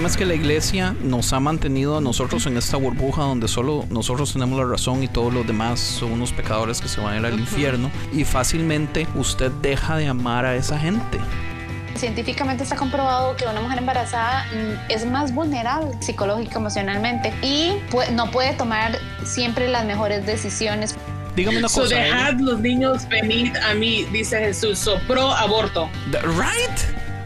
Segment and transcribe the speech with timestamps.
[0.00, 3.84] problema es que la iglesia nos ha mantenido a nosotros en esta burbuja donde solo
[3.90, 7.18] nosotros tenemos la razón y todos los demás son unos pecadores que se van a
[7.18, 11.18] ir al infierno y fácilmente usted deja de amar a esa gente.
[11.96, 17.72] Científicamente está comprobado que una mujer embarazada mm, es más vulnerable psicológica, emocionalmente y
[18.14, 20.96] no puede tomar siempre las mejores decisiones.
[21.36, 22.00] Dígame una So cosa.
[22.00, 22.04] ¿eh?
[22.04, 24.78] dejad los niños venid a mí, dice Jesús.
[24.78, 25.90] So pro aborto.
[26.10, 26.99] Th- Right?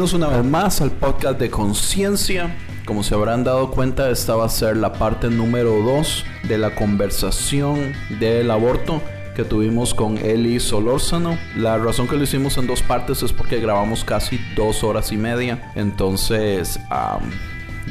[0.00, 2.56] una vez más al podcast de Conciencia.
[2.86, 6.74] Como se habrán dado cuenta, esta va a ser la parte número 2 de la
[6.74, 9.02] conversación del aborto
[9.36, 11.36] que tuvimos con Eli Solórzano.
[11.54, 15.18] La razón que lo hicimos en dos partes es porque grabamos casi dos horas y
[15.18, 15.70] media.
[15.74, 17.30] Entonces, am,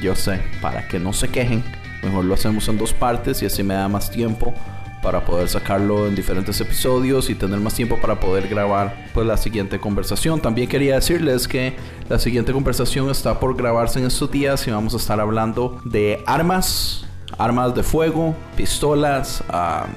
[0.02, 1.64] yo sé, para que no se quejen,
[2.02, 4.56] mejor lo hacemos en dos partes y así me da más tiempo
[5.02, 9.38] para poder sacarlo en diferentes episodios y tener más tiempo para poder grabar pues la
[9.38, 10.42] siguiente conversación.
[10.42, 11.76] También quería decirles que
[12.10, 16.24] la siguiente conversación está por grabarse en estos días y vamos a estar hablando de
[16.26, 17.06] armas,
[17.38, 19.88] armas de fuego, pistolas, ah,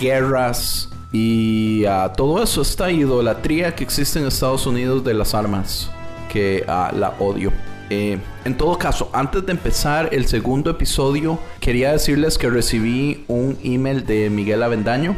[0.00, 2.62] guerras y ah, todo eso.
[2.62, 5.90] Esta idolatría que existe en Estados Unidos de las armas,
[6.28, 7.52] que ah, la odio.
[7.90, 13.58] Eh, en todo caso, antes de empezar el segundo episodio, quería decirles que recibí un
[13.62, 15.16] email de Miguel Avendaño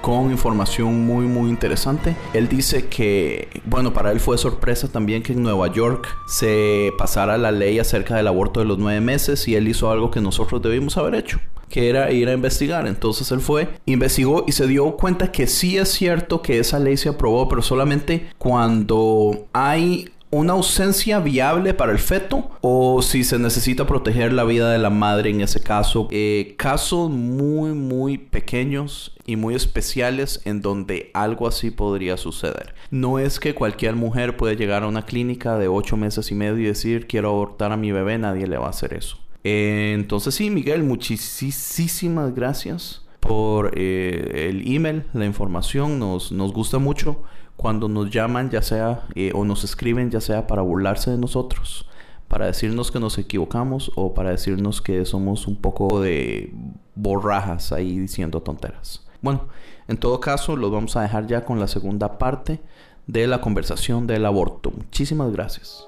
[0.00, 2.16] con información muy muy interesante.
[2.32, 7.38] Él dice que, bueno, para él fue sorpresa también que en Nueva York se pasara
[7.38, 10.62] la ley acerca del aborto de los nueve meses y él hizo algo que nosotros
[10.62, 12.86] debimos haber hecho que era ir a investigar.
[12.86, 16.96] Entonces él fue, investigó y se dio cuenta que sí es cierto que esa ley
[16.96, 23.38] se aprobó, pero solamente cuando hay una ausencia viable para el feto o si se
[23.38, 26.08] necesita proteger la vida de la madre en ese caso.
[26.10, 32.74] Eh, casos muy muy pequeños y muy especiales en donde algo así podría suceder.
[32.90, 36.58] No es que cualquier mujer puede llegar a una clínica de 8 meses y medio
[36.58, 39.18] y decir quiero abortar a mi bebé, nadie le va a hacer eso.
[39.44, 46.78] Eh, entonces sí, Miguel, muchísimas gracias por eh, el email, la información, nos, nos gusta
[46.78, 47.22] mucho
[47.56, 51.88] cuando nos llaman, ya sea, eh, o nos escriben, ya sea para burlarse de nosotros,
[52.28, 56.52] para decirnos que nos equivocamos o para decirnos que somos un poco de
[56.94, 59.06] borrajas ahí diciendo tonteras.
[59.22, 59.48] Bueno,
[59.88, 62.60] en todo caso, los vamos a dejar ya con la segunda parte
[63.06, 64.70] de la conversación del aborto.
[64.70, 65.86] Muchísimas gracias.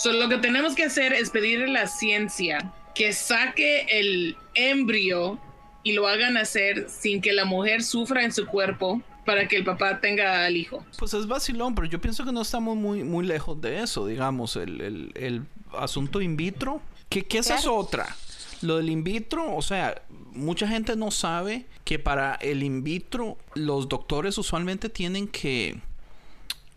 [0.00, 5.38] So, lo que tenemos que hacer es pedirle a la ciencia que saque el embrio
[5.82, 9.64] y lo hagan hacer sin que la mujer sufra en su cuerpo para que el
[9.64, 10.82] papá tenga al hijo.
[10.98, 14.56] Pues es vacilón, pero yo pienso que no estamos muy, muy lejos de eso, digamos,
[14.56, 15.42] el, el, el
[15.76, 16.80] asunto in vitro.
[17.10, 18.16] Que, que esa es otra.
[18.62, 20.00] Lo del in vitro, o sea,
[20.32, 25.78] mucha gente no sabe que para el in vitro los doctores usualmente tienen que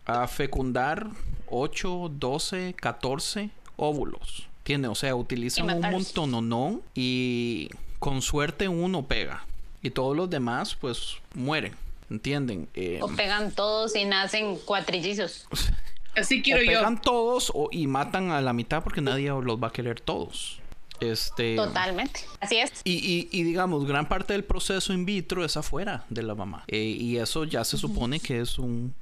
[0.07, 1.07] ah, fecundar
[1.53, 4.47] 8, 12, 14 óvulos.
[4.59, 4.91] ¿Entiendes?
[4.91, 7.69] O sea, utilizan un montón no y
[7.99, 9.45] con suerte uno pega.
[9.81, 11.73] Y todos los demás, pues, mueren.
[12.09, 12.67] ¿Entienden?
[12.73, 15.47] Eh, O pegan todos y nacen cuatrillizos.
[16.15, 16.67] Así o quiero yo.
[16.79, 20.59] pegan todos o, y matan a la mitad porque nadie los va a querer todos.
[20.99, 22.21] Este, Totalmente.
[22.39, 22.71] Así es.
[22.85, 26.63] Y, y- y digamos, gran parte del proceso in vitro es afuera de la mamá.
[26.67, 28.93] Eh, y eso ya se supone que es un,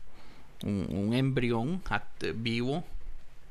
[0.63, 1.81] un, embrión
[2.35, 2.83] vivo,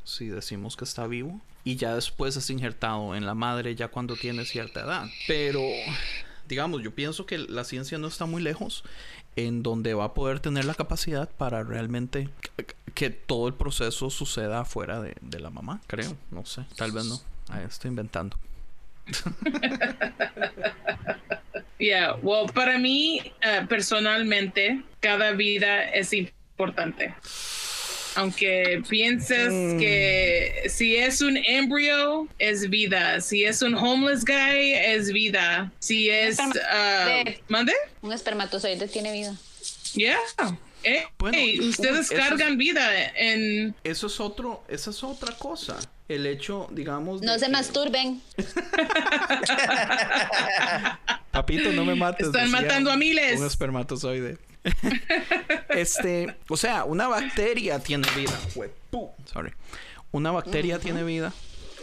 [0.05, 1.41] si decimos que está vivo.
[1.63, 5.07] Y ya después es injertado en la madre ya cuando tiene cierta edad.
[5.27, 5.61] Pero,
[6.49, 8.85] digamos, yo pienso que la ciencia no está muy lejos
[9.37, 12.29] en donde va a poder tener la capacidad para realmente
[12.95, 16.17] que, todo el proceso suceda afuera de, la mamá, creo.
[16.31, 17.21] No sé, tal vez no.
[17.49, 18.37] Ahí estoy inventando.
[21.81, 26.40] Yeah, well, para mí, eh, personalmente, cada vida es importante.
[28.17, 29.49] Aunque pienses
[29.79, 33.21] que si es un embryo, es vida.
[33.21, 35.71] Si es un homeless guy, es vida.
[35.79, 36.37] Si es...
[36.37, 37.73] De- ¿Mande?
[38.03, 39.37] Un espermatozoide tiene vida.
[39.95, 40.19] Yeah.
[40.83, 43.77] Eh, Bueno, hey, ustedes es- cargan vida en...
[43.85, 45.79] Eso es otro, esa es otra cosa.
[46.09, 47.23] El hecho, digamos.
[47.23, 48.21] No se que- masturben.
[51.31, 52.27] Papito, no me mates.
[52.27, 53.39] Están decía matando a miles.
[53.41, 54.39] Un espermatozoide.
[55.71, 58.39] este, o sea, una bacteria tiene vida.
[59.25, 59.53] Sorry.
[60.13, 61.33] Una bacteria tiene vida.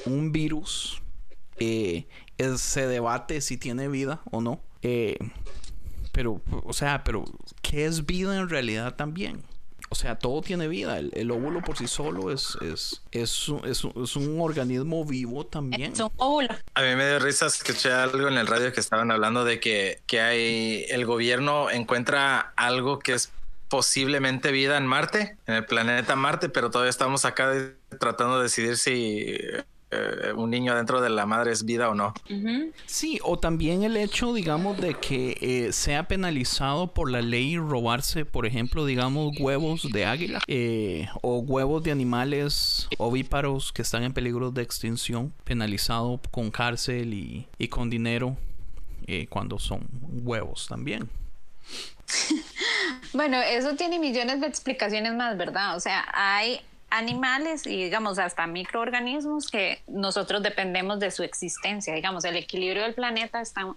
[0.05, 1.01] Un virus
[1.59, 2.07] eh,
[2.57, 4.61] se debate si tiene vida o no.
[4.81, 5.17] Eh,
[6.11, 7.25] pero, o sea, pero
[7.61, 9.43] ¿qué es vida en realidad también?
[9.89, 10.99] O sea, todo tiene vida.
[10.99, 15.05] El, el óvulo por sí solo es, es, es, un- es un- es un organismo
[15.05, 15.93] vivo también.
[15.93, 16.49] Es un óvulo.
[16.73, 20.01] A mí me dio risa, escuché algo en el radio que estaban hablando de que,
[20.05, 23.31] que hay el gobierno encuentra algo que es
[23.69, 28.43] posiblemente vida en Marte, en el planeta Marte, pero todavía estamos acá de- tratando de
[28.43, 29.37] decidir si
[29.91, 32.13] eh, un niño dentro de la madre es vida o no.
[32.85, 38.25] Sí, o también el hecho, digamos, de que eh, sea penalizado por la ley robarse,
[38.25, 44.13] por ejemplo, digamos, huevos de águila eh, o huevos de animales ovíparos que están en
[44.13, 48.37] peligro de extinción, penalizado con cárcel y, y con dinero
[49.07, 49.87] eh, cuando son
[50.23, 51.09] huevos también.
[53.13, 55.75] Bueno, eso tiene millones de explicaciones más, ¿verdad?
[55.75, 61.93] O sea, hay animales y digamos hasta microorganismos que nosotros dependemos de su existencia.
[61.93, 63.67] Digamos, el equilibrio del planeta está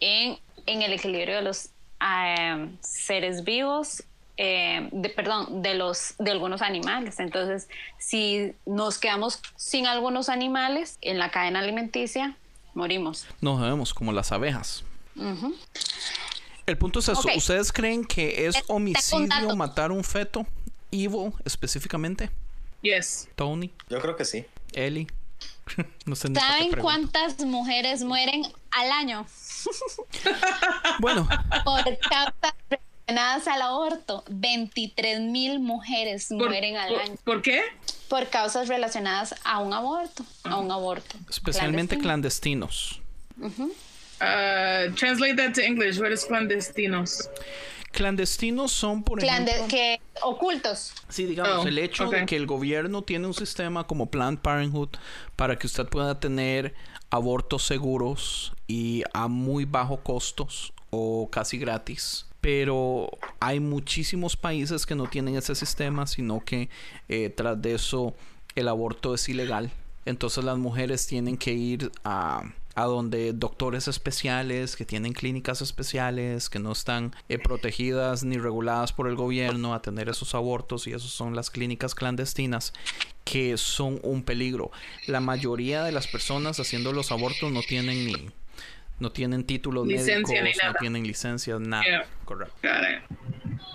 [0.00, 1.70] en, en el equilibrio de los
[2.00, 4.02] eh, seres vivos,
[4.36, 7.18] eh, de, perdón, de, los, de algunos animales.
[7.18, 7.68] Entonces,
[7.98, 12.36] si nos quedamos sin algunos animales en la cadena alimenticia,
[12.74, 13.26] morimos.
[13.40, 14.84] No sabemos, como las abejas.
[16.66, 17.28] El punto es eso.
[17.36, 20.46] ¿Ustedes creen que es homicidio matar un feto?
[20.92, 22.30] Evil, específicamente.
[22.82, 23.28] Yes.
[23.34, 24.44] Tony, Yo creo que sí.
[26.06, 29.26] No sé qué ¿Saben cuántas mujeres mueren al año?
[31.00, 31.28] Bueno,
[31.64, 34.24] por causas relacionadas al aborto.
[34.30, 37.62] 23 mil mujeres ¿Por, mueren al por- año por qué?
[38.08, 41.16] por causas relacionadas a un aborto, a un aborto.
[41.28, 42.68] especialmente clandestino.
[42.68, 43.82] clandestinos.
[44.20, 45.98] Uh, translate that to English.
[46.00, 47.28] What is clandestinos?
[47.92, 50.92] Clandestinos son, por Clande- ejemplo, que ocultos.
[51.08, 54.90] sí, digamos, Oh, el hecho de que el gobierno tiene un sistema como Planned Parenthood
[55.36, 56.74] para que usted pueda tener
[57.10, 62.26] abortos seguros y a muy bajo costos o casi gratis.
[62.40, 66.68] Pero hay muchísimos países que no tienen ese sistema, sino que
[67.08, 68.14] eh, tras de eso
[68.54, 69.72] el aborto es ilegal.
[70.04, 72.42] Entonces las mujeres tienen que ir a,
[72.80, 78.92] a donde doctores especiales, que tienen clínicas especiales, que no están eh, protegidas ni reguladas
[78.92, 82.72] por el gobierno a tener esos abortos y esos son las clínicas clandestinas
[83.24, 84.70] que son un peligro.
[85.06, 88.30] La mayoría de las personas haciendo los abortos no tienen ni
[89.00, 91.84] no tienen títulos Licencia médicos, no tienen licencias, nada.
[91.84, 92.06] Yeah.
[92.24, 92.54] Correcto.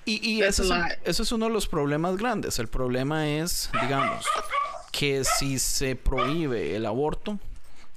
[0.05, 2.59] Y, y ese, es, un- ese es uno de los problemas grandes.
[2.59, 4.25] El problema es, digamos,
[4.91, 7.39] que si se prohíbe el aborto,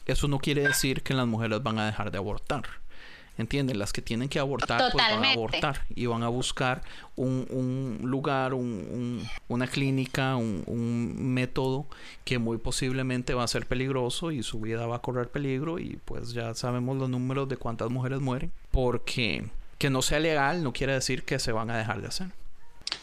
[0.07, 2.65] eso no quiere decir que las mujeres van a dejar de abortar.
[3.39, 3.79] ¿Entienden?
[3.79, 6.81] Las que tienen que abortar, pues van a abortar y van a buscar
[7.17, 11.85] un, un lugar, un- un- una clínica, un, método
[12.25, 15.99] que muy posiblemente va a ser peligroso y su vida va a correr peligro y
[16.07, 19.45] pues ya sabemos los números de cuántas mujeres mueren porque
[19.77, 22.29] que no sea legal no quiere decir que se van a dejar de hacer.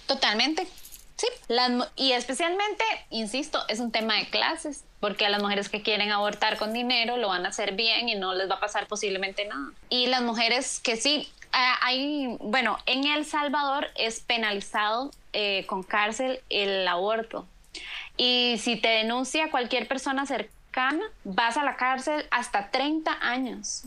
[0.07, 0.67] Totalmente.
[1.15, 5.81] Sí, las y especialmente, insisto, es un tema de clases, porque a las mujeres que
[5.81, 8.88] quieren abortar con dinero lo van a hacer bien y no les va a pasar
[8.88, 9.74] posiblemente nada.
[9.89, 16.39] Y las mujeres que sí, hay, bueno, en El Salvador es penalizado eh, con cárcel
[16.50, 17.45] el aborto.
[18.15, 23.83] Y si te denuncia cualquier persona cercana, vas a la cárcel hasta 30 años.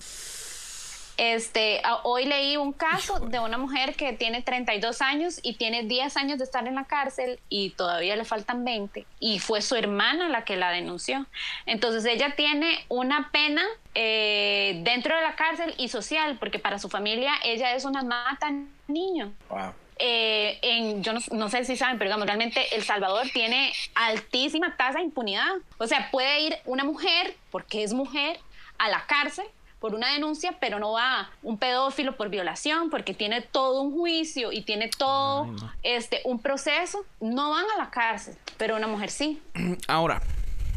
[1.17, 6.15] Este, hoy leí un caso de una mujer que tiene 32 años y tiene 10
[6.19, 10.29] años de estar en la cárcel y todavía le faltan 20 y fue su hermana
[10.29, 11.27] la que la denunció.
[11.65, 13.63] Entonces ella tiene una pena
[13.95, 18.53] eh, dentro de la cárcel y social porque para su familia ella es una mata
[18.87, 19.33] niño.
[19.49, 19.73] Wow.
[19.99, 24.77] Eh, en, yo no, no sé si saben, pero digamos, realmente El Salvador tiene altísima
[24.77, 25.55] tasa de impunidad.
[25.79, 28.39] O sea, puede ir una mujer, porque es mujer,
[28.79, 29.47] a la cárcel
[29.81, 34.53] por una denuncia, pero no va un pedófilo por violación, porque tiene todo un juicio
[34.53, 35.73] y tiene todo Ay, no.
[35.83, 37.05] este, un proceso.
[37.21, 39.41] No van a la cárcel, pero una mujer sí.
[39.89, 40.23] Ahora,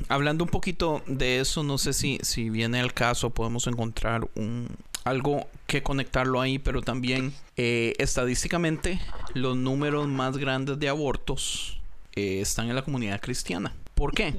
[0.09, 4.67] hablando un poquito de eso, no sé si, si viene el caso, podemos encontrar un
[5.05, 8.99] algo que conectarlo ahí, pero también eh, estadísticamente
[9.33, 11.79] los números más grandes de abortos
[12.15, 13.73] eh, están en la comunidad cristiana.
[13.95, 14.35] ¿Por qué?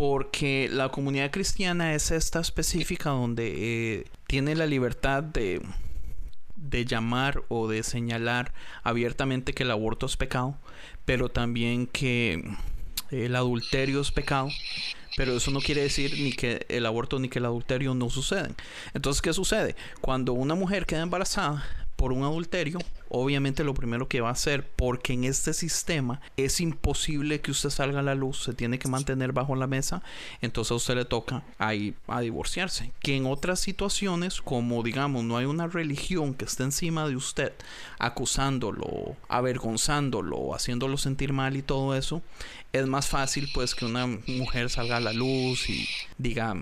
[0.00, 3.52] Porque la comunidad cristiana es esta específica donde
[3.98, 5.60] eh, tiene la libertad de,
[6.56, 10.56] de llamar o de señalar abiertamente que el aborto es pecado,
[11.04, 12.42] pero también que
[13.10, 14.48] el adulterio es pecado.
[15.18, 18.56] Pero eso no quiere decir ni que el aborto ni que el adulterio no suceden.
[18.94, 19.76] Entonces, ¿qué sucede?
[20.00, 21.62] Cuando una mujer queda embarazada
[21.96, 22.78] por un adulterio,
[23.10, 27.70] obviamente lo primero que va a hacer, porque en este sistema es imposible que usted
[27.70, 30.02] salga a la luz, se tiene que mantener bajo la mesa,
[30.40, 32.92] entonces a usted le toca ahí a divorciarse.
[33.00, 37.52] Que en otras situaciones, como digamos, no hay una religión que esté encima de usted,
[37.98, 42.22] acusándolo, avergonzándolo, haciéndolo sentir mal y todo eso,
[42.72, 46.56] es más fácil pues que una mujer salga a la luz y diga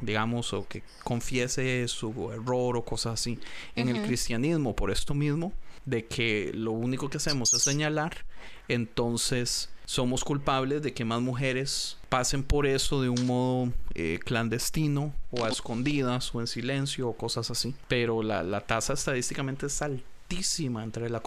[0.00, 3.38] digamos, o que confiese su error o cosas así.
[3.74, 5.52] En el cristianismo, por esto mismo,
[5.84, 8.24] de que lo único que hacemos es señalar,
[8.68, 15.14] entonces somos culpables de que más mujeres pasen por eso de un modo eh, clandestino
[15.30, 17.74] o a escondidas o en silencio o cosas así.
[17.88, 21.22] Pero la, la tasa estadísticamente es altísima entre la...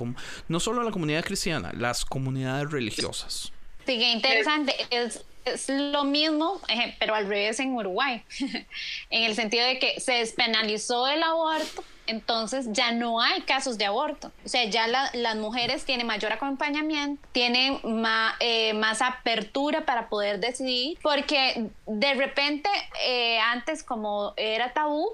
[0.47, 3.51] No solo la comunidad cristiana, las comunidades religiosas.
[3.85, 4.73] Sí, qué interesante.
[4.89, 8.23] Es, es lo mismo, eh, pero al revés en Uruguay,
[9.09, 13.85] en el sentido de que se despenalizó el aborto, entonces ya no hay casos de
[13.85, 14.31] aborto.
[14.45, 17.79] O sea, ya la- las mujeres tienen mayor acompañamiento, tienen
[18.39, 22.69] eh, más apertura para poder decidir, porque de repente
[23.05, 25.09] eh, antes como era tabú,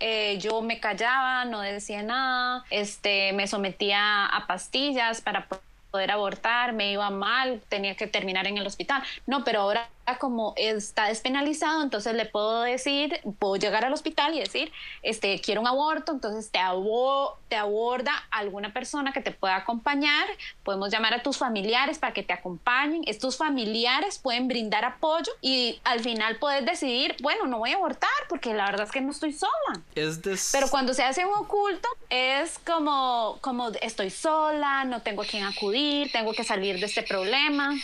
[0.00, 6.10] eh, yo me callaba, no decía nada, este, me sometía a pastillas para po- poder
[6.10, 9.02] abortar, me iba mal, tenía que terminar en el hospital.
[9.26, 14.40] No, pero ahora como está despenalizado, entonces le puedo decir, puedo llegar al hospital y
[14.40, 14.72] decir,
[15.02, 20.26] este, quiero un aborto, entonces te, abo- te aborda alguna persona que te pueda acompañar,
[20.62, 25.80] podemos llamar a tus familiares para que te acompañen, estos familiares pueden brindar apoyo y
[25.84, 29.10] al final puedes decidir, bueno, no voy a abortar porque la verdad es que no
[29.10, 29.82] estoy sola.
[29.94, 30.38] Es de...
[30.52, 35.44] Pero cuando se hace un oculto es como, como estoy sola, no tengo a quien
[35.44, 37.74] acudir, tengo que salir de este problema.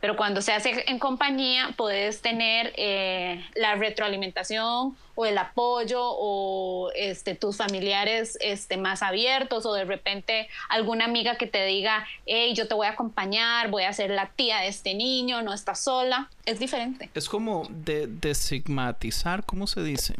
[0.00, 6.90] Pero cuando se hace en compañía, puedes tener eh, la retroalimentación o el apoyo o
[6.94, 12.54] este, tus familiares este, más abiertos o de repente alguna amiga que te diga, hey,
[12.54, 15.84] yo te voy a acompañar, voy a ser la tía de este niño, no estás
[15.84, 16.30] sola.
[16.46, 17.10] Es diferente.
[17.14, 20.14] Es como de desigmatizar, ¿cómo se dice?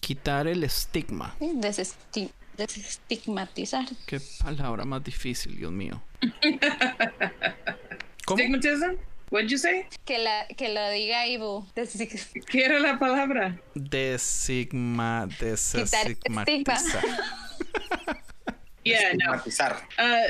[0.00, 1.34] Quitar el estigma.
[2.56, 3.86] Desestigmatizar.
[4.06, 6.02] Qué palabra más difícil, Dios mío.
[8.26, 8.38] ¿Cómo?
[8.38, 8.96] Stigmatism?
[9.30, 9.86] What'd you say?
[10.04, 11.66] Que, la, que lo diga Ivo.
[11.74, 13.58] Desig- ¿Qué era la palabra?
[13.74, 17.04] Desigma, desestigmatizar.
[18.86, 19.42] Yeah, no.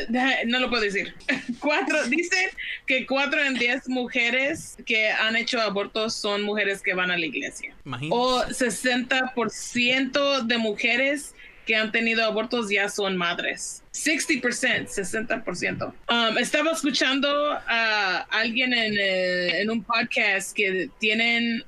[0.09, 1.13] Deja- no lo puedo decir.
[1.59, 2.51] Cuatro, dicen
[2.87, 7.27] que cuatro en diez mujeres que han hecho abortos son mujeres que van a la
[7.27, 7.75] iglesia.
[7.85, 8.15] Imagínate.
[8.17, 11.35] O 60% de mujeres
[11.67, 13.83] que han tenido abortos ya son madres.
[13.93, 15.95] 60%, 60%.
[16.11, 17.29] Um, estaba escuchando
[17.67, 21.65] a alguien en, eh, en un podcast que tienen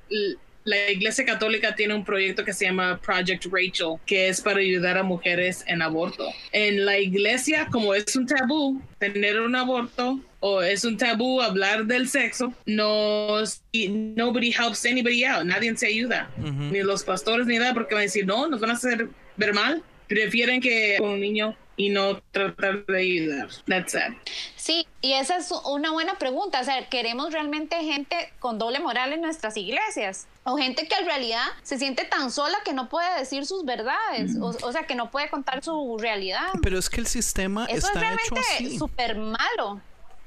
[0.67, 4.99] la Iglesia Católica tiene un proyecto que se llama Project Rachel, que es para ayudar
[4.99, 6.29] a mujeres en aborto.
[6.51, 11.87] En la iglesia, como es un tabú tener un aborto o es un tabú hablar
[11.87, 13.39] del sexo, no,
[13.73, 16.51] y nobody helps anybody out, nadie se ayuda, Ujú.
[16.53, 19.53] ni los pastores ni nada, porque van a decir, no, nos van a hacer ver
[19.53, 19.83] mal.
[20.07, 23.49] Prefieren que con un niño y no tratar de ayudar.
[23.67, 24.13] That's sad.
[24.55, 26.61] Sí, y esa es una buena pregunta.
[26.61, 30.29] O sea, ¿queremos realmente gente con doble moral en nuestras iglesias?
[30.45, 34.37] O gente que en realidad se siente tan sola que no puede decir sus verdades.
[34.41, 36.47] O, o sea, que no puede contar su realidad.
[36.63, 39.81] Pero es que el sistema Eso es está hecho realmente súper malo.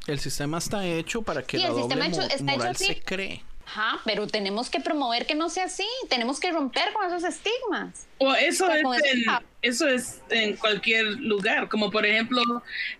[0.07, 2.75] El sistema está hecho para que Sí, la el doble sistema hecho- está hecho moral
[2.75, 2.85] así.
[2.85, 3.43] se cree.
[3.65, 8.07] Ajá, pero tenemos que promover que no sea así, tenemos que romper con esos estigmas.
[8.17, 9.25] O eso, O sea, es con en, ese-
[9.61, 12.41] eso es en cualquier lugar, como por ejemplo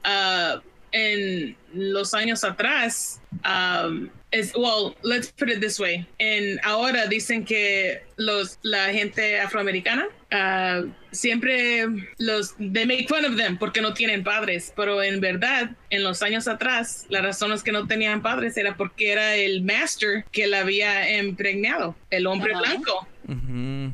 [0.04, 3.20] ah, en los años atrás.
[3.44, 6.06] um, es, well, let's put it this way.
[6.20, 11.86] En ahora dicen que los la gente afroamericana ah, siempre
[12.18, 16.22] los they make fun of them porque no tienen padres, pero en verdad en los
[16.22, 20.48] años atrás la razón es que no tenían padres era porque era el master que
[20.48, 23.08] la había impregnado, el hombre blanco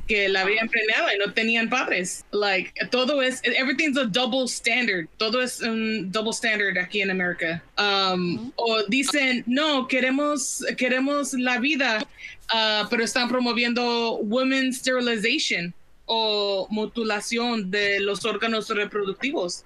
[0.07, 2.25] Que la habían premiado y no tenían padres.
[2.31, 5.07] Like, todo es, everything's a double standard.
[5.17, 7.61] Todo es un double standard aquí en América.
[7.77, 12.05] Um, O dicen, no, queremos, queremos la vida,
[12.49, 15.73] ah, pero están promoviendo women's sterilization
[16.05, 19.65] o mutilación de los órganos reproductivos.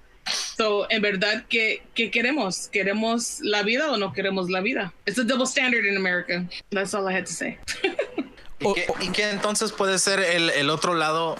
[0.57, 2.67] So, en verdad, ¿qué, ¿qué queremos?
[2.67, 4.93] ¿Queremos la vida o no queremos la vida?
[5.05, 6.47] It's a double standard in America.
[6.71, 7.57] That's all I had to say.
[8.99, 11.35] ¿Y que entonces puede ser el, el otro lado,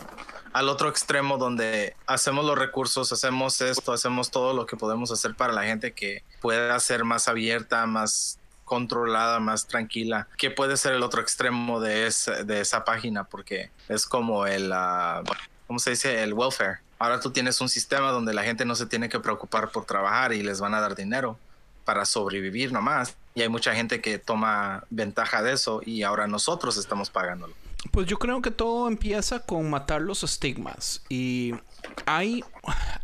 [0.54, 5.36] al otro extremo, donde hacemos los recursos, hacemos esto, hacemos todo lo que podemos hacer
[5.36, 10.28] para la gente que pueda ser más abierta, más controlada, más tranquila.
[10.38, 13.24] ¿Qué puede ser el otro extremo de, ese- de esa página?
[13.24, 15.24] Porque es como el, ah,
[15.68, 16.24] ¿cómo se dice?
[16.24, 16.80] El welfare.
[17.00, 20.34] Ahora tú tienes un sistema donde la gente no se tiene que preocupar por trabajar
[20.34, 21.38] y les van a dar dinero
[21.86, 23.16] para sobrevivir nomás.
[23.36, 27.54] Y hay mucha gente que toma ventaja de eso y ahora nosotros estamos pagándolo.
[27.92, 31.02] Pues yo creo que todo empieza con matar los estigmas.
[31.08, 31.54] Y
[32.06, 32.44] hay,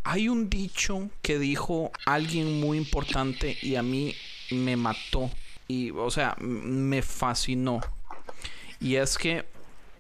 [0.04, 4.14] hay un dicho que dijo alguien muy importante y a mí
[4.52, 5.30] me mató.
[5.68, 7.80] Y, o sea, me fascinó.
[8.82, 9.46] Y es que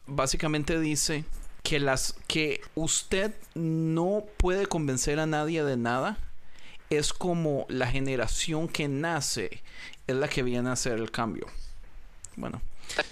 [0.07, 1.23] básicamente dice
[1.63, 6.17] que las que usted no puede convencer a nadie de nada
[6.89, 9.63] es como la generación que nace
[10.07, 11.47] es la que viene a hacer el cambio.
[12.35, 12.61] Bueno,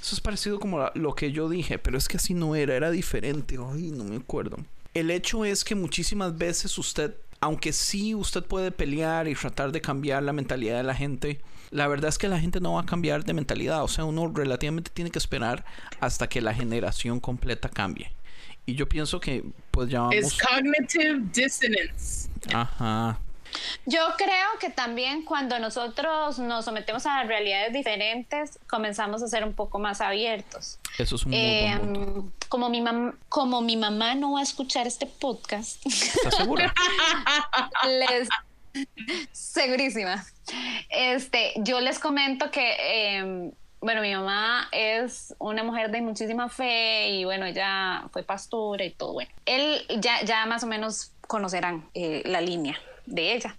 [0.01, 2.75] eso es parecido como la- lo que yo dije, pero es que así no era,
[2.75, 3.57] era diferente.
[3.71, 4.57] Ay, no me acuerdo.
[4.93, 9.81] El hecho es que muchísimas veces usted, aunque sí usted puede pelear y tratar de
[9.81, 12.85] cambiar la mentalidad de la gente, la verdad es que la gente no va a
[12.85, 13.83] cambiar de mentalidad.
[13.83, 15.65] O sea, uno relativamente tiene que esperar
[16.00, 18.12] hasta que la generación completa cambie.
[18.65, 20.15] Y yo pienso que pues ya vamos...
[20.15, 22.29] Es cognitive dissonance.
[22.53, 23.19] Ajá.
[23.86, 29.53] Yo creo que también cuando nosotros nos sometemos a realidades diferentes, comenzamos a ser un
[29.53, 30.79] poco más abiertos.
[30.98, 31.79] Eso es un muy Eh,
[32.50, 36.74] como, mi mam- como mi mamá no va a escuchar este podcast, ¿Estás segura?
[37.87, 38.29] les
[39.31, 40.25] segurísima.
[40.89, 47.09] Este, yo les comento que eh, bueno, mi mamá es una mujer de muchísima fe
[47.09, 49.31] y bueno, ella fue pastora y todo bueno.
[49.46, 53.55] Él ya, ya más o menos conocerán eh, la línea de ella.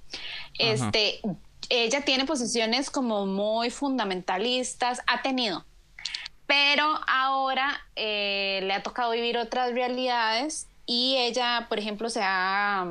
[0.58, 1.20] Este,
[1.68, 5.64] ella tiene posiciones como muy fundamentalistas, ha tenido,
[6.46, 12.86] pero ahora eh, le ha tocado vivir otras realidades y ella, por ejemplo, se ha,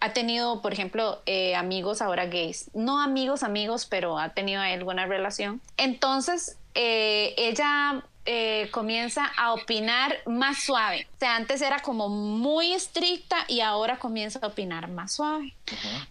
[0.00, 2.70] ha tenido, por ejemplo, eh, amigos ahora gays.
[2.74, 5.60] No amigos, amigos, pero ha tenido alguna relación.
[5.76, 11.06] Entonces, eh, ella eh, comienza a opinar más suave.
[11.14, 15.54] O sea, antes era como muy estricta y ahora comienza a opinar más suave.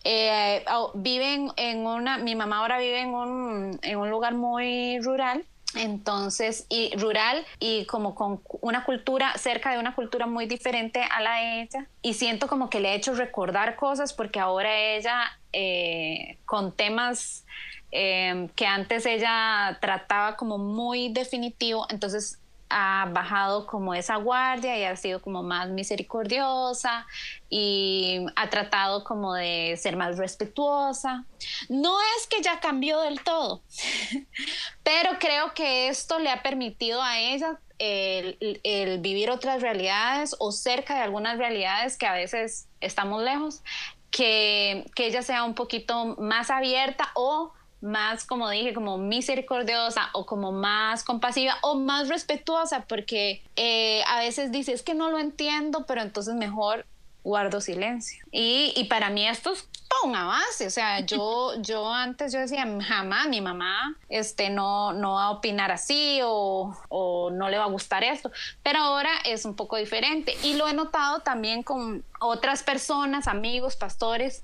[0.04, 5.00] Eh, au- viven en una, mi mamá ahora vive en un, en un lugar muy
[5.00, 5.44] rural.
[5.76, 11.20] Entonces, y rural y como con una cultura, cerca de una cultura muy diferente a
[11.20, 11.88] la de ella.
[12.02, 17.46] Y siento como que le he hecho recordar cosas porque ahora ella, eh, con temas
[17.98, 24.84] eh, que antes ella trataba como muy definitivo, entonces ha bajado como esa guardia y
[24.84, 27.08] ha sido como más misericordiosa
[27.50, 31.24] y ha tratado como de ser más respetuosa.
[31.70, 33.62] No es que ya cambió del todo,
[34.84, 40.52] pero creo que esto le ha permitido a ella el, el vivir otras realidades o
[40.52, 43.64] cerca de algunas realidades que a veces estamos lejos,
[44.12, 50.26] que, que ella sea un poquito más abierta o más, como dije, como misericordiosa o
[50.26, 55.20] como más compasiva o más respetuosa, porque eh, a veces dice, es que no lo
[55.20, 56.86] entiendo, pero entonces mejor
[57.26, 58.24] guardo silencio.
[58.32, 62.40] Y, y para mí esto es todo un avance, o sea, yo, yo antes yo
[62.40, 67.58] decía, jamás mi mamá este, no, no va a opinar así o, o no le
[67.58, 68.32] va a gustar esto,
[68.64, 73.76] pero ahora es un poco diferente y lo he notado también con otras personas, amigos,
[73.76, 74.44] pastores,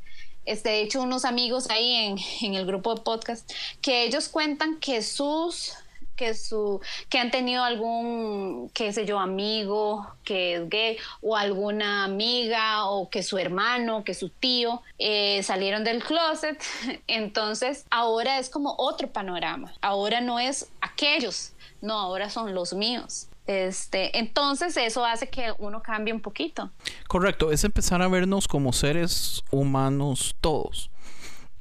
[0.51, 3.49] este, de hecho, unos amigos ahí en, en el grupo de podcast,
[3.81, 5.73] que ellos cuentan que sus
[6.15, 12.03] que su que han tenido algún qué sé yo amigo que es gay o alguna
[12.03, 16.61] amiga o que su hermano que su tío eh, salieron del closet.
[17.07, 19.73] Entonces ahora es como otro panorama.
[19.81, 25.81] Ahora no es aquellos no ahora son los míos este, entonces eso hace que uno
[25.81, 26.71] cambie un poquito.
[27.07, 30.89] Correcto, es empezar a vernos como seres humanos todos.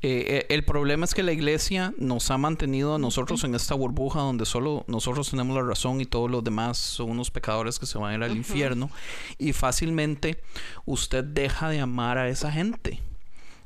[0.03, 3.75] Eh, eh, el problema es que la iglesia nos ha mantenido a nosotros en esta
[3.75, 7.85] burbuja donde solo nosotros tenemos la razón y todos los demás son unos pecadores que
[7.85, 8.91] se van a ir al infierno
[9.37, 10.43] y fácilmente
[10.87, 13.01] usted deja de amar a esa gente.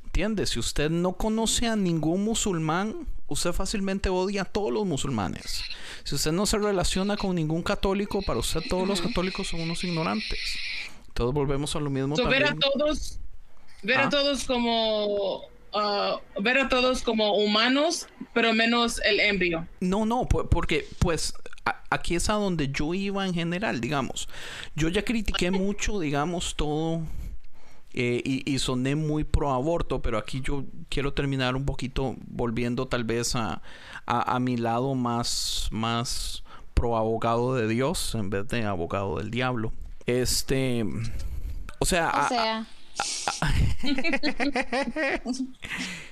[0.04, 0.46] ¿Entiende?
[0.46, 5.62] Si usted no conoce a ningún musulmán, usted fácilmente odia a todos los musulmanes.
[6.04, 9.82] Si usted no se relaciona con ningún católico, para usted todos los católicos son unos
[9.84, 10.56] ignorantes.
[11.14, 12.16] Todos volvemos a lo mismo.
[12.28, 13.18] ver a todos,
[13.82, 14.08] ver a ah.
[14.08, 15.38] todos como
[15.74, 19.66] uh, ver a todos como humanos, pero menos el embrio.
[19.80, 21.34] No, no, porque pues
[21.90, 24.28] aquí es a donde yo iba en general, digamos.
[24.74, 27.02] Yo ya critiqué mucho, digamos, todo
[27.96, 33.04] eh, y, soné muy pro aborto, pero aquí yo quiero terminar un poquito volviendo tal
[33.04, 33.62] vez a,
[34.04, 36.42] a, mi lado más, más
[36.74, 39.72] pro abogado de Dios en vez de abogado del diablo.
[40.06, 40.84] Este,
[41.78, 42.66] o sea, o sea.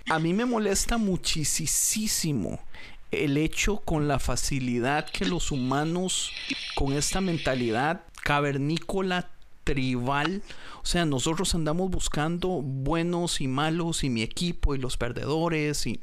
[0.09, 2.61] A, mí me molesta muchísimo
[3.11, 6.31] el hecho con la facilidad que los humanos
[6.77, 9.31] con esta mentalidad cavernícola
[9.65, 10.43] tribal.
[10.83, 16.01] O sea, nosotros andamos buscando buenos y malos y mi equipo y los perdedores y,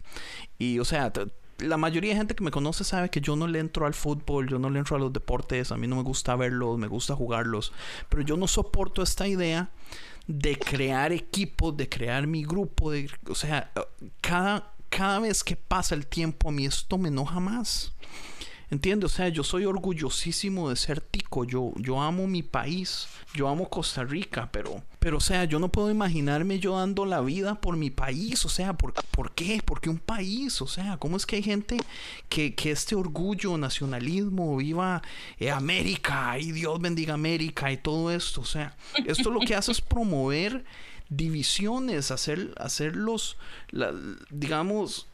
[0.57, 1.11] y o sea,
[1.59, 4.47] la mayoría de gente que me conoce sabe que yo no le entro al fútbol,
[4.47, 7.15] yo no le entro a los deportes, a mí no me gusta verlos, me gusta
[7.15, 7.73] jugarlos,
[8.07, 9.69] pero yo no soporto esta idea
[10.27, 13.71] de crear equipos, de crear mi grupo, de, o sea,
[14.21, 17.93] cada, cada vez que pasa el tiempo a mí esto me enoja más.
[18.71, 19.11] ¿Entiendes?
[19.11, 21.43] O sea, yo soy orgullosísimo de ser tico.
[21.43, 23.07] Yo, yo amo mi país.
[23.33, 24.49] Yo amo Costa Rica.
[24.51, 28.45] Pero, pero, o sea, yo no puedo imaginarme yo dando la vida por mi país.
[28.45, 29.61] O sea, ¿por, ¿por qué?
[29.65, 30.61] Porque un país.
[30.61, 31.77] O sea, ¿cómo es que hay gente
[32.29, 35.01] que, que este orgullo, nacionalismo, viva
[35.39, 38.41] eh, América y Dios bendiga América y todo esto?
[38.41, 38.77] O sea,
[39.07, 40.63] esto lo que hace es promover
[41.09, 43.37] divisiones, hacer, hacerlos,
[44.29, 45.07] digamos,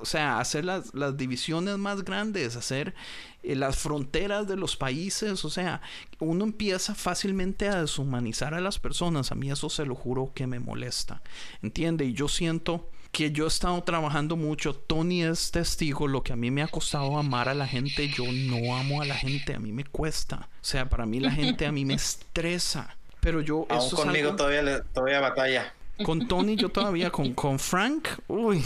[0.00, 2.94] o sea, hacer las, divisiones más grandes, hacer
[3.42, 5.80] eh, las fronteras de los países, o sea,
[6.18, 10.46] uno empieza fácilmente a deshumanizar a las personas, a mí eso se lo juro que
[10.46, 11.22] me molesta,
[11.62, 12.04] ¿entiende?
[12.04, 16.36] Y yo siento que yo he estado trabajando mucho, Tony es testigo, lo que a
[16.36, 19.58] mí me ha costado amar a la gente, yo no amo a la gente, a
[19.58, 23.66] mí me cuesta, o sea, para mí la gente a mí me estresa, pero yo...
[23.70, 25.72] Aún conmigo todavía, todavía batalla.
[26.04, 28.62] Con Tony yo todavía, con, con Frank, uy,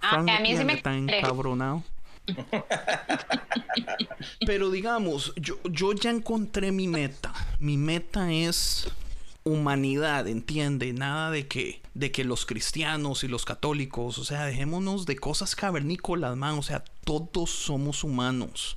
[0.00, 1.82] Ah, a mí sí me está encabronado.
[4.46, 7.32] Pero digamos, yo, yo ya encontré mi meta.
[7.58, 8.88] Mi meta es
[9.44, 15.06] humanidad, entiende, nada de que de que los cristianos y los católicos, o sea, dejémonos
[15.06, 18.76] de cosas cavernícolas, man, o sea, todos somos humanos.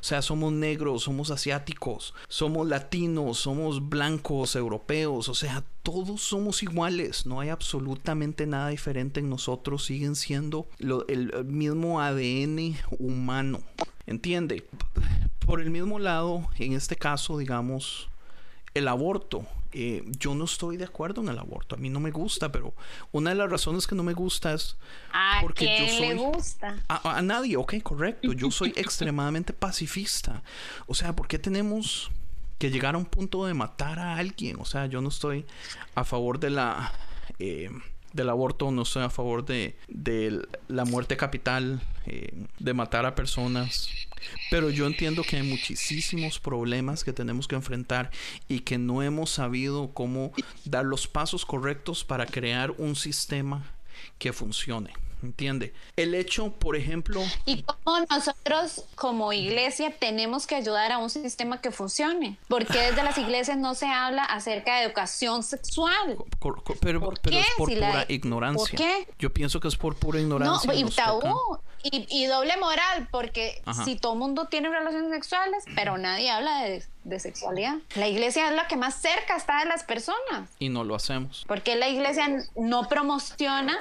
[0.00, 6.62] O sea, somos negros, somos asiáticos, somos latinos, somos blancos, europeos, o sea, todos somos
[6.62, 10.68] iguales, no hay absolutamente nada diferente en nosotros, siguen siendo
[11.08, 13.60] el mismo ADN humano.
[14.06, 14.68] ¿Entiende?
[15.44, 18.08] Por el mismo lado, en este caso, digamos,
[18.74, 19.46] el aborto.
[19.72, 21.74] Eh, yo no estoy de acuerdo en el aborto.
[21.74, 22.74] A mí no me gusta, pero
[23.12, 24.76] una de las razones que no me gusta es
[25.42, 26.08] porque yo soy.
[26.08, 26.82] Le gusta?
[26.88, 28.32] A, nadie, ok, correcto.
[28.32, 30.42] Yo soy extremadamente pacifista.
[30.86, 32.10] O sea, ¿por qué tenemos
[32.58, 34.56] que llegar a un punto de matar a alguien?
[34.58, 35.44] O sea, yo no estoy
[35.94, 36.92] a favor de la.
[37.38, 37.70] Eh,
[38.12, 43.14] del aborto, no estoy a favor de, de la muerte capital, eh, de matar a
[43.14, 43.88] personas.
[44.50, 48.10] Pero yo entiendo que hay muchísimos problemas que tenemos que enfrentar
[48.48, 50.32] y que no hemos sabido cómo
[50.64, 53.64] dar los pasos correctos para crear un sistema
[54.18, 54.92] que funcione.
[55.22, 55.72] ¿Entiende?
[55.96, 57.22] El hecho, por ejemplo...
[57.44, 63.02] Y cómo nosotros como iglesia tenemos que ayudar a un sistema que funcione, porque desde
[63.02, 66.16] las iglesias no se habla acerca de educación sexual.
[66.80, 68.64] pero, ¿Por es por pura ignorancia.
[68.64, 69.08] ¿Por qué?
[69.18, 70.72] Yo pienso que es por pura ignorancia.
[70.72, 71.58] No, y tabú.
[71.82, 76.82] Y, doble moral, porque si todo el mundo tiene relaciones sexuales, pero nadie habla de
[77.08, 77.76] de sexualidad.
[77.94, 80.50] La iglesia es la que más cerca está de las personas.
[80.58, 81.44] Y no lo hacemos.
[81.48, 83.78] Porque la iglesia no promociona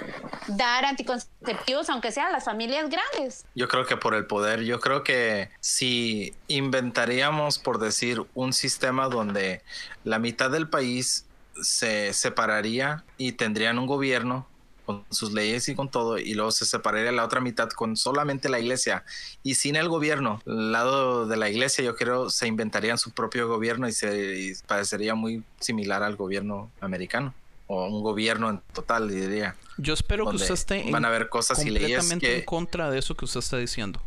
[0.48, 3.46] dar anticonceptivos, aunque sean las familias grandes.
[3.56, 9.10] Yo creo que por el poder, yo creo que si inventaríamos, por decir, un sistema
[9.10, 9.62] donde
[10.04, 11.26] la mitad del país
[11.62, 14.48] se separaría y tendrían un gobierno
[14.88, 18.48] con sus leyes y con todo, y luego se separaría la otra mitad con solamente
[18.48, 19.04] la iglesia
[19.44, 20.42] y sin el gobierno.
[20.46, 24.54] El lado de la iglesia, yo creo, se inventarían su propio gobierno y se y
[24.66, 27.34] parecería muy similar al gobierno americano
[27.68, 29.58] o un gobierno en total, diría.
[29.78, 33.00] Yo espero que usted esté van a haber cosas y leyes que- en contra de
[33.00, 34.02] eso que usted está diciendo.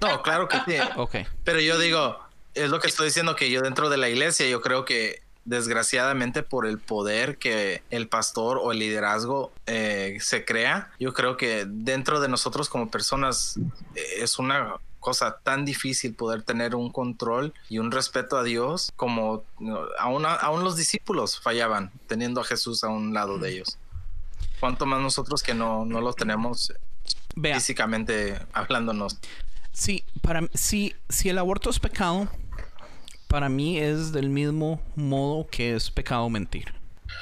[0.00, 0.76] No, claro que sí.
[0.96, 1.16] Ok.
[1.42, 2.16] Pero yo digo,
[2.54, 5.20] es lo que estoy diciendo que yo dentro de la iglesia, yo creo que
[5.50, 11.36] desgraciadamente por el poder que el pastor o el liderazgo eh, se crea, yo creo
[11.36, 13.58] que dentro de nosotros como personas
[13.96, 18.92] eh, es una cosa tan difícil poder tener un control y un respeto a Dios
[18.94, 19.42] como
[19.98, 23.76] aún, aún los discípulos fallaban teniendo a Jesús a un lado de ellos.
[24.60, 26.72] Cuanto más nosotros que no, no lo tenemos
[27.34, 29.18] Vea, físicamente hablándonos.
[29.72, 32.28] Sí, para si, si el aborto es pecado,
[33.30, 36.74] para mí es del mismo modo que es pecado mentir.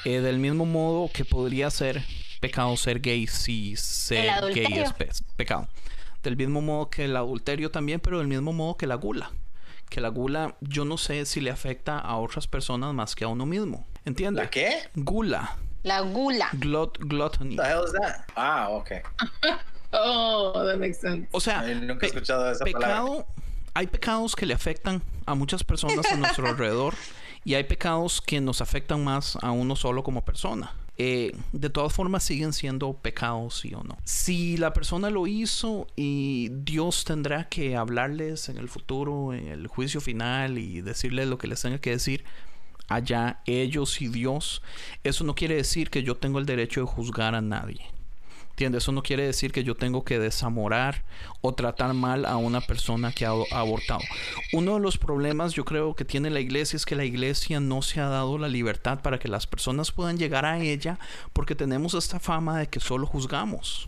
[0.05, 2.03] Eh, del mismo modo que podría ser
[2.41, 5.67] pecado ser gay si ser gay es pe- pecado.
[6.23, 9.31] Del mismo modo que el adulterio también, pero del mismo modo que la gula.
[9.89, 13.27] Que la gula, yo no sé si le afecta a otras personas más que a
[13.27, 13.85] uno mismo.
[14.03, 14.49] ¿Entiendes?
[14.49, 14.79] qué?
[14.95, 15.57] Gula.
[15.83, 16.49] La gula.
[16.53, 17.55] Glut, gluttony.
[17.55, 18.25] the hell is that?
[18.35, 18.91] Ah, ok.
[19.91, 21.27] Oh, that makes sense.
[21.31, 23.25] O sea, Ay, nunca he escuchado esa palabra.
[23.73, 26.95] Hay pecados que le afectan a muchas personas a nuestro alrededor
[27.43, 30.73] y hay pecados que nos afectan más a uno solo como persona.
[31.01, 33.97] Eh, de todas formas siguen siendo pecados, sí o no.
[34.03, 39.67] Si la persona lo hizo y Dios tendrá que hablarles en el futuro, en el
[39.67, 42.25] juicio final y decirles lo que les tenga que decir,
[42.89, 44.61] allá ellos y Dios,
[45.05, 47.79] eso no quiere decir que yo tengo el derecho de juzgar a nadie.
[48.59, 48.83] ¿Entiendes?
[48.83, 51.05] Eso no quiere decir que yo tengo que desamorar
[51.39, 54.01] o tratar mal a una persona que ha abortado.
[54.51, 57.81] Uno de los problemas yo creo que tiene la iglesia es que la iglesia no
[57.81, 60.99] se ha dado la libertad para que las personas puedan llegar a ella
[61.31, 63.87] porque tenemos esta fama de que solo juzgamos.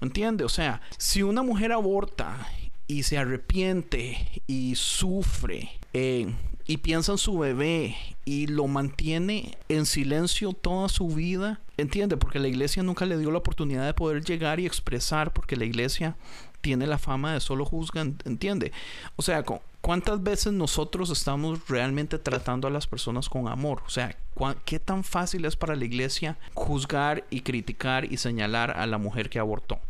[0.00, 0.42] ¿Entiende?
[0.42, 2.48] O sea, si una mujer aborta
[2.88, 6.26] y se arrepiente y sufre eh,
[6.66, 12.16] y piensa en su bebé y lo mantiene en silencio toda su vida, ¿entiende?
[12.16, 15.64] Porque la iglesia nunca le dio la oportunidad de poder llegar y expresar porque la
[15.64, 16.16] iglesia
[16.60, 18.72] tiene la fama de solo juzgan, ¿entiende?
[19.16, 23.82] O sea, cu- ¿cuántas veces nosotros estamos realmente tratando a las personas con amor?
[23.86, 28.70] O sea, ¿cuá- ¿qué tan fácil es para la iglesia juzgar y criticar y señalar
[28.78, 29.80] a la mujer que abortó?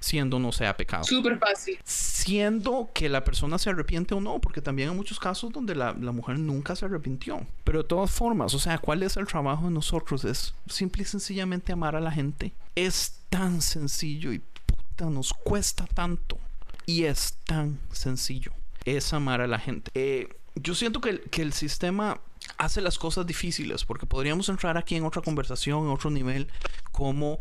[0.00, 1.04] Siendo no sea pecado.
[1.04, 1.78] Súper fácil.
[1.84, 5.94] Siendo que la persona se arrepiente o no, porque también hay muchos casos donde la,
[5.94, 7.46] la mujer nunca se arrepintió.
[7.64, 10.24] Pero de todas formas, o sea, ¿cuál es el trabajo de nosotros?
[10.24, 12.54] Es simple y sencillamente amar a la gente.
[12.74, 16.38] Es tan sencillo y puta, nos cuesta tanto.
[16.86, 18.52] Y es tan sencillo.
[18.84, 19.90] Es amar a la gente.
[19.94, 22.20] Eh, yo siento que que el sistema
[22.56, 26.48] hace las cosas difíciles, porque podríamos entrar aquí en otra conversación, en otro nivel,
[26.92, 27.40] como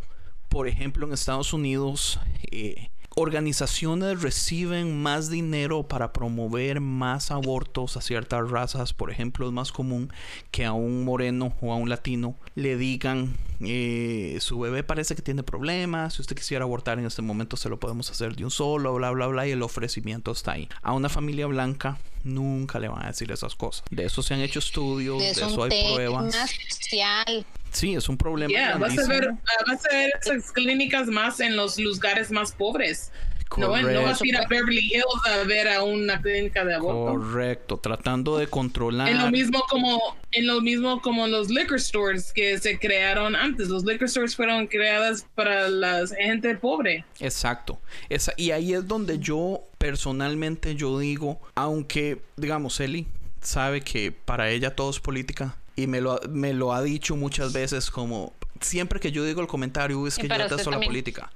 [0.50, 2.20] por ejemplo en Estados Unidos
[2.52, 8.94] eh, organizaciones reciben más dinero para promover más abortos a ciertas razas.
[8.94, 10.14] Por ejemplo, es más común
[10.52, 15.24] que a un moreno o a un latino le digan eh, su bebé parece que
[15.24, 16.14] tiene problemas.
[16.14, 19.10] Si usted quisiera abortar en este momento se lo podemos hacer de un solo, bla,
[19.10, 19.48] bla, bla.
[19.48, 20.70] Y el ofrecimiento está ahí.
[20.84, 23.84] A una familia blanca nunca le van a decir esas cosas.
[23.90, 26.36] De eso se han hecho estudios, de Es eso hay pruebas.
[26.70, 27.46] social.
[27.78, 28.50] Sí, es un problema.
[28.50, 29.30] Yeah, vas a ver,
[29.68, 33.12] vas a ver esas clínicas más en los lugares más pobres.
[33.56, 37.20] No, no vas a ir a Beverly Hills a ver a una clínica de aborto.
[37.20, 39.08] Correcto, tratando de controlar.
[39.10, 43.70] En lo mismo como en lo mismo como los liquor stores que se crearon antes.
[43.70, 47.06] Los liquor stores fueron creadas para la gente pobre.
[47.20, 47.80] Exacto.
[48.10, 53.06] Esa, y ahí es donde yo personalmente yo digo, aunque digamos Eli
[53.42, 57.54] sabe que para ella todo es política y me lo, me lo ha dicho muchas
[57.54, 61.32] veces como siempre que yo digo el comentario es que yo detesto la política.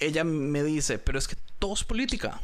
[0.00, 2.40] Ella me dice, pero es que todo es política.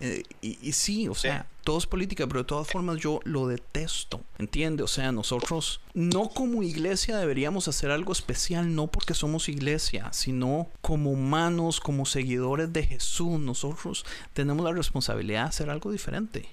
[0.00, 3.48] Eh, y, y sí, o sea, todo es política, pero de todas formas yo lo
[3.48, 4.20] detesto.
[4.38, 4.84] ¿Entiende?
[4.84, 10.68] O sea, nosotros no como iglesia deberíamos hacer algo especial, no porque somos iglesia, sino
[10.80, 13.40] como humanos, como seguidores de Jesús.
[13.40, 16.48] Nosotros tenemos la responsabilidad de hacer algo diferente.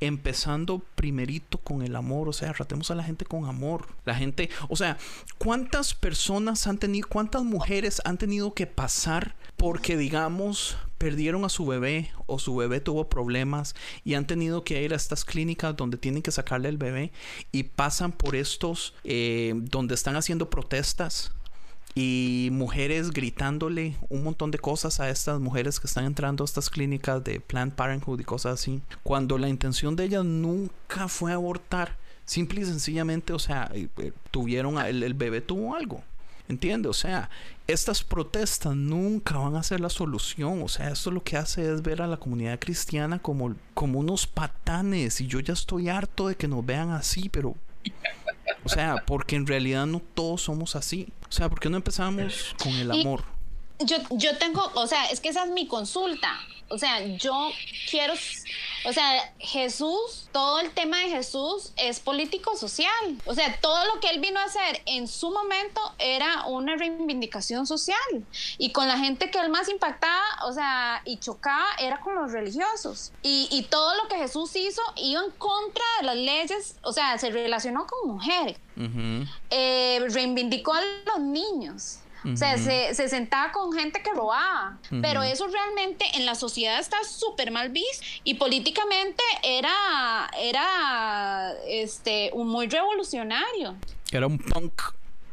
[0.00, 3.88] Empezando primerito con el amor, o sea, tratemos a la gente con amor.
[4.06, 4.96] La gente, o sea,
[5.36, 11.66] ¿cuántas personas han tenido, cuántas mujeres han tenido que pasar porque, digamos, perdieron a su
[11.66, 13.74] bebé o su bebé tuvo problemas
[14.06, 17.12] y han tenido que ir a estas clínicas donde tienen que sacarle el bebé
[17.52, 21.30] y pasan por estos eh, donde están haciendo protestas
[21.94, 26.70] y mujeres gritándole un montón de cosas a estas mujeres que están entrando a estas
[26.70, 31.98] clínicas de Planned Parenthood y cosas así, cuando la intención de ellas nunca fue abortar,
[32.24, 36.02] simple y sencillamente, o sea, eh, eh, tuvieron, el, el bebé tuvo algo.
[36.48, 36.88] ¿Entiende?
[36.88, 37.30] O sea,
[37.66, 40.62] estas protestas nunca van a ser la solución.
[40.62, 44.26] O sea, esto lo que hace es ver a la comunidad cristiana como, como unos
[44.26, 45.20] patanes.
[45.20, 47.54] Y yo ya estoy harto de que nos vean así, pero...
[48.62, 51.08] O sea, porque en realidad no todos somos así.
[51.28, 53.22] O sea, ¿por qué no empezamos con el amor?
[53.84, 56.40] Yo, yo tengo, o sea, es que esa es mi consulta.
[56.68, 57.50] O sea, yo
[57.90, 58.14] quiero,
[58.86, 63.16] o sea, Jesús, todo el tema de Jesús es político social.
[63.26, 67.66] O sea, todo lo que él vino a hacer en su momento era una reivindicación
[67.66, 68.26] social.
[68.58, 72.32] Y con la gente que él más impactaba, o sea, y chocaba, era con los
[72.32, 73.12] religiosos.
[73.22, 77.18] Y, y todo lo que Jesús hizo iba en contra de las leyes, o sea,
[77.18, 78.58] se relacionó con mujeres.
[79.50, 81.98] Eh, reivindicó a los niños.
[82.32, 84.78] O sea, se, se sentaba con gente que robaba.
[84.90, 85.00] Ujú.
[85.02, 88.04] Pero eso realmente en la sociedad está súper mal visto.
[88.24, 93.76] Y políticamente era, era este, un muy revolucionario.
[94.10, 94.80] Era un punk.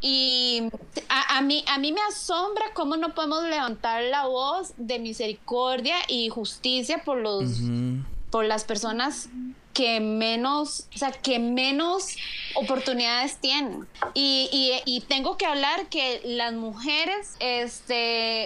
[0.01, 0.63] Y
[1.10, 5.95] a, a mí, a mí me asombra cómo no podemos levantar la voz de misericordia
[6.08, 8.04] y justicia por los, Ujú.
[8.32, 9.30] por las personas
[9.73, 12.15] que menos, o sea, que menos
[12.55, 13.88] oportunidades tienen.
[14.13, 18.45] Y, y- tengo que hablar que las mujeres, este,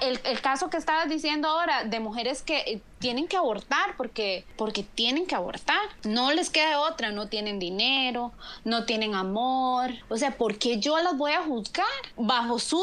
[0.00, 4.82] el, el caso que estabas diciendo ahora, de mujeres que tienen que abortar porque, porque
[4.82, 5.80] tienen que abortar.
[6.04, 8.32] No les queda otra, no tienen dinero,
[8.64, 9.90] no tienen amor.
[10.08, 12.82] O sea, ¿por qué yo las voy a juzgar bajo su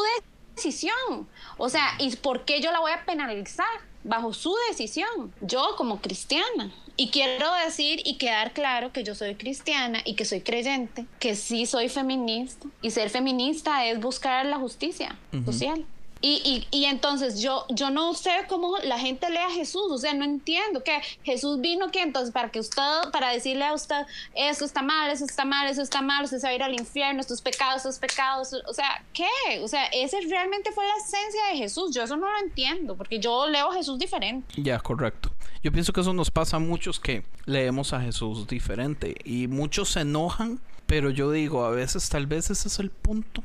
[0.55, 1.27] decisión?
[1.57, 3.67] O sea, ¿y por qué yo la voy a penalizar?
[4.03, 6.71] Bajo su decisión, yo como cristiana.
[6.99, 11.33] Y quiero decir y quedar claro que yo soy cristiana y que soy creyente, que
[11.37, 12.67] sí soy feminista.
[12.81, 15.85] Y ser feminista es buscar la justicia social.
[16.21, 19.97] Y, y, y entonces yo, yo no sé cómo la gente lee a Jesús, o
[19.97, 22.81] sea, no entiendo que Jesús vino que entonces para que usted,
[23.13, 24.05] para decirle a usted,
[24.35, 26.73] eso está mal, eso está mal, eso está mal, usted se va a ir al
[26.73, 29.61] infierno, estos pecados, estos pecados, o sea, ¿qué?
[29.63, 33.19] O sea, ese realmente fue la esencia de Jesús, yo eso no lo entiendo, porque
[33.19, 34.61] yo leo a Jesús diferente.
[34.61, 35.31] Ya, correcto.
[35.63, 39.91] Yo pienso que eso nos pasa a muchos que leemos a Jesús diferente y muchos
[39.91, 43.43] se enojan, pero yo digo, a veces tal vez ese es el punto.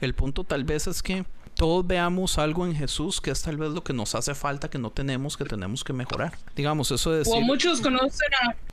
[0.00, 1.24] El punto tal vez es que
[1.56, 4.78] todos veamos algo en Jesús que es tal vez lo que nos hace falta, que
[4.78, 6.32] no tenemos, que tenemos que mejorar.
[6.54, 7.32] Digamos, eso de decir...
[7.34, 8.28] O muchos conocen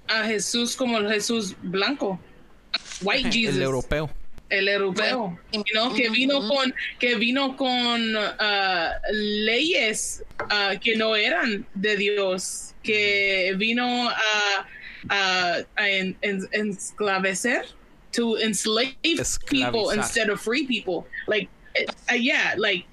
[0.07, 2.19] a, a Jesús como el Jesús blanco.
[3.01, 3.55] White Jesus.
[3.55, 4.09] el europeo.
[4.49, 11.15] el europeo, you know, que vino con que vino con ah, leyes ah, que no
[11.15, 14.67] eran de Dios, que vino a,
[15.09, 17.65] a, a en- en- esclavecer,
[18.11, 19.97] to enslave people Esclavizar.
[19.97, 21.49] instead of free people, like
[22.11, 22.85] uh, yeah, like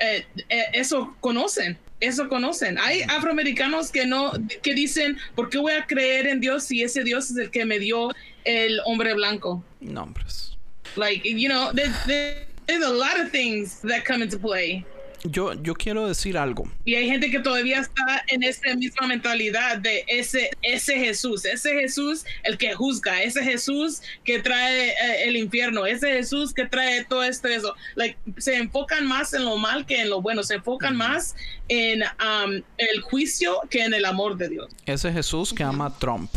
[0.00, 1.76] eh, eh, eso conocen.
[2.00, 2.76] Eso conocen.
[2.78, 7.02] Hay afroamericanos que no, que dicen, ¿por qué voy a creer en Dios si ese
[7.04, 8.10] Dios es el que me dio
[8.44, 9.64] el hombre blanco?
[9.80, 10.56] Nombres.
[10.96, 14.84] Like, you know, there, there- there's a lot of things that come into play.
[15.24, 16.68] Yo, yo quiero decir algo.
[16.84, 21.72] Y hay gente que todavía está en esa misma mentalidad de ese, ese Jesús, ese
[21.80, 27.04] Jesús el que juzga, ese Jesús que trae eh, el infierno, ese Jesús que trae
[27.04, 27.74] todo esto, eso.
[27.94, 31.34] Like, se enfocan más en lo mal que en lo bueno, se enfocan más
[31.68, 34.70] en um, el juicio que en el amor de Dios.
[34.84, 36.30] Ese Jesús que ama a Trump.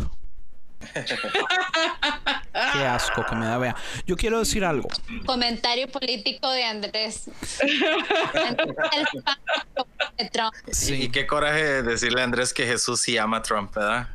[2.74, 3.76] Qué asco que me da, vea.
[4.06, 4.90] Yo quiero decir algo.
[5.26, 7.30] Comentario político de Andrés.
[7.62, 8.56] El
[9.24, 10.54] pacto de Trump.
[10.68, 14.10] Y Sí, qué coraje decirle a Andrés que Jesús sí ama a Trump, ¿verdad?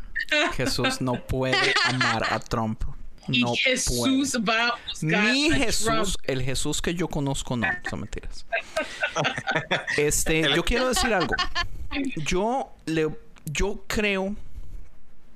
[0.54, 2.82] Jesús no puede amar a Trump.
[3.28, 6.08] Y No Jesús va a buscar Ni a Jesús, Trump.
[6.24, 8.44] el Jesús que yo conozco, no, son mentiras.
[9.96, 11.34] Este, yo quiero decir algo.
[12.16, 13.10] Yo le,
[13.44, 14.34] yo creo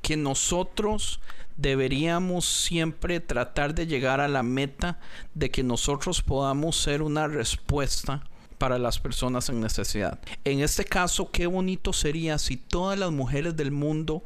[0.00, 1.20] que nosotros
[1.56, 4.98] deberíamos siempre tratar de llegar a la meta
[5.34, 8.22] de que nosotros podamos ser una respuesta
[8.58, 10.18] para las personas en necesidad.
[10.44, 14.22] En este caso, qué bonito sería si todas las mujeres del mundo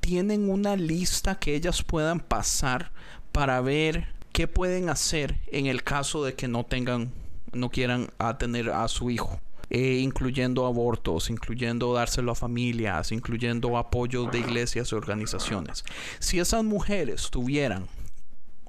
[0.00, 2.90] tienen una lista que ellas puedan pasar
[3.32, 7.12] para ver qué pueden hacer en el caso de que no tengan,
[7.52, 9.40] no quieran tener a su hijo.
[9.72, 15.84] Eh, incluyendo abortos, incluyendo dárselo a familias, incluyendo apoyos de iglesias y organizaciones.
[16.18, 17.86] Si esas mujeres tuvieran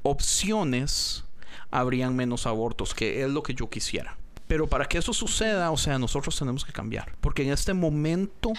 [0.03, 1.23] opciones,
[1.71, 4.15] habrían menos abortos, que es lo que yo quisiera.
[4.47, 7.15] Pero para que eso suceda, o sea, nosotros tenemos que cambiar.
[7.21, 8.51] Porque en este momento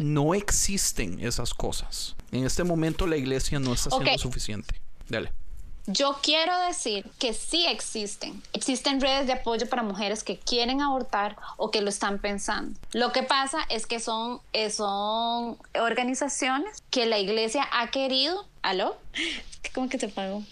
[0.00, 2.16] no existen esas cosas.
[2.30, 4.80] En este momento la iglesia no está haciendo suficiente.
[5.08, 5.32] Dale.
[5.86, 8.42] Yo quiero decir que sí existen.
[8.52, 12.78] Existen redes de apoyo para mujeres que quieren abortar o que lo están pensando.
[12.92, 18.46] Lo que pasa es que son, eh, son organizaciones que la iglesia ha querido.
[18.62, 18.96] ¿Aló?
[19.74, 20.42] ¿Cómo que se pagó?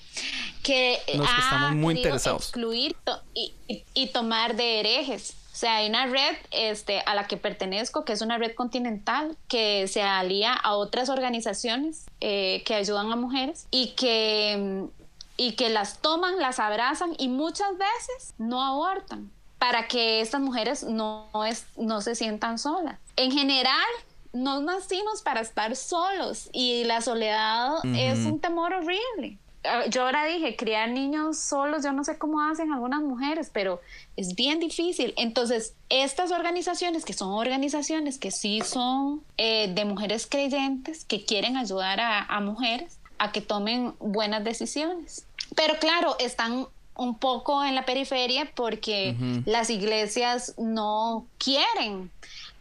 [0.62, 2.42] que, que ha estamos muy querido interesados.
[2.42, 5.34] excluir to- y, y- y tomar de herejes.
[5.52, 9.36] O sea, hay una red este, a la que pertenezco, que es una red continental,
[9.48, 14.97] que se alía a otras organizaciones eh, que ayudan a mujeres y que, mm,
[15.38, 20.82] y que las toman, las abrazan y muchas veces no abortan para que estas mujeres
[20.82, 22.98] no, es, no se sientan solas.
[23.16, 23.86] En general,
[24.32, 29.38] no nacimos para estar solos y la soledad es un temor horrible.
[29.64, 33.80] Ah, Yo ahora dije, criar niños solos, yo no sé cómo hacen algunas mujeres, pero
[34.16, 35.14] es bien difícil.
[35.16, 41.56] Entonces, estas organizaciones, que son organizaciones que sí son eh, de mujeres creyentes, que quieren
[41.56, 45.26] ayudar a, a mujeres a que tomen buenas decisiones.
[45.54, 52.10] Pero claro, están un poco en la periferia porque las iglesias no quieren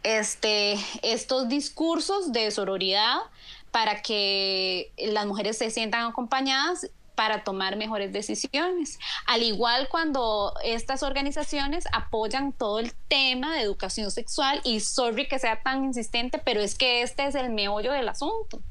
[0.04, 3.16] este, estos discursos de sororidad
[3.72, 9.00] para que las mujeres se sientan acompañadas para tomar mejores decisiones.
[9.26, 15.40] Al igual cuando estas organizaciones apoyan todo el tema de educación sexual y sorry que
[15.40, 18.62] sea tan insistente, pero es que este es el meollo del asunto.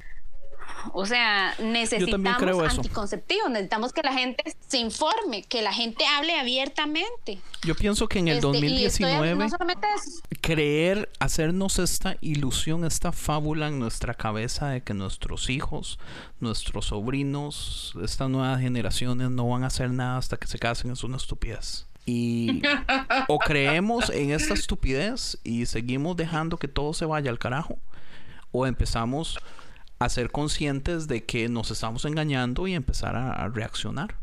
[0.94, 7.40] O sea, necesitamos anticonceptivos, necesitamos que la gente se informe, que la gente hable abiertamente.
[7.64, 12.18] Yo pienso que en el Este, y estoy- 2019 no solamente eso, creer, hacernos esta
[12.22, 16.00] ilusión, esta fábula en nuestra cabeza de que nuestros hijos,
[16.40, 21.04] nuestros sobrinos, estas nuevas generaciones no van a hacer nada hasta que se casen es
[21.04, 21.86] una estupidez.
[22.06, 22.62] Y
[23.28, 27.78] o creemos en esta estupidez y seguimos dejando que todo se vaya al carajo,
[28.52, 29.38] o empezamos
[30.00, 34.16] a ser conscientes de que nos estamos engañando y empezar a, a reaccionar.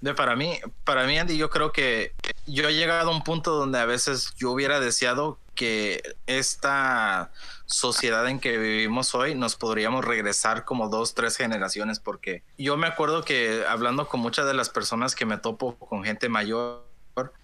[0.00, 2.12] De para mí, para mí, Andy, yo creo que
[2.46, 7.30] yo he llegado a un punto donde a veces yo hubiera deseado que esta
[7.66, 12.86] sociedad en que vivimos hoy nos podríamos regresar como dos, tres generaciones, porque yo me
[12.86, 16.84] acuerdo que hablando con muchas de las personas que me topo con gente mayor,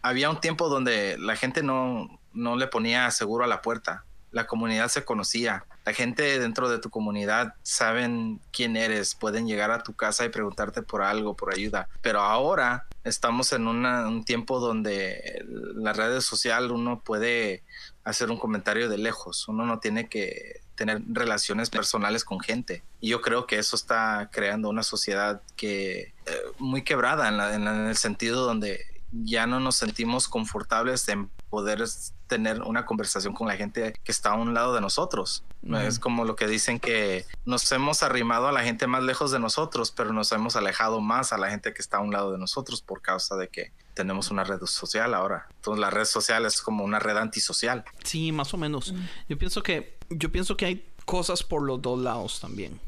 [0.03, 4.05] había un tiempo donde la gente no, no le ponía seguro a la puerta.
[4.31, 5.65] La comunidad se conocía.
[5.89, 10.29] La gente dentro de tu comunidad saben quién eres, pueden llegar a tu casa y
[10.29, 11.89] preguntarte por algo, por ayuda.
[12.03, 15.43] Pero ahora estamos en una- un tiempo donde
[15.77, 17.63] las redes sociales uno puede
[18.05, 19.49] hacer un comentario de lejos.
[19.49, 22.83] Uno no tiene que tener relaciones personales con gente.
[23.01, 26.13] Y yo creo que eso está creando una sociedad que eh,
[26.59, 31.83] muy quebrada en, la- en el sentido donde ya no nos sentimos confortables en poder
[32.27, 35.45] tener una conversación con la gente que está a un lado de nosotros.
[35.63, 39.31] No Es como lo que dicen que nos hemos arrimado a la gente más lejos
[39.31, 42.33] de nosotros, pero nos hemos alejado más a la gente que está a un lado
[42.33, 45.49] de nosotros por causa de que tenemos una red social ahora.
[45.57, 47.85] Entonces la red social es como una red antisocial.
[48.05, 48.95] Sí, más o menos.
[49.29, 52.81] Yo pienso que yo pienso que hay cosas por los dos lados también.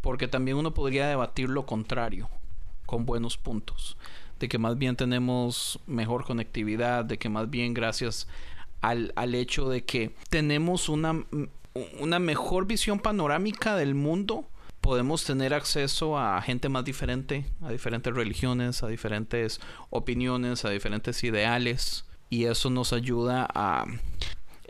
[0.00, 2.28] Porque también uno podría debatir lo contrario
[2.86, 3.96] con buenos puntos,
[4.40, 8.26] de que más bien tenemos mejor conectividad, de que más bien gracias
[8.80, 11.24] al, al hecho de que tenemos una,
[12.00, 14.48] una mejor visión panorámica del mundo,
[14.80, 19.60] podemos tener acceso a gente más diferente, a diferentes religiones, a diferentes
[19.90, 23.84] opiniones, a diferentes ideales, y eso nos ayuda a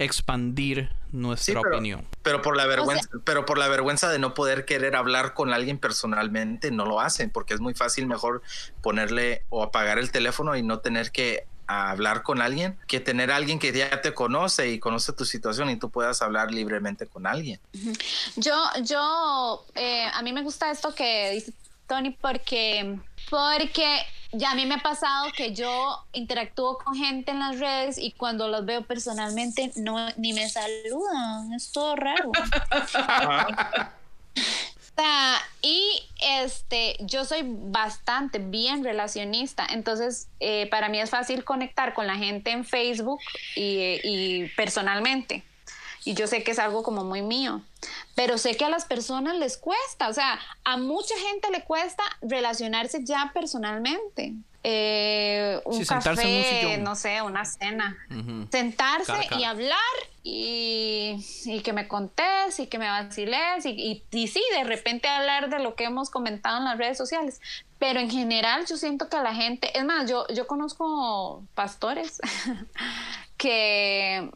[0.05, 2.07] expandir nuestra Sí, pero- opinión.
[2.22, 5.78] Pero por la vergüenza, pero por la vergüenza de no poder querer hablar con alguien
[5.78, 8.42] personalmente, no lo hacen, porque es muy fácil mejor
[8.82, 13.36] ponerle o apagar el teléfono y no tener que hablar con alguien que tener a
[13.36, 17.28] alguien que ya te conoce y conoce tu situación y tú puedas hablar libremente con
[17.28, 17.61] alguien.
[18.34, 21.53] Yo, yo, eh, a mí me gusta esto que dice
[21.91, 27.41] Tony porque, porque ya a mí me ha pasado que yo interactúo con gente en
[27.41, 32.30] las redes y cuando los veo personalmente no ni me saludan, es todo raro.
[35.62, 42.07] Y este, yo soy bastante bien relacionista, entonces eh, para mí es fácil conectar con
[42.07, 43.20] la gente en Facebook
[43.57, 45.45] y, y personalmente.
[46.05, 47.61] Y yo sé que es algo como muy mío,
[48.14, 52.03] pero sé que a las personas les cuesta, o sea, a mucha gente le cuesta
[52.22, 54.34] relacionarse ya personalmente.
[54.62, 57.96] Eh, un Sí, sentarse en un café, no sé, una cena.
[58.51, 59.40] Sentarse Cara a cara.
[59.40, 59.78] y hablar
[60.22, 65.09] y, y que me contés y que me vaciles y, y, y sí, de repente
[65.09, 67.40] hablar de lo que hemos comentado en las redes sociales.
[67.78, 72.20] Pero en general yo siento que a la gente, es más, yo, yo conozco pastores
[73.38, 74.30] que,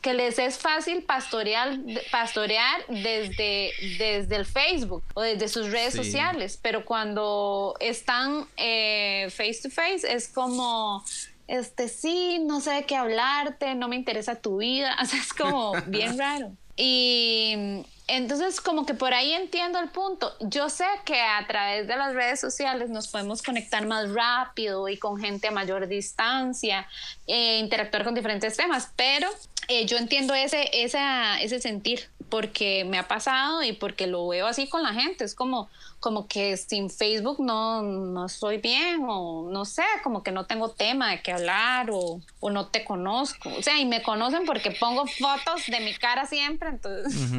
[0.00, 1.78] que les es fácil pastorear,
[2.10, 5.98] pastorear desde, desde el Facebook o desde sus redes Sí.
[6.04, 11.04] sociales, pero cuando están eh, face to face es como
[11.46, 15.32] este, sí, no sé de qué hablarte, no me interesa tu vida, o sea, es
[15.32, 16.52] como bien raro.
[16.76, 20.32] Y entonces como que por ahí entiendo el punto.
[20.40, 24.96] Yo sé que a través de las redes sociales nos podemos conectar más rápido y
[24.96, 26.86] con gente a mayor distancia,
[27.26, 29.28] e interactuar con diferentes temas, pero
[29.68, 34.46] eh, yo entiendo ese, esa, ese sentir porque me ha pasado y porque lo veo
[34.46, 35.24] así con la gente.
[35.24, 35.68] Es como,
[36.00, 40.70] como que sin Facebook no, no estoy bien o no sé, como que no tengo
[40.70, 43.50] tema de qué hablar o, o no te conozco.
[43.58, 47.30] O sea, y me conocen porque pongo fotos de mi cara siempre, entonces,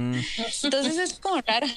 [0.63, 1.67] entonces es como raro.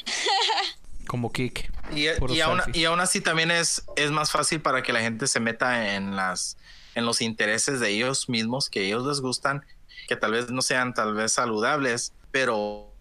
[1.06, 1.70] Como Kik.
[1.94, 5.26] Y, y, aún, y aún así también es, es más fácil para que la gente
[5.26, 6.56] se meta en las
[6.94, 9.64] en los intereses de ellos mismos que ellos les gustan,
[10.12, 12.92] que tal vez no sean tal vez saludables, pero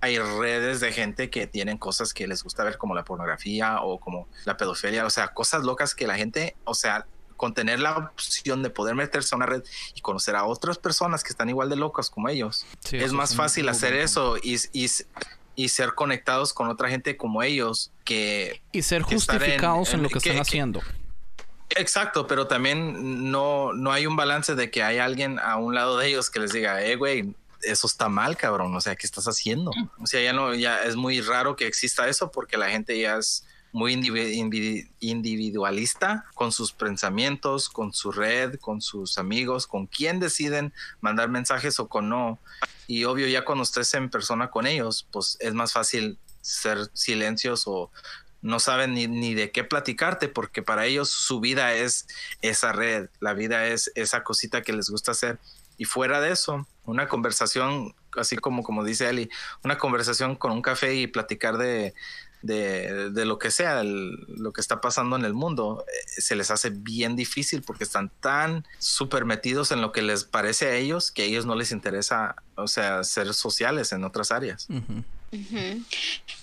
[0.00, 4.00] hay redes de gente que tienen cosas que les gusta ver como la pornografía o
[4.00, 7.96] como la pedofilia, o sea, cosas locas que la gente, o sea, con tener la
[7.96, 9.62] opción de poder meterse a una red
[9.94, 13.68] y conocer a otras personas que están igual de locas como ellos, es más fácil
[13.68, 14.90] hacer eso y, y,
[15.54, 18.62] y, ser conectados con otra gente como ellos que...
[18.72, 20.80] Y ser justificados en, lo que, están haciendo.
[21.76, 25.98] Exacto, pero también no, no hay un balance de que hay alguien a un lado
[25.98, 28.74] de ellos que les diga, eh, güey, eso está mal, cabrón.
[28.74, 29.70] O sea, ¿qué estás haciendo?
[30.00, 33.16] O sea, ya no, ya es muy raro que exista eso porque la gente ya
[33.16, 33.94] es muy
[35.00, 41.80] individualista con sus pensamientos, con su red, con sus amigos, con quién deciden mandar mensajes
[41.80, 42.38] o con no.
[42.86, 47.62] Y obvio, ya cuando estés en persona con ellos, pues es más fácil ser silencios
[47.66, 47.90] o
[48.42, 52.06] no saben ni, ni, de qué platicarte porque para ellos su vida es
[52.42, 55.38] esa red, la vida es esa cosita que les gusta hacer.
[55.78, 59.30] Y fuera de eso, una conversación, así como, como dice Eli,
[59.64, 61.94] una conversación con un café y platicar de,
[62.42, 66.50] de, de lo que sea, lo que está pasando en el mundo, eh, se les
[66.50, 71.10] hace bien difícil porque están tan súper metidos en lo que les parece a ellos
[71.10, 74.68] que a ellos no les interesa, o sea, ser sociales en otras áreas.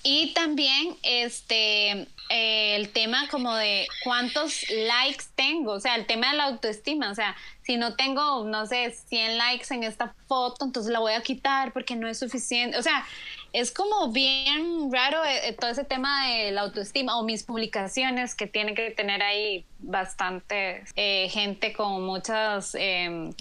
[0.04, 6.30] Y también este eh, el tema como de cuántos likes tengo, o sea, el tema
[6.30, 10.64] de la autoestima, o sea, si no tengo, no sé, 100 likes en esta foto,
[10.64, 13.04] entonces la voy a quitar porque no es suficiente, o sea,
[13.52, 18.36] es como bien raro eh, eh, todo ese tema de la autoestima o mis publicaciones
[18.36, 23.32] que tienen que tener ahí bastante gente con muchas em,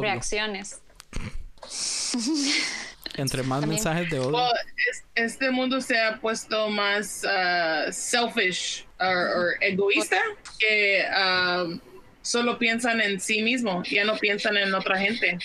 [0.00, 0.80] reacciones.
[3.16, 4.38] Entre más mensajes de odio.
[5.14, 10.20] este mundo se ha puesto más uh, selfish o egoísta
[10.58, 11.80] que um,
[12.22, 15.38] solo piensan en sí mismo, ya no piensan en otra gente.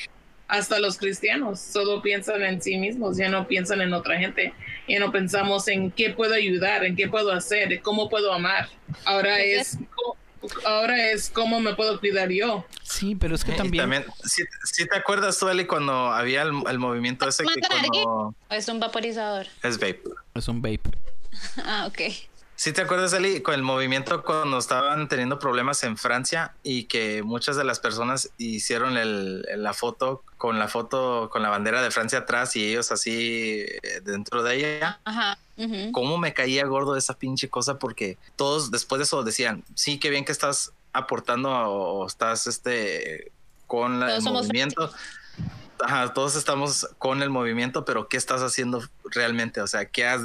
[0.47, 4.53] Hasta los cristianos solo piensan en sí mismos, ya no piensan en otra gente.
[4.88, 8.68] Ya no pensamos en qué puedo ayudar, en qué puedo hacer, cómo puedo amar.
[9.05, 9.78] Ahora es
[10.66, 12.66] ahora es cómo me puedo cuidar yo.
[12.84, 13.84] Sí, pero es que también.
[13.84, 18.36] también si, te acuerdas, tú, cuando había el, movimiento ese que cuando...
[18.50, 19.48] Es un vaporizador.
[19.62, 20.04] Es vape.
[20.36, 20.82] Es un vape.
[21.66, 22.02] ah, ok.
[22.56, 27.24] Si te acuerdas, Eli, con el movimiento cuando estaban teniendo problemas en Francia y que
[27.24, 32.20] muchas de las personas hicieron la foto con la foto con la bandera de Francia
[32.20, 35.00] atrás y ellos así eh, dentro de ella.
[35.04, 35.38] Ajá.
[35.91, 37.78] ¿Cómo me caía gordo esa pinche cosa?
[37.78, 43.32] Porque todos después de eso decían, sí, qué bien que estás aportando o, estás este
[43.68, 44.91] con el movimiento.
[45.80, 49.62] Ajá, todos estamos con el movimiento, pero ¿qué estás haciendo realmente?
[49.62, 50.22] O sea, ¿qué has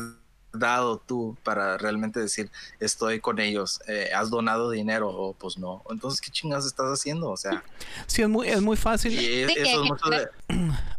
[0.53, 2.51] dado tú para realmente decir
[2.81, 3.81] estoy con ellos?
[3.89, 5.83] Eh, ¿Has donado dinero o pues no?
[5.91, 7.31] Entonces, ¿qué chingas estás haciendo?
[7.31, 7.65] O sea...
[8.07, 9.19] Sí, es muy, es muy fácil.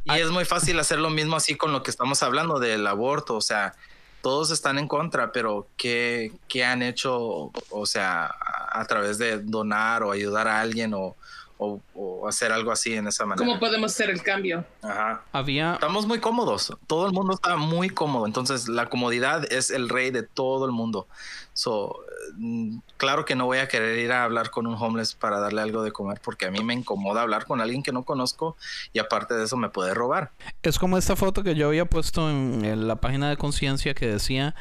[0.06, 3.36] Y, es, muy fácil hacer lo mismo así con lo que estamos hablando del aborto.
[3.36, 3.76] O sea,
[4.22, 8.36] todos están en contra, pero ¿qué, ¿qué, han hecho, o sea,
[8.72, 11.16] a, través de donar o ayudar a alguien o,
[11.60, 13.46] o, hacer algo así en esa manera.
[13.46, 14.66] ¿Cómo podemos hacer el cambio?
[14.82, 15.24] Ajá.
[15.32, 15.74] Había...
[15.74, 16.74] Estamos muy cómodos.
[16.88, 18.26] Todo el mundo está muy cómodo.
[18.26, 21.08] Entonces, la comodidad es el rey de todo el mundo.
[21.54, 22.00] So,
[22.38, 25.62] mm, claro que no voy a querer ir a hablar con un homeless para darle
[25.62, 28.56] algo de comer porque a mí me incomoda hablar con alguien que no conozco
[28.94, 30.32] y aparte de eso me puede robar.
[30.62, 34.56] Es como esta foto que yo había puesto en la página de conciencia que decía,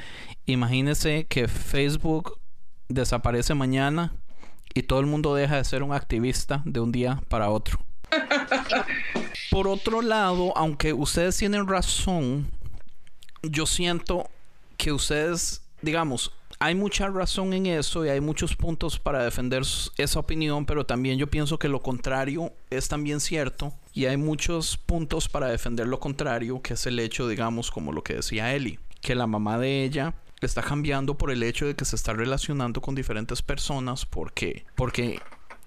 [0.47, 2.39] imagínese que Facebook
[2.89, 4.13] desaparece mañana
[4.79, 7.81] y todo el mundo deja de ser un activista de un día para otro.
[9.51, 12.49] Por otro lado, aunque ustedes tienen razón,
[13.43, 14.31] yo siento
[14.77, 19.63] que ustedes, digamos, hay mucha razón en eso y hay muchos puntos para defender
[19.97, 24.77] esa opinión, pero también yo pienso que lo contrario es también cierto y hay muchos
[24.77, 28.79] puntos para defender lo contrario, que es el hecho, digamos, como lo que decía Eli,
[29.01, 30.15] que la mamá de ella
[30.47, 35.21] está cambiando por el hecho de que se está relacionando con diferentes personas porque porque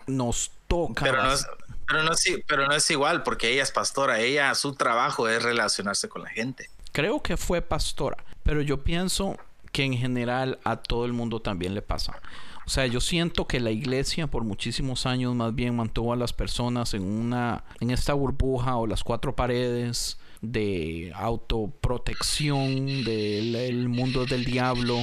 [0.07, 1.05] nos toca.
[1.05, 1.47] Pero no, es,
[1.87, 4.19] pero, no es, pero no es igual porque ella es pastora.
[4.19, 6.69] Ella, su trabajo es relacionarse con la gente.
[6.91, 9.37] Creo que fue pastora, pero yo pienso
[9.71, 12.19] que en general a todo el mundo también le pasa.
[12.65, 16.31] O sea, yo siento que la iglesia por muchísimos años más bien mantuvo a las
[16.31, 24.43] personas en una en esta burbuja o las cuatro paredes de autoprotección del mundo del
[24.45, 24.97] diablo.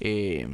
[0.00, 0.48] Eh,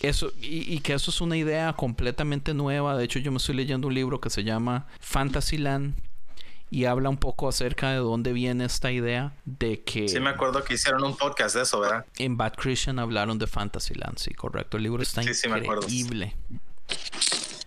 [0.00, 2.96] eso, y, y, que eso es una idea completamente nueva.
[2.96, 5.94] De hecho, yo me estoy leyendo un libro que se llama Fantasyland
[6.72, 10.08] y habla un poco acerca de dónde viene esta idea de que...
[10.08, 12.06] Sí, me acuerdo que hicieron un podcast de eso, ¿verdad?
[12.16, 14.78] En Bad Christian hablaron de Fantasyland, sí, correcto.
[14.78, 16.34] El libro está sí, increíble.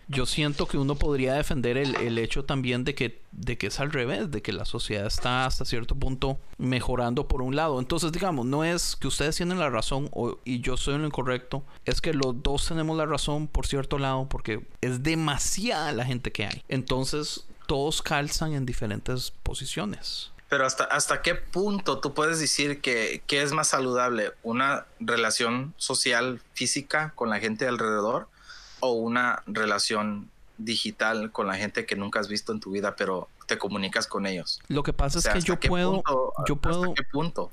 [0.08, 3.80] Yo siento que uno podría defender el, el, hecho también de que, de que es
[3.80, 7.80] al revés, de que la sociedad está hasta cierto punto mejorando por un lado.
[7.80, 11.64] Entonces, digamos, no es que ustedes tienen la razón o, y yo soy lo incorrecto,
[11.86, 16.32] es que los dos tenemos la razón por cierto lado porque es demasiada la gente
[16.32, 16.64] que hay.
[16.68, 20.32] Entonces, todos calzan en diferentes posiciones.
[20.50, 25.74] Pero hasta, hasta qué punto tú puedes decir que, que, es más saludable una relación
[25.78, 28.28] social física con la gente alrededor
[28.80, 33.28] o una relación digital con la gente que nunca has visto en tu vida, pero
[33.46, 34.60] te comunicas con ellos.
[34.68, 36.04] Lo que pasa es que yo puedo,
[36.48, 36.94] yo puedo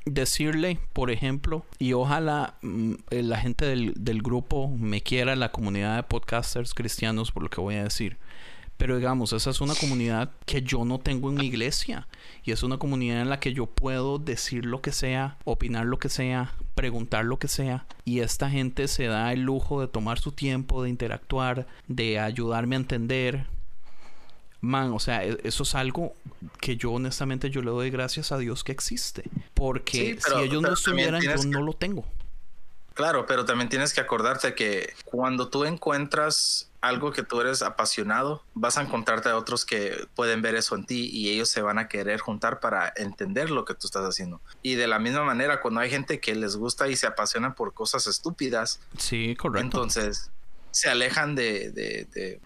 [0.05, 5.97] decirle, por ejemplo, y ojalá mm, la gente del, del grupo me quiera, la comunidad
[5.97, 8.19] de podcasters cristianos, por lo que voy a decir.
[8.77, 12.09] Pero digamos, esa es una comunidad que yo no tengo en mi iglesia.
[12.45, 15.99] Y es una comunidad en la que yo puedo decir lo que sea, opinar lo
[15.99, 17.87] que sea, preguntar lo que sea.
[18.05, 22.75] Y esta gente se da el lujo de tomar su tiempo, de interactuar, de ayudarme
[22.75, 23.47] a entender.
[24.61, 26.15] Man, o sea, e-, eso es algo
[26.61, 29.25] que yo honestamente yo le doy gracias a Dios que existe.
[29.55, 32.05] Porque si ellos no estuvieran, yo no lo tengo.
[32.95, 38.43] Claro, pero también tienes que acordarte que cuando tú encuentras algo que tú eres apasionado,
[38.55, 41.79] vas a encontrarte a otros que pueden ver eso en ti y ellos se van
[41.79, 44.41] a querer juntar para entender lo que tú estás haciendo.
[44.63, 47.73] Y de la misma manera, cuando hay gente que les gusta y se apasiona por
[47.73, 49.65] cosas estúpidas, sí, correcto.
[49.65, 50.31] Entonces
[50.73, 52.41] se alejan de, de, de,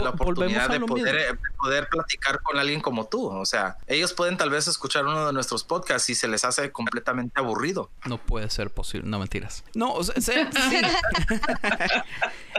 [0.00, 3.26] la oportunidad de poder, poder, platicar con alguien como tú.
[3.26, 6.72] O sea, ellos pueden tal vez escuchar uno de nuestros podcasts y se les hace
[6.72, 7.90] completamente aburrido.
[8.06, 9.62] No puede ser posible, no mentiras.
[9.74, 10.80] No, o sea, sí.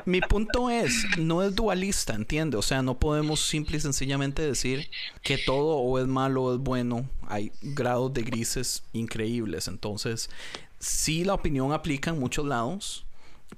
[0.06, 2.58] mi punto es, no es dualista, ¿entiende?
[2.58, 4.90] O sea, no podemos simple y sencillamente decir
[5.24, 7.10] que todo o es malo o es bueno.
[7.28, 9.68] Hay grados de grises increíbles.
[9.68, 10.30] Entonces,
[10.80, 13.06] sí la opinión aplica en muchos lados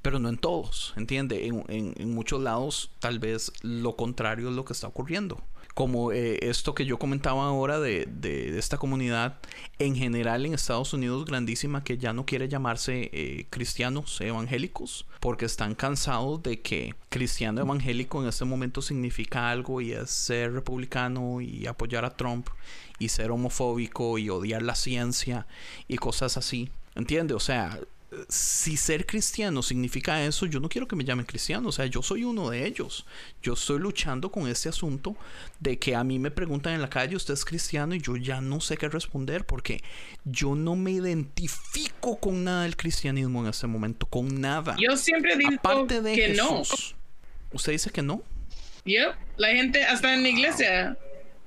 [0.02, 1.48] pero no en todos, ¿entiende?
[1.48, 5.42] En, muchos lados tal vez lo contrario es lo que está ocurriendo.
[5.74, 9.40] Como eh, esto que yo comentaba ahora de, de, esta comunidad
[9.80, 15.46] en general en Estados Unidos grandísima que ya no quiere llamarse eh, cristianos evangélicos porque
[15.46, 21.42] están cansados de que cristiano evangélico en este momento significa algo y es ser republicano
[21.42, 22.50] y apoyar a Trump
[23.00, 25.48] y ser homofóbico y odiar la ciencia
[25.88, 26.70] y cosas así.
[26.96, 27.34] ¿Entiende?
[27.34, 27.80] O sea,
[28.30, 32.02] si ser cristiano significa eso, yo no quiero que me llamen cristiano, o sea, yo
[32.02, 33.06] soy uno de ellos.
[33.42, 35.16] Yo estoy luchando con este asunto
[35.60, 37.96] de que a mí me preguntan en la calle, ¿usted es cristiano?
[37.96, 39.84] Y yo ya no sé qué responder porque
[40.26, 44.76] yo no me identifico con nada del cristianismo en este momento, con nada.
[44.80, 46.64] Yo siempre digo Aparte de que no.
[47.52, 48.24] ¿Usted dice que no?
[48.86, 50.98] Yo, la gente hasta en la iglesia.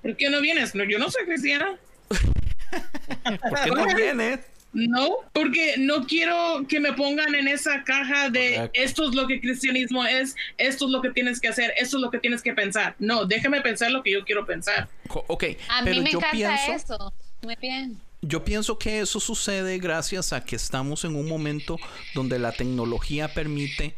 [0.02, 0.74] ¿Por qué no vienes?
[0.74, 1.78] No, yo no soy cristiana.
[2.08, 4.40] ¿Por qué no vienes?
[4.76, 9.40] No, porque no quiero que me pongan en esa caja de esto es lo que
[9.40, 12.52] cristianismo es, esto es lo que tienes que hacer, esto es lo que tienes que
[12.52, 12.94] pensar.
[12.98, 14.88] No, déjame pensar lo que yo quiero pensar.
[15.08, 17.14] Ok, a pero mí me yo encanta pienso, eso.
[17.42, 17.98] Muy bien.
[18.20, 21.78] Yo pienso que eso sucede gracias a que estamos en un momento
[22.14, 23.94] donde la tecnología permite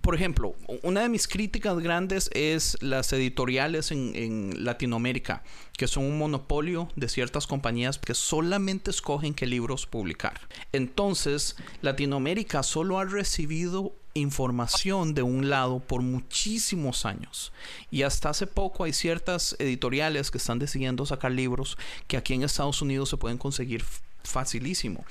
[0.00, 5.42] por ejemplo, una de mis críticas grandes es las editoriales en, Latinoamérica,
[5.76, 10.40] que son un monopolio de ciertas compañías que solamente escogen qué libros publicar.
[10.72, 17.52] Entonces, Latinoamérica solo ha recibido información de un lado por muchísimos años.
[17.90, 21.76] Y hasta hace poco hay ciertas editoriales que están decidiendo sacar libros
[22.06, 23.84] que aquí en Estados Unidos se pueden conseguir
[24.24, 25.04] facilísimo.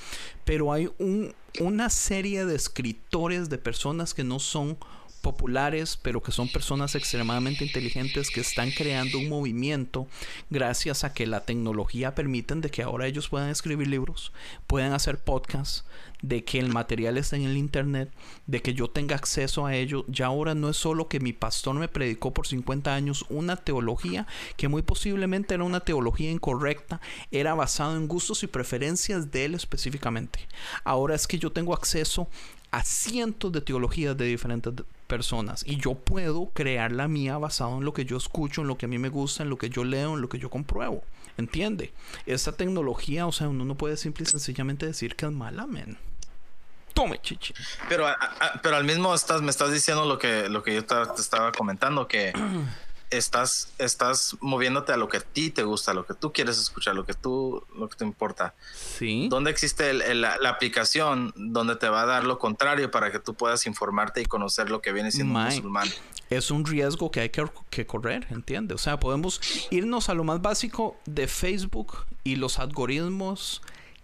[0.45, 4.78] Pero hay un, una serie de escritores, de personas que no son
[5.22, 10.07] populares, pero que son personas extremadamente inteligentes que están creando un movimiento
[10.49, 14.34] gracias a que la tecnología permiten de que ahora ellos puedan escribir libros,
[14.68, 15.86] puedan hacer podcasts,
[16.22, 18.12] de que el material esté en el internet,
[18.48, 20.06] de que yo tenga acceso a ello.
[20.08, 24.28] Ya ahora no es solo que mi pastor me predicó por 50 años una teología
[24.58, 27.02] que muy posiblemente era una teología incorrecta,
[27.32, 30.48] era basado en gustos y preferencias de él específicamente.
[30.84, 32.28] Ahora es que yo tengo acceso
[32.72, 34.74] a cientos de teologías de diferentes
[35.08, 38.78] personas y yo puedo crear la mía basado en lo que yo escucho, en lo
[38.78, 41.04] que a mí me gusta, en lo que yo leo, en lo que yo compruebo.
[41.38, 41.92] ¿Entiende?
[42.26, 45.98] Esta tecnología, o sea, uno no puede simple y sencillamente decir que es mala, men.
[46.94, 47.54] Tome, chichi.
[47.89, 50.86] Pero, a- a- pero al mismo estás, me estás diciendo lo que, lo que yo
[50.86, 52.34] te, te estaba comentando, que
[53.10, 56.96] estás, estás moviéndote a lo que a ti te gusta, lo que tú quieres escuchar,
[56.96, 58.54] lo que tú, lo que te importa.
[58.74, 59.28] Sí.
[59.30, 63.12] ¿Dónde existe el- el- la, la aplicación donde te va a dar lo contrario para
[63.12, 65.89] que tú puedas informarte y conocer lo que viene siendo un musulmán?
[66.30, 68.74] es un riesgo que hay que, que correr, ¿entiende?
[68.74, 73.62] O sea, podemos irnos a lo más básico de Facebook y los algoritmos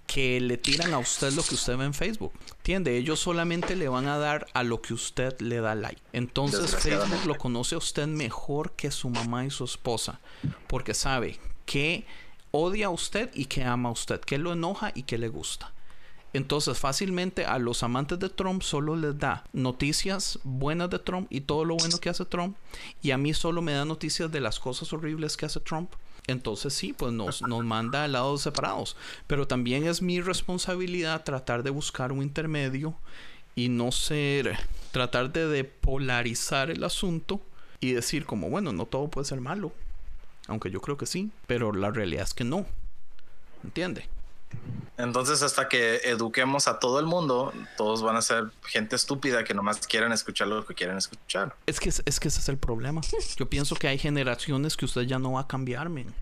[0.07, 2.31] que le tiran a usted lo que usted ve en Facebook.
[2.57, 2.97] ¿Entiende?
[2.97, 6.01] Ellos solamente le van a dar a lo que usted le da like.
[6.13, 6.75] Entonces.
[6.75, 10.19] Facebook lo conoce a usted mejor que su mamá y su esposa.
[10.67, 12.05] Porque sabe que
[12.51, 15.73] odia a usted y que ama a usted, que lo enoja y que le gusta.
[16.33, 21.41] Entonces fácilmente a los amantes de Trump solo les da noticias buenas de Trump y
[21.41, 22.57] todo lo bueno que hace Trump.
[23.01, 25.91] Y a mí solo me da noticias de las cosas horribles que hace Trump.
[26.27, 28.95] Entonces sí, pues nos, nos manda a lados separados.
[29.25, 32.95] Pero también es mi responsabilidad tratar de buscar un intermedio
[33.55, 34.57] y no ser,
[34.91, 37.41] tratar de depolarizar el asunto
[37.79, 39.71] y decir como, bueno, no todo puede ser malo.
[40.47, 42.65] Aunque yo creo que sí, pero la realidad es que no.
[43.63, 44.07] ¿Entiende?
[44.97, 49.53] Entonces, hasta que eduquemos a todo el mundo, todos van a ser gente estúpida que
[49.53, 51.55] nomás quieren escuchar lo que quieren escuchar.
[51.67, 53.01] Es que, es que ese es el problema.
[53.37, 56.13] Yo pienso que hay generaciones que usted ya no va a cambiar, men.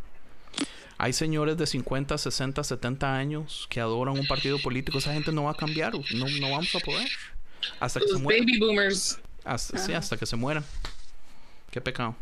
[0.97, 4.97] Hay señores de 50, 60, 70 años que adoran un partido político.
[4.97, 5.93] Esa gente no va a cambiar.
[5.93, 7.07] No, no vamos a poder.
[7.79, 8.45] Hasta que se Los mueran.
[8.45, 9.19] baby boomers.
[9.43, 10.65] Hasta, sí, hasta que se mueran.
[11.71, 12.15] Qué pecado.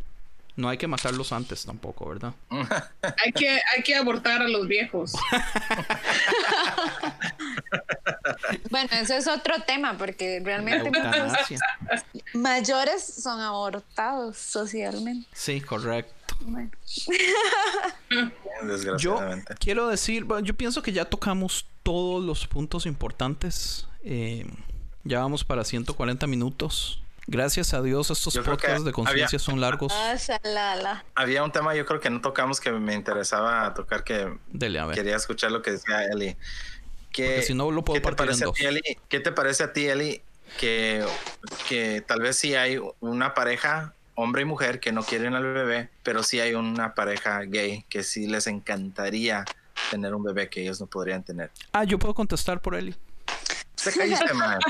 [0.56, 2.34] No hay que matarlos antes tampoco, ¿verdad?
[3.26, 5.14] Hay que, hay que abortar a los viejos.
[8.70, 10.91] Bueno, eso es otro tema porque realmente
[12.34, 15.28] mayores son abortados socialmente.
[15.34, 16.36] Sí, correcto.
[16.41, 16.72] Bueno.
[18.10, 19.56] Yo Desgraciadamente.
[19.60, 23.88] quiero decir, bueno, yo pienso que ya tocamos todos los puntos importantes.
[24.04, 24.45] Eh,
[25.04, 27.03] ya vamos para 140 minutos.
[27.28, 29.94] Gracias a Dios, estos Yo podcasts de conciencia son largos.
[29.96, 31.04] Ah.
[31.16, 34.86] Había un tema, yo creo que no tocamos que me interesaba tocar, que Dele, a
[34.86, 34.96] ver.
[34.96, 36.36] quería escuchar lo que decía Eli.
[37.12, 38.56] Que, Porque si no, lo puedo ¿qué te partir en parece a dos.
[38.56, 38.82] ti, Eli?
[39.08, 40.22] ¿Qué te parece a ti, Eli,
[40.60, 41.06] que,
[41.70, 45.90] que tal vez sí hay una pareja, hombre y mujer, que no quieren al bebé,
[46.04, 49.46] pero sí hay una pareja gay que sí les encantaría
[49.92, 51.52] tener un bebé que ellos no podrían tener?
[51.72, 52.96] Ah, yo puedo contestar por Eli.
[53.76, 54.60] Se caíste, man.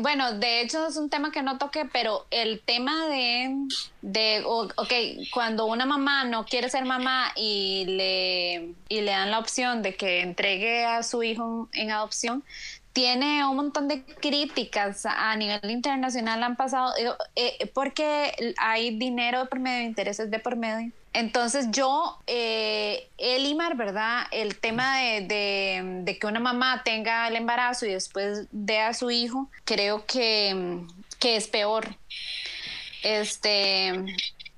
[0.00, 3.66] Bueno, de hecho es un tema que no toqué, pero el tema de,
[4.02, 4.92] de ok,
[5.32, 9.96] cuando una mamá no quiere ser mamá y le, y le dan la opción de
[9.96, 12.44] que entregue a su hijo en adopción,
[12.92, 16.92] tiene un montón de críticas a nivel internacional han pasado
[17.34, 20.92] eh, porque hay dinero por medio, intereses de por medio.
[21.14, 24.26] Entonces yo, eh, Elimar, ¿verdad?
[24.32, 28.92] El tema de, de- de que una mamá tenga el embarazo y después dé a
[28.92, 30.80] su hijo, creo que,
[31.20, 31.96] que es peor.
[33.02, 34.04] Este,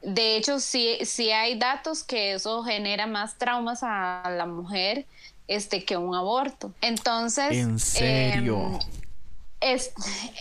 [0.02, 5.04] de hecho, sí, sí hay datos que eso genera más traumas a la mujer
[5.48, 6.72] este, que un aborto.
[6.80, 7.52] Entonces...
[7.52, 8.57] ¿En serio?
[8.57, 8.78] em,
[9.61, 9.92] es-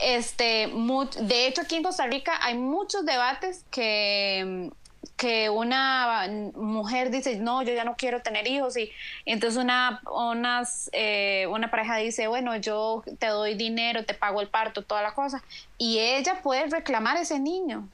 [0.03, 4.69] este, mu- de hecho, aquí en Costa Rica hay muchos debates que,
[5.15, 8.91] que una mujer dice, no, yo ya no quiero tener hijos, y,
[9.25, 14.41] y entonces una, unas, eh, una pareja dice, bueno, yo te doy dinero, te pago
[14.41, 15.43] el parto, toda la cosa,
[15.77, 17.87] y ella puede reclamar ese niño,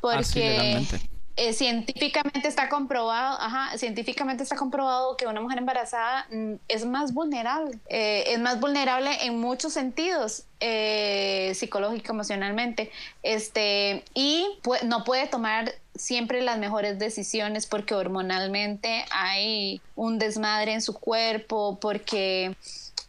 [0.00, 1.17] porque Así legalmente.
[1.40, 7.14] Eh, científicamente está comprobado, ajá, científicamente está comprobado que una mujer embarazada mm, es más
[7.14, 12.90] vulnerable, eh, es más vulnerable en muchos sentidos, eh, psicológico, emocionalmente,
[13.22, 14.48] este, y
[14.82, 21.78] no puede tomar siempre las mejores decisiones porque hormonalmente hay un desmadre en su cuerpo,
[21.80, 22.56] porque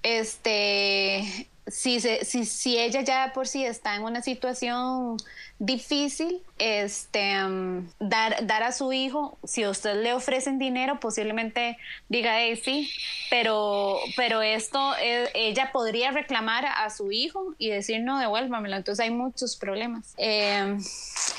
[0.03, 5.17] este si, se- si, si ella ya por sí está en una situación
[5.59, 12.39] difícil, este, um, dar, dar a su hijo, si usted le ofrecen dinero, posiblemente diga,
[12.39, 12.91] "Hey, sí,
[13.29, 18.75] pero, pero esto, eh, ella podría reclamar a su hijo y decir, no, devuélvamelo.
[18.75, 20.13] Entonces hay muchos problemas.
[20.17, 20.77] Eh,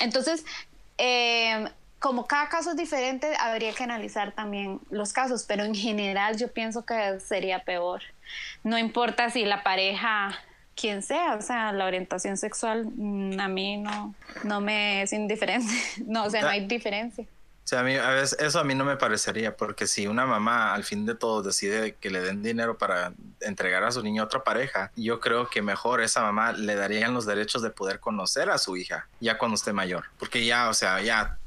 [0.01, 0.45] entonces,
[0.99, 1.66] eh,
[1.99, 6.53] como cada caso es diferente, habría que analizar también los casos, pero en general yo
[6.53, 8.03] pienso que sería peor.
[8.62, 10.39] No importa si la pareja,
[10.74, 14.14] quien sea, o sea, la orientación sexual mm, a mí no,
[14.45, 15.72] no me es indiferente.
[16.07, 17.24] No, o sea, no hay diferencia.
[17.24, 20.26] O sea, a mí, a veces, eso a mí no me parecería, porque si una
[20.26, 24.22] mamá al fin de todo decide que le den dinero para entregar a su niño
[24.22, 28.01] a otra pareja, yo creo que mejor esa mamá le darían los derechos de poder
[28.01, 30.07] conocer a su hija ya cuando esté mayor.
[30.18, 31.39] Porque ya, o sea, ya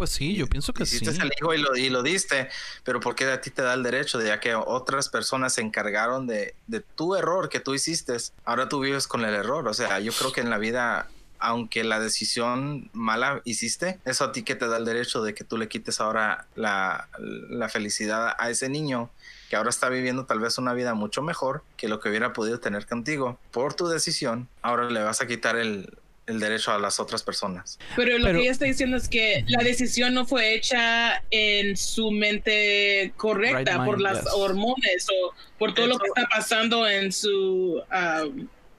[0.00, 0.96] Pues sí, yo pienso que sí.
[0.96, 2.48] hiciste el hijo y lo, y lo diste,
[2.84, 5.60] pero ¿por qué a ti te da el derecho de ya que otras personas se
[5.60, 8.16] encargaron de, de tu error que tú hiciste?
[8.46, 9.68] Ahora tú vives con el error.
[9.68, 14.32] O sea, yo creo que en la vida, aunque la decisión mala hiciste, eso a
[14.32, 18.34] ti que te da el derecho de que tú le quites ahora la, la felicidad
[18.38, 19.10] a ese niño
[19.50, 22.58] que ahora está viviendo tal vez una vida mucho mejor que lo que hubiera podido
[22.58, 25.92] tener contigo por tu decisión, ahora le vas a quitar el,
[26.30, 27.78] el derecho a las otras personas.
[27.96, 31.76] Pero lo Pero- que ella está diciendo es que la decisión no fue hecha en
[31.76, 34.32] su mente correcta Right por mind, las yes.
[34.34, 37.82] hormonas o por todo lo que Eso- está pasando en su...
[37.90, 38.24] ah,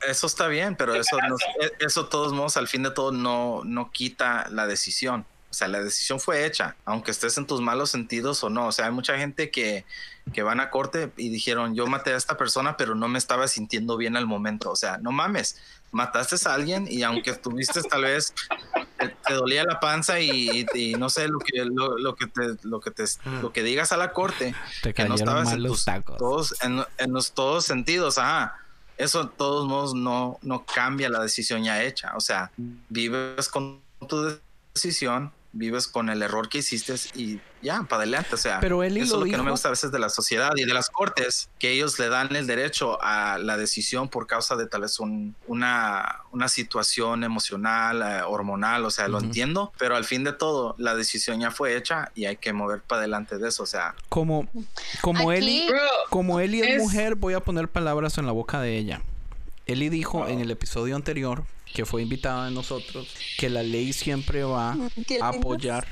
[0.08, 3.12] Eso está bien, pero eso, no- e- eso de todos modos, al fin de todo,
[3.12, 5.26] no, no quita la decisión.
[5.52, 8.68] O sea, la decisión fue hecha, aunque estés en tus malos sentidos o no.
[8.68, 9.84] O sea, hay mucha gente que,
[10.34, 13.49] que van a corte y dijeron, yo maté a esta persona, pero no me estaba
[13.49, 14.72] sintiendo bien al momento.
[14.72, 15.58] O sea, no mames,
[15.92, 18.34] mataste a alguien y aunque estuviste tal vez,
[18.98, 22.42] te, te dolía la panza y, y no sé lo que, lo, lo que te,
[22.64, 23.04] lo que te,
[23.42, 26.18] lo que digas a la corte, Te que no estabas en los tus tacos.
[26.18, 28.58] todos en, en los todos sentidos, ajá.
[28.98, 32.14] Eso de todos modos no, no cambia la decisión ya hecha.
[32.16, 34.38] O sea, vives con tu
[34.76, 38.36] decisión, vives con el error que hiciste y ya, para adelante.
[38.36, 39.99] O sea, Pero Eli eso lo es lo que no me gusta a veces de
[39.99, 44.08] la sociedad y de las cortes, que ellos le dan el derecho a la decisión
[44.10, 49.20] por causa de tal vez un- una, una situación emocional, eh, hormonal, o sea, lo
[49.20, 52.82] entiendo, pero al fin de todo, la decisión ya fue hecha y hay que mover
[52.82, 53.64] para adelante de eso.
[53.64, 54.47] O sea, Como,
[55.02, 55.80] como Aquí- Eli, bro,
[56.10, 59.02] como Eli es, es- mujer, voy a poner palabras en la boca de ella.
[59.66, 61.43] Eli dijo en el episodio anterior,
[61.74, 63.07] que fue invitada de nosotros,
[63.38, 64.72] que la ley siempre va
[65.22, 65.88] a apoyar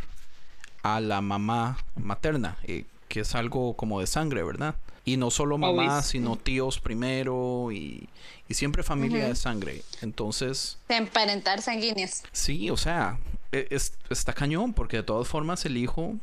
[0.84, 4.75] a la mamá materna, eh, que es algo como de sangre, ¿verdad?
[5.05, 8.07] Y no solo mamá, sino tíos primero y,
[8.47, 9.82] y siempre familia de sangre.
[10.01, 12.21] Entonces, De emparentar sanguíneos.
[12.32, 13.17] sí, o sea,
[13.51, 16.15] e- es- está cañón, porque de todas formas el hijo...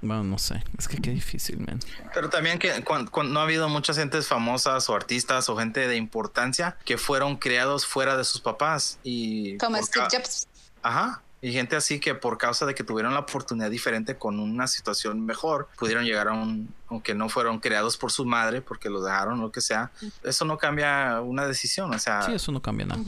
[0.00, 1.80] Bueno, no sé, es que qué difícil, man.
[2.14, 5.88] Pero también que cuan- cuan- no ha habido muchas gentes famosas o artistas o gente
[5.88, 10.46] de importancia que fueron criados fuera de sus papás y Como Steve Jobs.
[10.82, 11.22] Ajá.
[11.40, 15.24] Y gente así que por causa de que tuvieron la oportunidad diferente con una situación
[15.24, 19.40] mejor, pudieron llegar a un, aunque no fueron creados por su madre, porque los dejaron,
[19.40, 19.92] lo que sea,
[20.24, 23.00] eso no cambia una decisión, o sea, Sí, eso no cambia nada.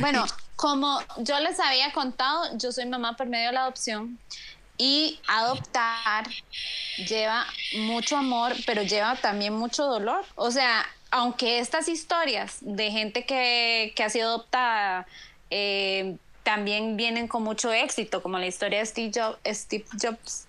[0.00, 0.24] Bueno,
[0.56, 4.18] como yo les había contado, yo soy mamá por medio de la adopción
[4.80, 6.26] y adoptar
[7.06, 7.46] lleva
[7.80, 10.24] mucho amor, pero lleva también mucho dolor.
[10.36, 15.06] O sea, aunque estas historias de gente que, que ha sido adoptada
[15.50, 20.46] eh, también vienen con mucho éxito, como la historia de Steve Jobs, Steve Jobs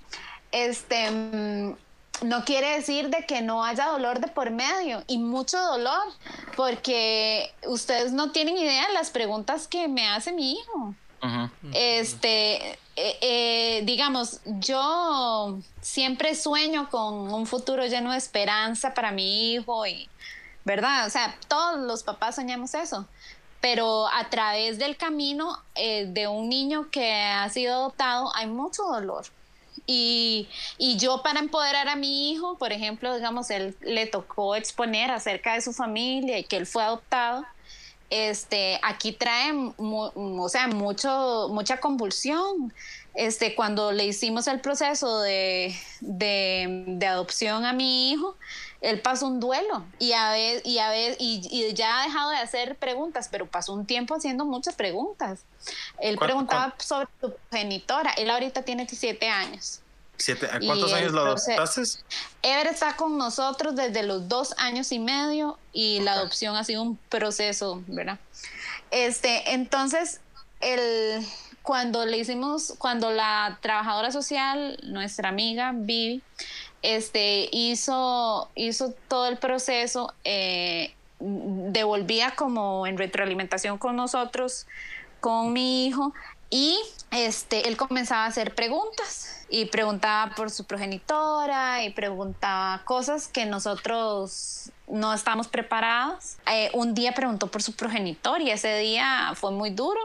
[0.53, 1.75] este, mm,
[2.21, 6.03] no quiere decir de que no haya dolor de por medio y mucho dolor,
[6.55, 10.95] porque ustedes no tienen idea de las preguntas que me hace mi hijo.
[11.73, 19.53] Este, eh, eh, digamos, yo siempre sueño con un futuro lleno de esperanza para mi
[19.53, 20.09] hijo y,
[20.65, 21.05] ¿verdad?
[21.07, 23.07] O sea, todos los papás soñamos eso.
[23.59, 28.83] Pero a través del camino eh, de un niño que ha sido adoptado hay mucho
[28.83, 29.25] dolor.
[29.85, 35.11] Y, y yo para empoderar a mi hijo, por ejemplo, digamos, él le tocó exponer
[35.11, 37.45] acerca de su familia y que él fue adoptado
[38.11, 42.71] este, aquí trae, o sea, mucho, mucha convulsión.
[43.13, 48.37] Este, cuando le hicimos el proceso de, de, de adopción a mi hijo,
[48.79, 52.77] él pasó un duelo y, a y, a y, y ya ha dejado de hacer
[52.77, 55.41] preguntas, pero pasó un tiempo haciendo muchas preguntas.
[55.99, 58.11] Él ¿Cuán- preguntaba sobre su progenitora.
[58.11, 59.80] Él ahorita tiene 17 años.
[60.21, 62.03] Siete- ¿a Y ¿Cuántos años lo proce- adoptaste?
[62.43, 66.81] Ever está con nosotros desde los dos años y medio y la adopción ha sido
[66.83, 68.19] un proceso, ¿verdad?
[68.91, 70.19] Este, entonces,
[70.59, 71.25] el,
[71.61, 76.21] cuando le hicimos, cuando la trabajadora social, nuestra amiga Vivi,
[76.81, 84.65] este, hizo, hizo todo el proceso, eh, devolvía como en retroalimentación con nosotros,
[85.19, 86.13] con mi hijo,
[86.51, 86.77] y
[87.09, 93.45] este, él comenzaba a hacer preguntas y preguntaba por su progenitora y preguntaba cosas que
[93.45, 96.35] nosotros no estamos preparados.
[96.51, 99.99] Eh, un día preguntó por su progenitor y ese día fue muy duro.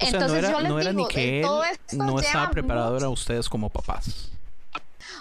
[0.00, 1.96] O sea, no era, yo les no era digo, ni que eh, él todo esto
[1.96, 4.30] no estaba preparado, mucho- era ustedes como papás.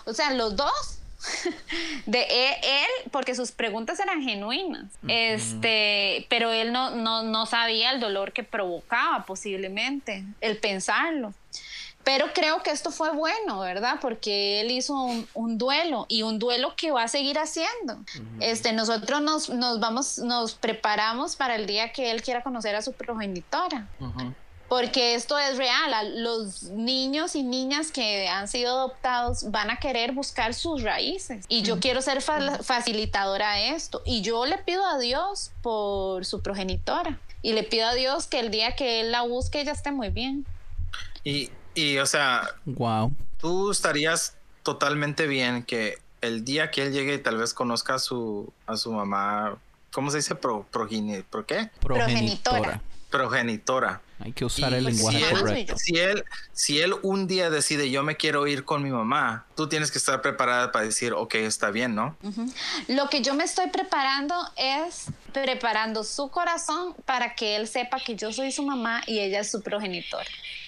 [0.05, 0.99] o sea, los dos.
[2.05, 4.86] De e- él, porque sus preguntas eran genuinas.
[5.07, 11.34] Este, pero él no, no, no sabía el dolor que provocaba posiblemente, el pensarlo.
[12.03, 13.99] Pero creo que esto fue bueno, ¿verdad?
[14.01, 17.99] Porque él hizo un, un duelo y un duelo que va a seguir haciendo.
[18.39, 22.82] Este, nosotros nos, nos vamos, nos preparamos para el día que él quiera conocer a
[22.82, 23.88] su progenitora.
[24.72, 30.13] Porque esto es real, los niños y niñas que han sido adoptados van a querer
[30.13, 31.43] buscar sus raíces.
[31.49, 34.01] Y yo quiero ser fa- facilitadora de esto.
[34.05, 37.19] Y yo le pido a Dios por su progenitora.
[37.41, 40.07] Y le pido a Dios que el día que él la busque ella esté muy
[40.07, 40.45] bien.
[41.26, 43.11] Y, y, o sea, Wow.
[43.41, 47.99] tú estarías totalmente bien que el día que él llegue y tal vez conozca a
[47.99, 49.57] su, a su mamá,
[49.91, 50.34] ¿cómo se dice?
[50.36, 50.95] Pro, ¿Por qué?
[51.01, 51.72] Progenitora.
[51.82, 52.82] Progenitora.
[54.20, 55.74] Hay que usar el Y lenguaje si, correcto.
[55.74, 59.45] él, si, él, si él un día decide yo me quiero ir con mi mamá,
[59.55, 62.16] tú tienes que estar preparada para decir, ok, está bien, ¿no?
[62.88, 68.16] Lo que yo me estoy preparando es preparando su corazón para que él sepa que
[68.16, 70.26] yo soy su mamá y ella es su progenitora.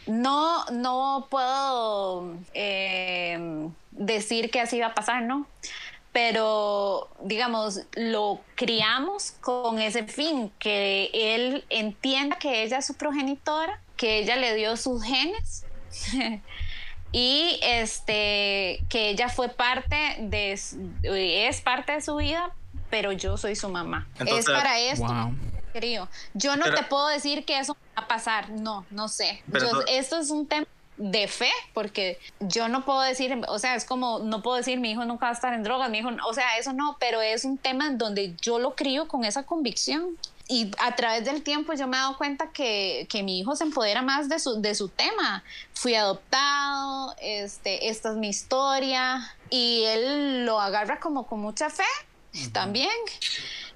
[0.07, 5.47] No, no puedo eh, decir que así va a pasar, ¿no?
[6.13, 13.81] Pero, digamos, lo criamos con ese fin, que él entienda que ella es su progenitora,
[13.97, 15.65] que ella le dio sus genes
[17.11, 22.51] y este que ella fue parte de s- es parte de su vida
[22.89, 24.07] pero yo soy su mamá.
[24.19, 25.35] Entonces- es para esto Wow.
[25.73, 29.43] querido yo no Pero- te puedo decir que eso va a pasar no no sé.
[29.47, 30.65] Yo- esto es un tema
[30.97, 34.91] de fe porque yo no puedo decir o sea es como no puedo decir mi
[34.91, 37.45] hijo nunca va a estar en drogas mi hijo o sea eso no pero es
[37.45, 40.17] un tema en donde yo lo crío con esa convicción
[40.47, 43.63] y a través del tiempo yo me he dado cuenta que, que mi hijo se
[43.63, 45.43] empodera más de su, de su tema.
[45.73, 51.83] Fui adoptado, este, esta es mi historia y él lo agarra como con mucha fe
[52.51, 52.91] también.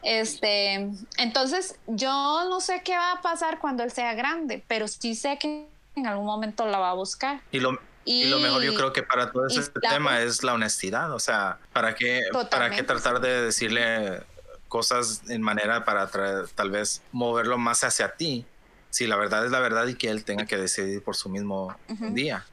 [0.04, 5.16] Este, entonces yo no sé qué va a pasar cuando él sea grande, pero sí
[5.16, 5.68] sé que
[6.00, 7.42] en algún momento la va a buscar.
[7.52, 11.12] Y lo, y, lo mejor yo creo que para todo la- tema es la honestidad.
[11.14, 14.22] O sea, ¿para qué, ¿para qué tratar de decirle
[14.68, 18.46] cosas en manera para traer- tal vez moverlo más hacia ti?
[18.90, 21.76] Si la verdad es la verdad y que él tenga que decidir por su mismo
[22.14, 22.46] día.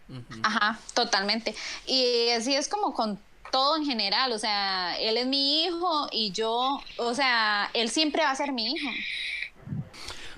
[0.43, 1.55] Ajá, totalmente.
[1.87, 3.19] Y así es como con
[3.53, 8.25] todo en general, o sea, él es mi hijo y yo, o sea, él siempre
[8.25, 8.91] va a ser mi hijo.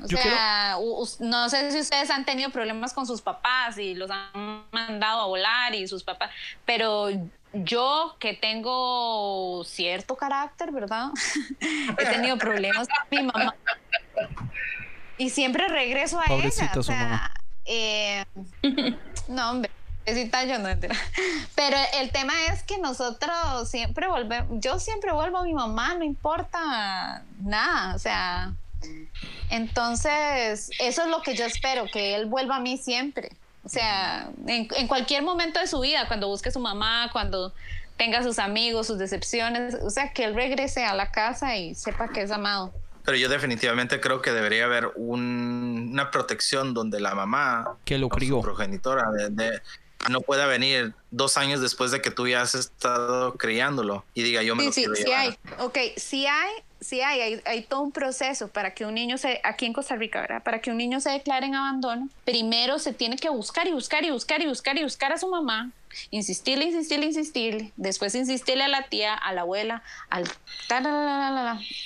[0.02, 0.76] O Yo sea,
[1.20, 5.26] no sé si ustedes han tenido problemas con sus papás y los han mandado a
[5.26, 6.30] volar y sus papás,
[6.64, 7.08] pero
[7.52, 11.10] yo que tengo cierto carácter, ¿verdad?
[11.98, 13.54] He tenido problemas con mi mamá
[15.18, 16.80] y siempre regreso a Pobrecita ella.
[16.80, 17.08] O su mamá.
[17.08, 17.32] sea,
[17.64, 18.24] eh,
[19.28, 19.70] no, hombre.
[20.06, 20.94] yo no entera.
[21.54, 26.04] Pero el tema es que nosotros siempre volvemos, yo siempre vuelvo a mi mamá, no
[26.04, 28.52] importa nada, o sea,
[29.50, 33.30] entonces eso es lo que yo espero, que él vuelva a mí siempre.
[33.64, 37.52] O sea, en, en cualquier momento de su vida, cuando busque a su mamá, cuando
[37.96, 42.08] tenga sus amigos, sus decepciones, o sea, que él regrese a la casa y sepa
[42.08, 42.72] que es amado.
[43.04, 48.08] Pero yo definitivamente creo que debería haber un- una protección donde la mamá Que lo
[48.08, 48.40] crió.
[48.40, 49.62] progenitora de- de-
[50.10, 54.42] no pueda venir dos años después de que tú ya has estado criándolo y diga
[54.42, 55.20] yo me Sí, lo sí, quiero sí llevar.
[55.20, 55.38] hay.
[55.64, 59.40] Ok, sí hay, sí hay, hay, hay todo un proceso para que un niño se,
[59.42, 60.42] aquí en Costa Rica, ¿verdad?
[60.42, 64.04] Para que un niño se declare en abandono, primero se tiene que buscar y buscar
[64.04, 65.70] y buscar y buscar y buscar a su mamá,
[66.10, 70.24] insistirle, insistirle, insistirle, después insistirle a la tía, a la abuela, al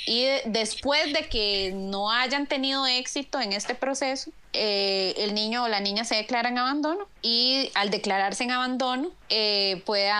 [0.07, 5.65] y de- después de que no hayan tenido éxito en este proceso, eh, el niño
[5.65, 10.11] o la niña se declara en abandono y al declararse en abandono eh, puede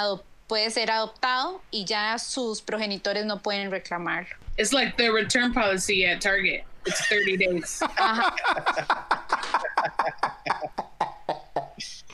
[0.47, 4.35] puede ser adoptado y ya sus progenitores no pueden reclamarlo.
[4.59, 6.65] It's like the return policy at Target.
[6.87, 7.81] It's 30 days.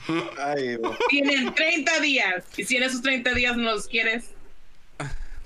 [1.09, 2.45] Tienen 30 días.
[2.57, 4.36] Y si en esos 30 días no los quieres,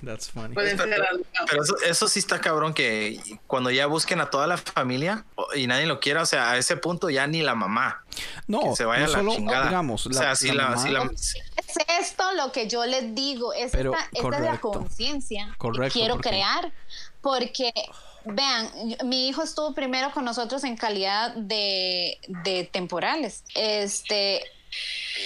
[0.03, 0.55] That's funny.
[0.55, 5.55] Pero, eso, eso sí está cabrón que cuando ya busquen a toda la familia o-
[5.55, 8.03] y nadie lo quiera, o sea, a ese punto ya ni la mamá.
[8.47, 9.67] No, que se vaya no a la chingada.
[9.67, 11.03] digamos, o sea, si la, mamá- si la-
[11.57, 15.59] Es esto lo que yo les digo, es Pero, esta, esta es la conciencia que
[15.59, 16.73] Correcto, quiero porque- crear,
[17.21, 17.73] porque
[18.25, 18.71] vean,
[19.05, 24.43] mi hijo estuvo primero con nosotros en calidad de, de temporales, este,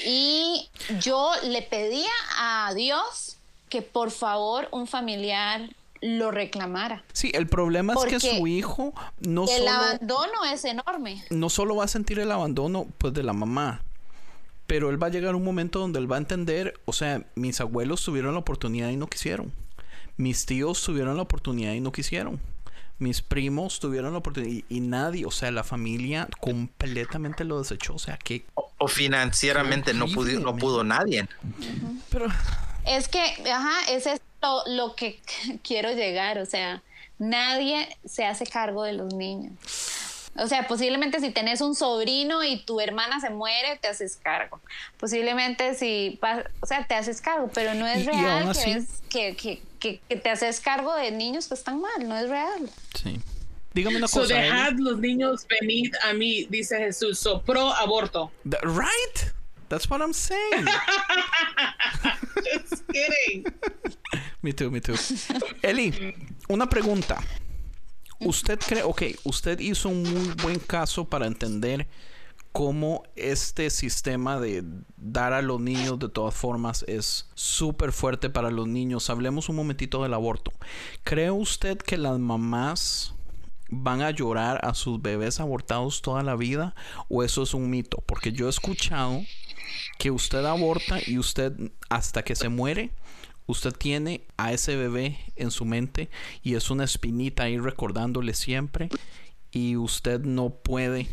[0.04, 0.68] y
[1.00, 3.38] yo le pedía a Dios
[3.74, 5.68] que por favor un familiar
[6.00, 7.02] lo reclamara.
[7.12, 11.24] Sí, el problema es que su hijo no El solo, abandono es enorme.
[11.30, 13.82] no solo va a sentir el abandono pues de la mamá,
[14.68, 17.60] pero él va a llegar un momento donde él va a entender, o sea, mis
[17.60, 19.52] abuelos tuvieron la oportunidad y no quisieron.
[20.16, 22.38] Mis tíos tuvieron la oportunidad y no quisieron.
[23.00, 27.94] Mis primos tuvieron la oportunidad y, y nadie, o sea, la familia completamente lo desechó.
[27.94, 31.26] O sea, que o- o financieramente no pudo, no pudo nadie.
[32.10, 32.26] Pero
[32.86, 33.20] Es que,
[33.50, 35.20] ajá, ese es lo, lo que
[35.62, 36.82] quiero llegar, o sea,
[37.18, 39.52] nadie se hace cargo de los niños.
[40.36, 44.60] O sea, posiblemente si tenés un sobrino y tu hermana se muere, te haces cargo.
[44.98, 46.18] Posiblemente si,
[46.60, 49.62] o sea, te haces cargo, pero no es Y- y real que, es- que, que,
[49.78, 52.68] que- que te haces cargo de niños que están mal, no es real.
[53.00, 53.20] sí.
[53.74, 54.34] Dígame una So cosa.
[54.34, 57.18] Dejad los niños venid a mí, dice Jesús.
[57.18, 58.30] So pro aborto.
[58.48, 59.32] Th- Right?
[59.68, 60.66] That's what I'm saying.
[62.44, 63.44] Just kidding.
[64.42, 64.96] me too, me too.
[65.62, 66.14] Eli,
[66.48, 67.18] una pregunta.
[68.20, 71.88] ¿Usted cree, ok, usted hizo un muy buen caso para entender
[72.52, 74.62] cómo este sistema de
[74.96, 79.10] dar a los niños de todas formas es súper fuerte para los niños?
[79.10, 80.52] Hablemos un momentito del aborto.
[81.02, 83.14] ¿Cree usted que las mamás
[83.68, 86.74] van a llorar a sus bebés abortados toda la vida
[87.08, 88.02] o eso es un mito?
[88.06, 89.20] Porque yo he escuchado
[89.98, 91.52] que usted aborta y usted
[91.88, 92.90] hasta que se muere,
[93.46, 96.10] usted tiene a ese bebé en su mente
[96.42, 98.88] y es una espinita ahí recordándole siempre
[99.50, 101.08] y usted no puede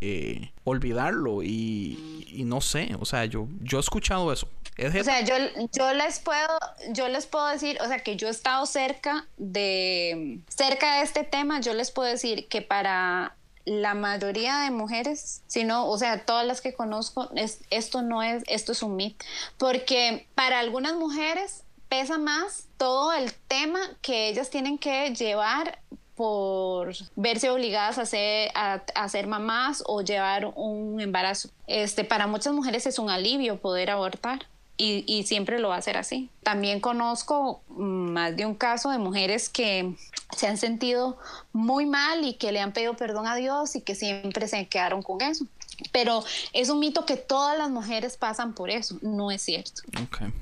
[0.00, 4.48] eh, olvidarlo y, y no sé, o sea, yo, yo he escuchado eso.
[4.76, 5.34] ¿Es O sea, yo,
[5.72, 6.56] yo les puedo,
[6.90, 11.24] yo les puedo decir, o sea, que yo he estado cerca de, cerca de este
[11.24, 13.34] tema, yo les puedo decir que para
[13.68, 18.22] la mayoría de mujeres, si no, o sea, todas las que conozco, es, esto no
[18.22, 19.24] es, esto es un mito,
[19.58, 25.78] porque para algunas mujeres pesa más todo el tema que ellas tienen que llevar
[26.14, 31.48] por verse obligadas a ser, a, a ser mamás o llevar un embarazo.
[31.68, 34.46] Este, para muchas mujeres es un alivio poder abortar.
[34.80, 36.30] Y, y siempre lo va a ser así.
[36.44, 39.92] También conozco mm, más de un caso de mujeres que
[40.36, 41.18] se han sentido
[41.52, 45.02] muy mal y que le han pedido perdón a Dios y que siempre se quedaron
[45.02, 45.46] con eso.
[45.90, 46.22] Pero
[46.52, 48.98] es un mito que todas las mujeres pasan por eso.
[49.02, 49.82] No es cierto.
[50.00, 50.32] Ok.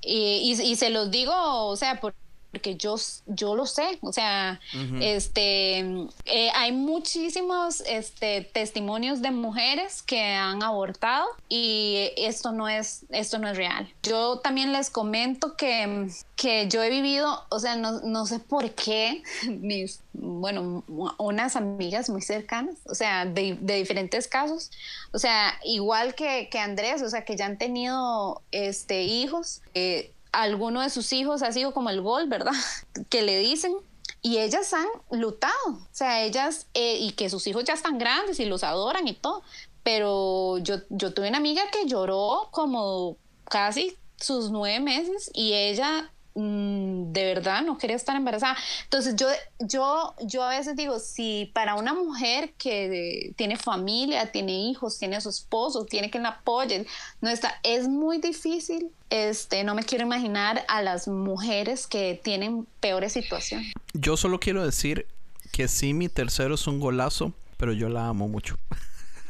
[0.00, 2.14] Y, y- y se los digo, o sea, por-
[2.54, 2.94] porque yo,
[3.26, 4.60] yo lo sé, o sea,
[5.00, 5.80] este,
[6.24, 13.40] eh, hay muchísimos este, testimonios de mujeres que han abortado y esto no es, esto
[13.40, 13.92] no es real.
[14.04, 18.70] Yo también les comento que, que yo he vivido, o sea, no, no sé por
[18.70, 20.84] qué mis, bueno,
[21.18, 24.70] unas amigas muy cercanas, o sea, de, de diferentes casos,
[25.10, 30.12] o sea, igual que, que Andrés, o sea, que ya han tenido este, hijos, eh,
[30.40, 32.52] alguno de sus hijos ha sido como el gol, ¿verdad?
[33.08, 33.74] Que le dicen.
[34.20, 38.40] Y ellas han lutado, o sea, ellas, eh, y que sus hijos ya están grandes
[38.40, 39.42] y los adoran y todo.
[39.82, 46.10] Pero yo, yo tuve una amiga que lloró como casi sus nueve meses y ella
[46.34, 48.56] de verdad no quería estar embarazada.
[48.84, 49.28] Entonces yo,
[49.60, 55.14] yo, yo a veces digo, si para una mujer que tiene familia, tiene hijos, tiene
[55.16, 56.86] a su esposo, tiene que la apoyen,
[57.20, 58.90] no está, es muy difícil.
[59.10, 63.72] Este, no me quiero imaginar a las mujeres que tienen peores situaciones.
[63.92, 65.06] Yo solo quiero decir
[65.52, 68.56] que sí, mi tercero es un golazo, pero yo la amo mucho.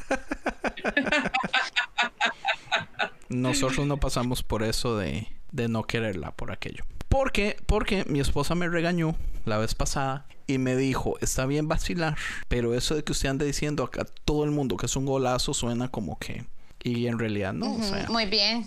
[3.28, 6.84] Nosotros no pasamos por eso de, de no quererla por aquello.
[7.08, 12.16] Porque, porque mi esposa me regañó la vez pasada y me dijo, está bien vacilar,
[12.48, 15.54] pero eso de que usted ande diciendo a todo el mundo que es un golazo
[15.54, 16.44] suena como que...
[16.86, 18.66] Y en realidad no, o sea, Muy bien.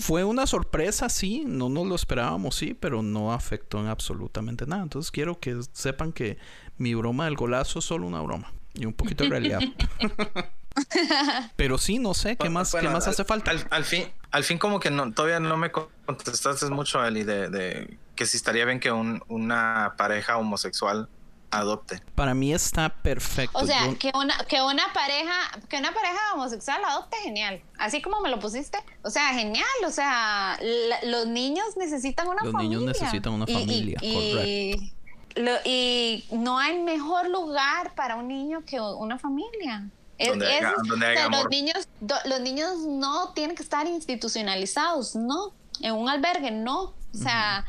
[0.00, 4.82] Fue una sorpresa, sí, no nos lo esperábamos, sí, pero no afectó en absolutamente nada.
[4.82, 6.36] Entonces quiero que sepan que
[6.76, 9.60] mi broma del golazo es solo una broma y un poquito de realidad.
[11.56, 13.50] pero sí, no sé, ¿qué más, Bueno, ¿qué más al- hace falta?
[13.50, 14.04] Al, al fin,
[14.34, 18.36] al fin como que no, todavía no me contestaste mucho, Eli, de, de que si
[18.36, 21.08] estaría bien que un- una pareja homosexual
[21.52, 22.02] adopte.
[22.16, 23.56] Para mí está perfecto.
[23.56, 25.34] O sea, Yo- que una, que una pareja,
[25.68, 27.62] que una pareja homosexual adopte, genial.
[27.78, 28.76] Así como me lo pusiste.
[29.02, 29.64] O sea, genial.
[29.86, 32.78] O sea, la- los niños necesitan una Los familia.
[32.78, 34.92] niños necesitan una Y- y- familia, y,
[35.36, 39.88] lo- y no hay mejor lugar para un niño que una familia.
[40.18, 40.74] Es- Donde haya-
[41.08, 45.52] haya los niños, do- los niños no tienen que estar institucionalizados, no.
[45.80, 46.80] En un albergue, no.
[46.82, 47.64] O sea,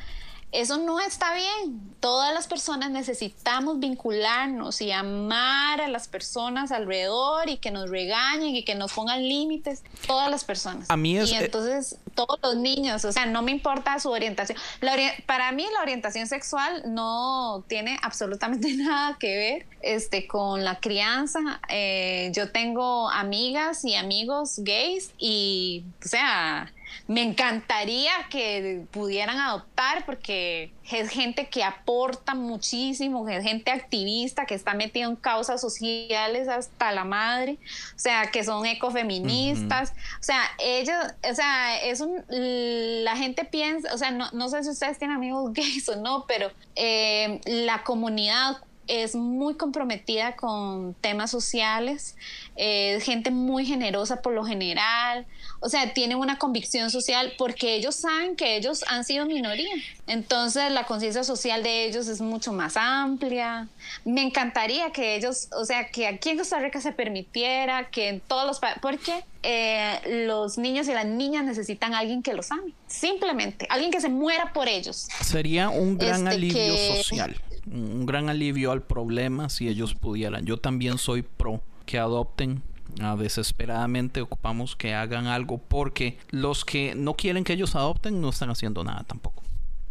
[0.62, 1.82] eso no está bien.
[2.00, 8.56] Todas las personas necesitamos vincularnos y amar a las personas alrededor y que nos regañen
[8.56, 9.84] y que nos pongan límites.
[10.08, 10.90] Todas las personas.
[10.90, 14.58] A mí es- Y entonces, todos los niños, o sea, no me importa su orientación.
[14.82, 20.64] La ori- para mí, la orientación sexual no tiene absolutamente nada que ver este, con
[20.64, 21.40] la crianza.
[21.70, 26.72] Eh, yo tengo amigas y amigos gays y, o sea,
[27.08, 34.56] me encantaría que pudieran adoptar porque es gente que aporta muchísimo, es gente activista que
[34.56, 37.58] está metida en causas sociales hasta la madre,
[37.96, 40.96] o sea, que son ecofeministas, o sea, ellos,
[41.30, 45.18] o sea, es un, la gente piensa, o sea, no, no sé si ustedes tienen
[45.18, 48.58] amigos gays o no, pero eh, la comunidad
[48.88, 52.16] es muy comprometida con temas sociales,
[52.56, 55.26] eh, gente muy generosa por lo general,
[55.60, 59.70] o sea, tienen una convicción social porque ellos saben que ellos han sido minoría.
[60.08, 63.68] Entonces la conciencia social de ellos es mucho más amplia.
[64.04, 68.20] Me encantaría que ellos, o sea, que aquí en Costa Rica se permitiera que en
[68.20, 72.52] todos los países, porque eh, los niños y las niñas necesitan a alguien que los
[72.52, 75.08] ame, simplemente, alguien que se muera por ellos.
[75.24, 80.46] Sería un gran Este, alivio que- social, un gran alivio al problema si ellos pudieran.
[80.46, 82.62] Yo también soy pro que adopten.
[83.02, 88.30] Ah, desesperadamente ocupamos que hagan algo porque los que no quieren que ellos adopten no
[88.30, 89.44] están haciendo nada tampoco.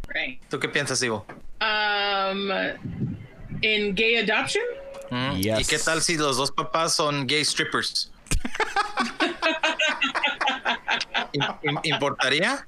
[0.09, 0.41] Right.
[0.49, 1.27] ¿Tú qué piensas, Ivo?
[1.61, 2.51] Um,
[3.63, 4.65] in gay adoption,
[5.11, 5.61] Mm, Yes.
[5.61, 8.11] ¿Y qué tal si los dos papás son gay strippers?
[11.33, 12.67] ¿Im- im- ¿Importaría?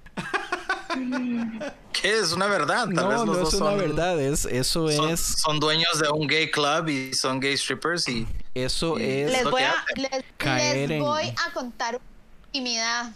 [1.93, 2.89] ¿Qué es una verdad?
[2.95, 5.61] Tal vez No, los no dos es una son, verdad, es, eso son, es, son
[5.61, 9.63] dueños de un gay club y son gay strippers y eso y- es Les voy,
[9.63, 12.05] a, les, les en- voy a contar una
[12.53, 13.13] intimidad.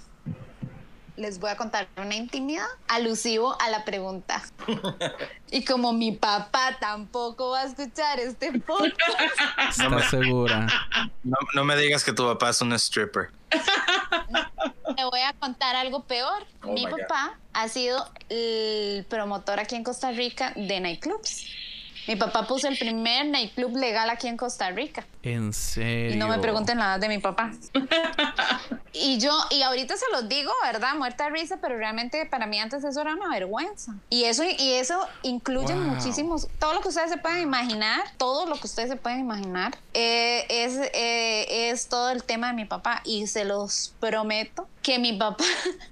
[1.16, 4.42] Les voy a contar una intimidad alusivo a la pregunta.
[5.52, 8.94] Y como mi papá tampoco va a escuchar este podcast,
[9.68, 10.68] está segura.
[11.24, 13.30] no, no me digas que tu papá es un stripper.
[14.96, 16.46] le voy a contar algo peor.
[16.62, 17.00] Oh mi God.
[17.00, 21.46] papá ha sido el promotor aquí en Costa Rica de nightclubs.
[22.08, 25.06] Mi papá puso el primer nightclub legal aquí en Costa Rica.
[25.22, 26.14] En serio.
[26.14, 27.52] Y no me pregunten nada de mi papá.
[28.92, 30.94] y yo, y ahorita se los digo, ¿verdad?
[30.96, 33.94] Muerta de risa, pero realmente para mí antes eso era una vergüenza.
[34.08, 35.82] Y eso, y eso incluye Wow.
[35.84, 39.76] muchísimos, todo lo que ustedes se pueden imaginar, todo lo que ustedes se pueden imaginar,
[39.94, 43.02] eh, es, eh, es todo el tema de mi papá.
[43.04, 45.44] Y se los prometo que mi papá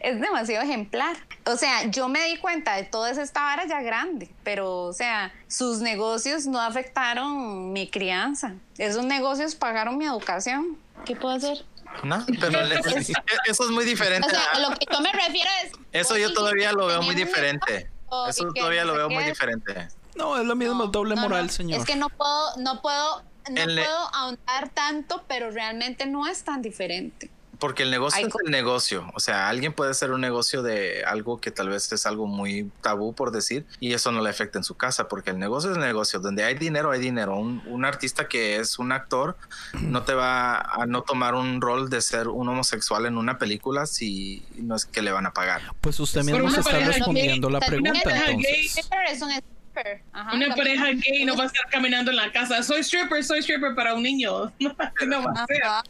[0.00, 1.16] es demasiado ejemplar.
[1.46, 5.32] O sea, yo me di cuenta de toda esta vara ya grande, pero, o sea,
[5.48, 8.54] sus negocios no afectaron mi crianza.
[8.78, 10.78] Esos negocios pagaron mi educación.
[11.04, 11.64] ¿Qué puedo hacer?
[12.02, 12.74] No, pero le-
[13.46, 14.26] eso es muy diferente.
[14.26, 15.72] O sea, a- lo que yo me refiero es...
[15.92, 17.88] Eso yo todavía lo veo muy diferente.
[18.28, 19.88] Eso todavía no lo veo muy diferente.
[20.16, 21.52] No, es lo mismo, No, doble no, moral, no.
[21.52, 21.80] señor.
[21.80, 26.44] Es que no puedo, no puedo, no El puedo ahondar tanto, pero realmente no es
[26.44, 27.30] tan diferente.
[27.58, 29.10] Porque el negocio Hay es el negocio.
[29.14, 32.70] O sea, alguien puede hacer un negocio de algo que tal vez es algo muy
[32.80, 35.76] tabú por decir y eso no le afecta en su casa porque el negocio es
[35.76, 36.20] el negocio.
[36.20, 37.36] Donde hay dinero, hay dinero.
[37.36, 39.36] Un, un artista que es un actor
[39.80, 43.86] no te va a no tomar un rol de ser un homosexual en una película
[43.86, 45.62] si no es que le van a pagar.
[45.80, 48.84] Pues usted mismo se está pareja respondiendo la gay, pregunta, una pareja gay, entonces.
[48.84, 50.02] Stripper es un stripper.
[50.12, 52.62] Ajá, una la pareja gay no va a estar caminando en la casa.
[52.62, 54.44] Soy stripper, soy stripper para un niño.
[54.44, 54.54] Así
[55.06, 55.64] no va a ser.
[55.64, 55.82] Ajá.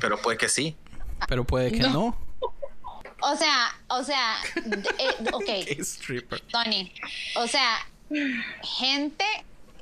[0.00, 0.76] Pero puede que sí.
[1.28, 2.16] Pero puede que no.
[3.22, 4.36] O sea, o sea,
[4.98, 5.48] eh, ok.
[6.50, 6.92] Tony,
[7.36, 7.86] o sea,
[8.62, 9.24] gente,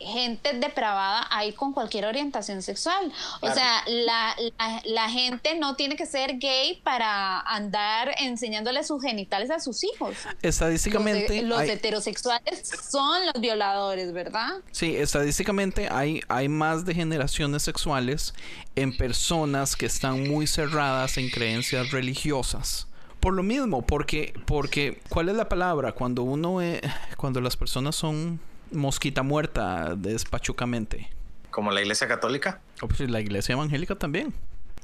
[0.04, 3.12] gente depravada hay con cualquier orientación sexual.
[3.40, 9.02] O sea, la, la, la gente no tiene que ser gay para andar enseñándole sus
[9.02, 10.16] genitales a sus hijos.
[10.42, 14.50] Estadísticamente, los, los hay- heterosexuales son los violadores, ¿verdad?
[14.70, 18.34] sí, estadísticamente hay, hay más degeneraciones sexuales
[18.76, 22.86] en personas que están muy cerradas en creencias religiosas.
[23.20, 25.92] Por lo mismo, porque, porque, ¿cuál es la palabra?
[25.92, 26.80] Cuando uno, eh,
[27.16, 28.38] cuando las personas son
[28.74, 31.08] mosquita muerta despachucamente.
[31.50, 32.60] Como la iglesia católica.
[32.80, 34.34] O pues la iglesia evangélica también.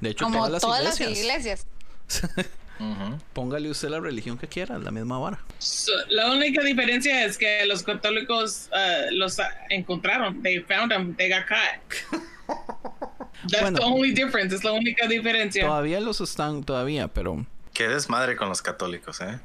[0.01, 1.09] De hecho, Como todas las todas iglesias.
[1.09, 2.47] las iglesias.
[2.81, 3.19] Ujú.
[3.35, 5.39] Póngale usted la religión que quiera, la misma vara.
[5.59, 10.43] So, la única diferencia es que los católicos uh, los uh, encontraron.
[10.43, 11.15] They found them.
[11.15, 12.21] They got caught.
[13.51, 13.79] That's Bueno.
[13.79, 14.55] the only difference.
[14.55, 15.67] Es la única diferencia.
[15.67, 19.39] Todavía los están, todavía, pero Qué desmadre con los católicos, ¿eh?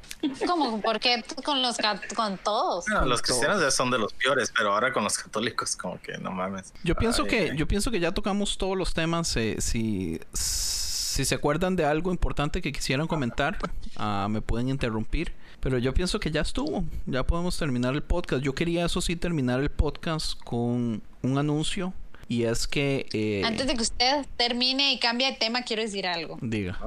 [0.48, 1.78] Como, porque con los
[2.16, 2.86] con todos.
[2.86, 6.18] Bueno, los cristianos ya son de los peores, pero ahora con los católicos, como que
[6.18, 6.74] no mames.
[6.84, 7.58] yo pienso Ay, que ay.
[7.58, 9.36] yo pienso que ya tocamos todos los temas.
[9.38, 13.58] eh, si si se acuerdan de algo importante que quisieran comentar,
[13.96, 15.34] ah, me pueden interrumpir.
[15.62, 16.84] Pero yo pienso que ya estuvo.
[17.06, 18.44] Ya podemos terminar el podcast.
[18.44, 21.94] Yo quería, eso sí, terminar el podcast con un anuncio.
[22.28, 23.08] Y es que...
[23.14, 26.38] eh, Antes de que usted termine y cambie de tema, quiero decir algo.
[26.42, 26.78] Diga,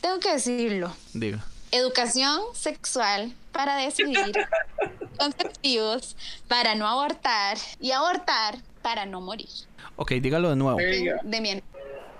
[0.00, 0.94] Tengo que decirlo.
[1.14, 1.44] diga.
[1.70, 4.32] Educación sexual para decidir.
[5.18, 6.16] Conceptivos
[6.48, 7.58] para no abortar.
[7.80, 9.48] Y abortar para no morir.
[9.96, 10.78] Ok, dígalo de nuevo.
[10.78, 11.28] Go.
[11.28, 11.62] De mi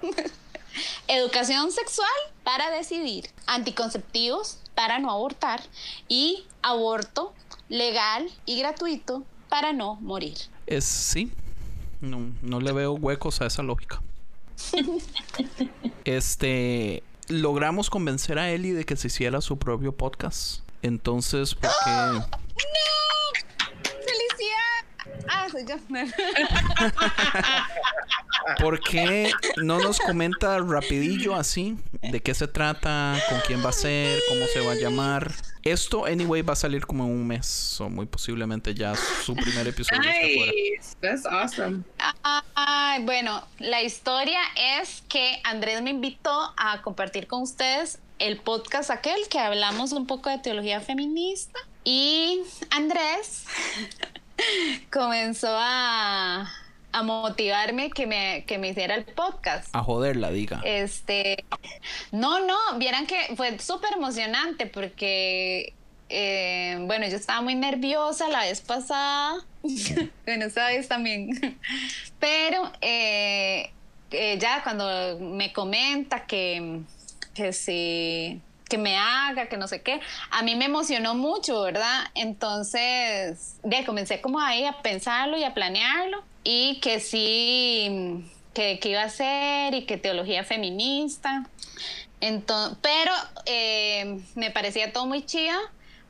[1.08, 2.08] educación sexual
[2.44, 5.60] para decidir, anticonceptivos para no abortar
[6.08, 7.34] y aborto
[7.68, 10.36] legal y gratuito para no morir.
[10.66, 11.30] Es sí.
[12.00, 14.02] No, no le veo huecos a esa lógica.
[16.04, 17.02] este.
[17.28, 20.62] Logramos convencer a Eli de que se hiciera su propio podcast.
[20.80, 21.90] Entonces, ¿por qué?
[21.90, 22.26] ¡No!
[25.28, 25.76] Ah, soy yo.
[28.60, 33.72] ¿Por qué no nos comenta rapidillo así de qué se trata, con quién va a
[33.72, 35.32] ser, cómo se va a llamar?
[35.62, 39.68] Esto, anyway, va a salir como en un mes o muy posiblemente ya su primer
[39.68, 40.00] episodio.
[40.00, 40.96] Nice.
[41.00, 41.84] That's awesome.
[42.54, 44.40] Ay, bueno, la historia
[44.80, 50.06] es que Andrés me invitó a compartir con ustedes el podcast aquel que hablamos un
[50.06, 52.40] poco de teología feminista y
[52.70, 53.44] Andrés
[54.90, 56.50] comenzó a,
[56.92, 59.74] a motivarme que me, que me hiciera el podcast.
[59.74, 60.60] A joderla, diga.
[60.64, 61.44] Este,
[62.12, 65.74] no, no, vieran que fue súper emocionante porque,
[66.08, 69.44] eh, bueno, yo estaba muy nerviosa la vez pasada,
[70.26, 71.58] bueno, esta vez también,
[72.18, 73.70] pero eh,
[74.10, 76.80] eh, ya cuando me comenta que,
[77.34, 80.00] que sí que me haga, que no sé qué,
[80.30, 82.04] a mí me emocionó mucho, ¿verdad?
[82.14, 88.24] Entonces, ya comencé como ahí a pensarlo y a planearlo y que sí,
[88.54, 91.46] que, que iba a ser y que teología feminista.
[92.20, 93.12] Entonces, pero
[93.46, 95.58] eh, me parecía todo muy chido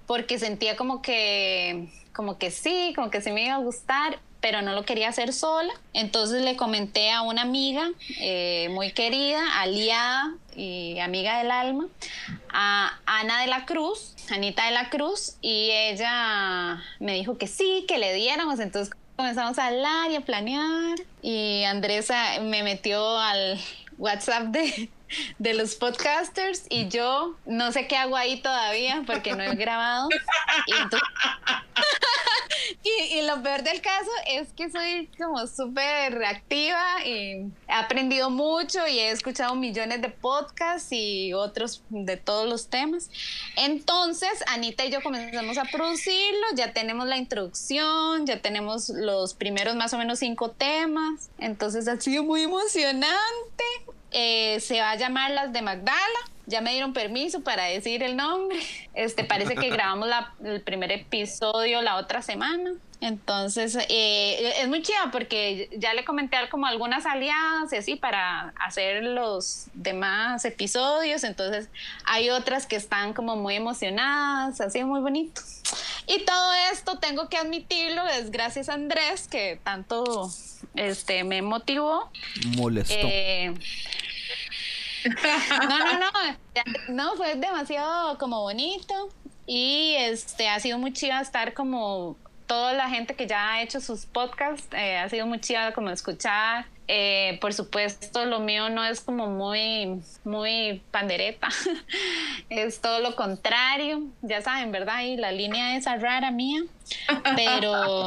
[0.07, 4.63] porque sentía como que, como que sí, como que sí me iba a gustar, pero
[4.63, 5.73] no lo quería hacer sola.
[5.93, 7.91] Entonces le comenté a una amiga
[8.21, 11.87] eh, muy querida, aliada y amiga del alma,
[12.51, 17.85] a Ana de la Cruz, Anita de la Cruz, y ella me dijo que sí,
[17.89, 18.61] que le diéramos.
[18.61, 20.99] Entonces comenzamos a hablar y a planear.
[21.23, 23.59] Y Andresa me metió al
[23.99, 24.89] WhatsApp de,
[25.39, 30.09] de los podcasters y yo no sé qué hago ahí todavía porque no he grabado.
[32.83, 38.87] Y, lo peor del caso es que soy como súper reactiva y he aprendido mucho
[38.87, 43.11] y he escuchado millones de podcasts y otros de todos los temas.
[43.57, 49.77] Entonces, Anita y yo comenzamos a producirlo, ya tenemos la introducción, ya tenemos los primeros
[49.77, 51.31] más o menos cinco temas.
[51.39, 53.65] Entonces, ha sido muy emocionante.
[54.11, 56.19] Eh, se va a llamar Las de Magdala.
[56.47, 58.59] Ya me dieron permiso para decir el nombre.
[58.95, 62.73] Este, parece que grabamos la- el primer episodio la otra semana.
[63.01, 68.53] Entonces, eh, es muy chido porque ya le comenté como algunas aliadas y así para
[68.59, 71.23] hacer los demás episodios.
[71.23, 71.69] Entonces,
[72.05, 75.41] hay otras que están como muy emocionadas, así muy bonito.
[76.09, 80.29] Y todo esto, tengo que admitirlo, es gracias a Andrés que tanto
[80.75, 82.11] este, me motivó.
[82.57, 82.95] Molesto.
[82.97, 83.55] Eh,
[85.05, 86.11] no, no, no,
[86.89, 89.11] no, fue demasiado como bonito
[89.47, 92.17] y este ha sido muy chido estar como
[92.47, 95.91] toda la gente que ya ha hecho sus podcasts, eh, ha sido muy chido como
[95.91, 96.67] escuchar.
[96.91, 101.49] Eh, por supuesto, lo mío no es como muy, muy pandereta,
[102.49, 105.03] es todo lo contrario, ya saben, ¿verdad?
[105.03, 106.63] Y la línea esa rara mía,
[107.37, 108.07] pero...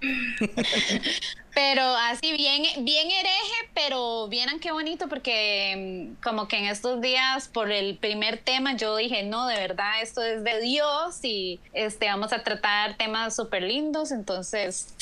[1.54, 7.00] Pero así bien, bien hereje, pero vieran qué bonito porque mm, como que en estos
[7.00, 11.60] días por el primer tema yo dije, no, de verdad esto es de Dios y
[11.74, 14.94] este vamos a tratar temas súper lindos, entonces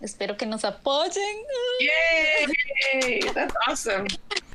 [0.00, 1.36] espero que nos apoyen.
[1.80, 3.20] Yay!
[3.34, 4.08] That's awesome.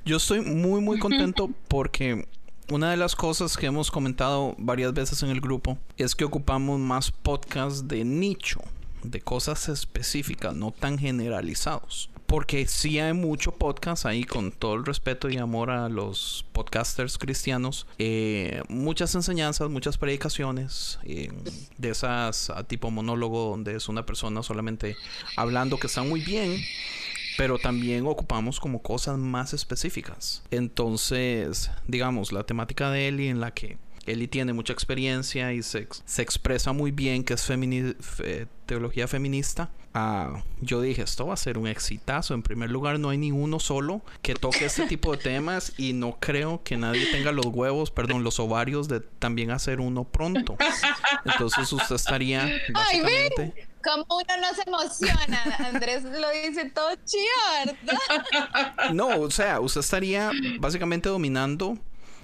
[0.05, 2.25] Yo estoy muy muy contento porque
[2.69, 6.79] una de las cosas que hemos comentado varias veces en el grupo es que ocupamos
[6.79, 8.59] más podcasts de nicho,
[9.11, 12.09] de cosas específicas, no tan generalizados.
[12.25, 17.17] Porque sí hay mucho podcast ahí, con todo el respeto y amor a los podcasters
[17.17, 17.87] cristianos.
[17.99, 21.31] eh, muchas enseñanzas, muchas predicaciones, eh,
[21.77, 24.97] de esas a tipo monólogo, donde es una persona solamente
[25.37, 26.61] hablando que están muy bien
[27.37, 30.43] pero también ocupamos como cosas más específicas.
[30.49, 33.77] Entonces, digamos, la temática de Eli en la que
[34.07, 38.47] Eli tiene mucha experiencia y se, ex- se expresa muy bien que es femini- fe-
[38.65, 39.69] teología feminista.
[39.93, 42.33] ah, yo dije, esto va a ser un exitazo.
[42.33, 45.93] En primer lugar, no hay ni uno solo que toque este tipo de temas y
[45.93, 50.55] no creo que nadie tenga los huevos, perdón, los ovarios de también hacer uno pronto.
[51.25, 52.43] Entonces usted estaría
[52.73, 53.67] Ay, básicamente...
[53.83, 57.77] Como uno no se emociona, Andrés lo dice todo chido.
[58.93, 61.77] No, o sea, usted estaría básicamente dominando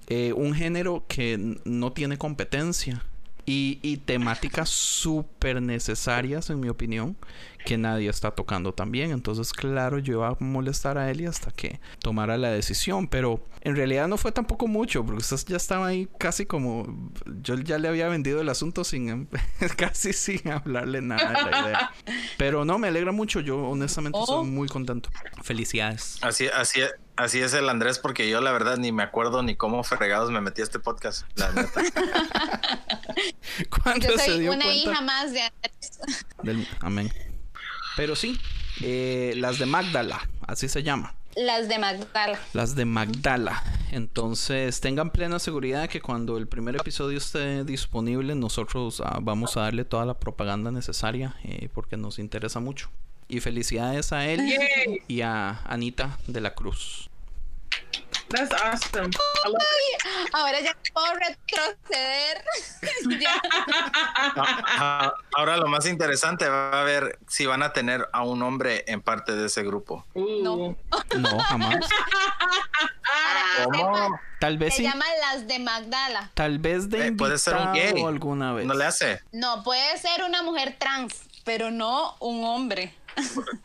[0.08, 3.04] eh, un género que no tiene competencia.
[3.46, 7.18] Y, y temáticas súper necesarias, en mi opinión,
[7.66, 9.12] que nadie está tocando también.
[9.12, 13.06] Entonces, claro, yo iba a molestar a Eli hasta que tomara la decisión.
[13.10, 17.12] Pero en realidad no fue tampoco mucho, porque ustedes ya estaban ahí casi como.
[17.42, 19.28] Yo ya le había vendido el asunto sin
[19.78, 21.92] casi sin hablarle nada de la idea.
[22.38, 23.42] Pero no, me alegra mucho.
[23.42, 24.26] Yo honestamente Oh.
[24.26, 25.10] soy muy contento.
[25.42, 26.18] Felicidades.
[26.22, 26.80] Así, así,
[27.16, 30.42] así es el Andrés, porque yo la verdad ni me acuerdo ni cómo fregados me
[30.42, 31.26] metí a este podcast.
[31.36, 31.82] La neta.
[33.84, 34.82] ¿Cuándo Yo se soy dio una cuenta?
[34.92, 36.00] hija más de Andrés.
[36.44, 37.12] del- Amén.
[37.96, 38.40] Pero sí,
[38.82, 41.16] eh, las de Magdala, así se llama.
[41.36, 42.40] Las de Magdala.
[42.54, 43.64] Las de Magdala.
[43.92, 49.62] Entonces, tengan plena seguridad que cuando el primer episodio esté disponible, nosotros ah, vamos a
[49.62, 52.90] darle toda la propaganda necesaria eh, porque nos interesa mucho.
[53.34, 55.02] Y felicidades a él Yay.
[55.08, 57.10] y a Anita de la Cruz.
[58.30, 59.10] That's awesome.
[59.46, 59.56] I love
[59.92, 60.34] it.
[60.34, 62.44] Ahora ya puedo retroceder.
[63.20, 63.42] Ya.
[64.78, 68.84] Ah, Ahora lo más interesante va a ver si van a tener a un hombre
[68.88, 70.06] en parte de ese grupo.
[70.16, 70.76] No.
[71.18, 71.86] No, jamás.
[73.66, 74.20] ¿Cómo?
[74.40, 74.84] Tal vez se sí.
[74.84, 76.30] llaman las de Magdala.
[76.34, 78.04] Tal vez de Eh, puede ser un gay.
[78.04, 78.66] alguna vez.
[78.66, 79.22] No le hace.
[79.32, 82.94] No, puede ser una mujer trans, pero no un hombre.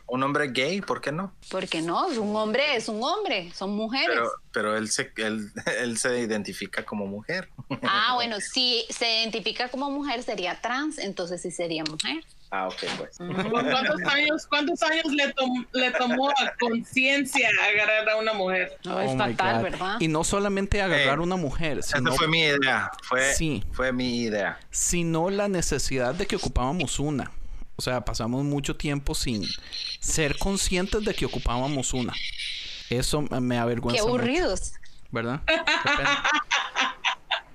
[0.07, 1.33] Un hombre gay, ¿por qué no?
[1.51, 4.09] Porque no, un hombre es un hombre, son mujeres.
[4.15, 7.49] Pero, pero él se, él, él se identifica como mujer.
[7.83, 12.23] Ah, bueno, si se identifica como mujer sería trans, entonces sí sería mujer.
[12.51, 13.17] Ah, ok, pues.
[13.51, 18.75] ¿Cuántos años, cuántos años le, tom- le tomó a conciencia agarrar a una mujer?
[18.83, 19.61] No, es Oh fatal.
[19.61, 19.97] ¿verdad?
[19.99, 22.89] Y no solamente agarrar Eh, una mujer, sino, Esa fue mi idea.
[23.03, 23.63] Fue, Sí.
[23.71, 24.57] fue mi idea.
[24.71, 27.31] sino la necesidad de que ocupábamos una.
[27.79, 29.41] O sea, pasamos mucho tiempo sin
[30.01, 32.13] ser conscientes de que ocupábamos una.
[32.89, 34.01] Eso me avergüenza.
[34.03, 34.73] Qué mucho, aburridos.
[35.11, 35.39] ¿Verdad?
[35.47, 35.55] Qué
[35.95, 36.23] pena.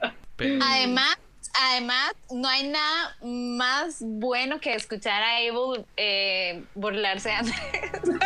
[0.36, 1.18] Pero- Además,
[1.62, 7.58] además, no hay nada más bueno que escuchar a Abel eh, burlarse de Andrés.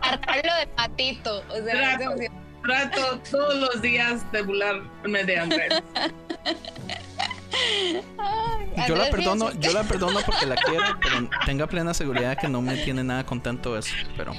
[0.00, 1.44] Hartarlo de patito.
[1.50, 2.14] O sea, es Trato,
[2.64, 5.82] trato todos los días de burlarme de Andrés.
[8.86, 12.62] yo la perdono, yo la perdono porque la quiero, pero tenga plena seguridad que no
[12.62, 13.92] me tiene nada contento eso.
[14.16, 14.32] Pero.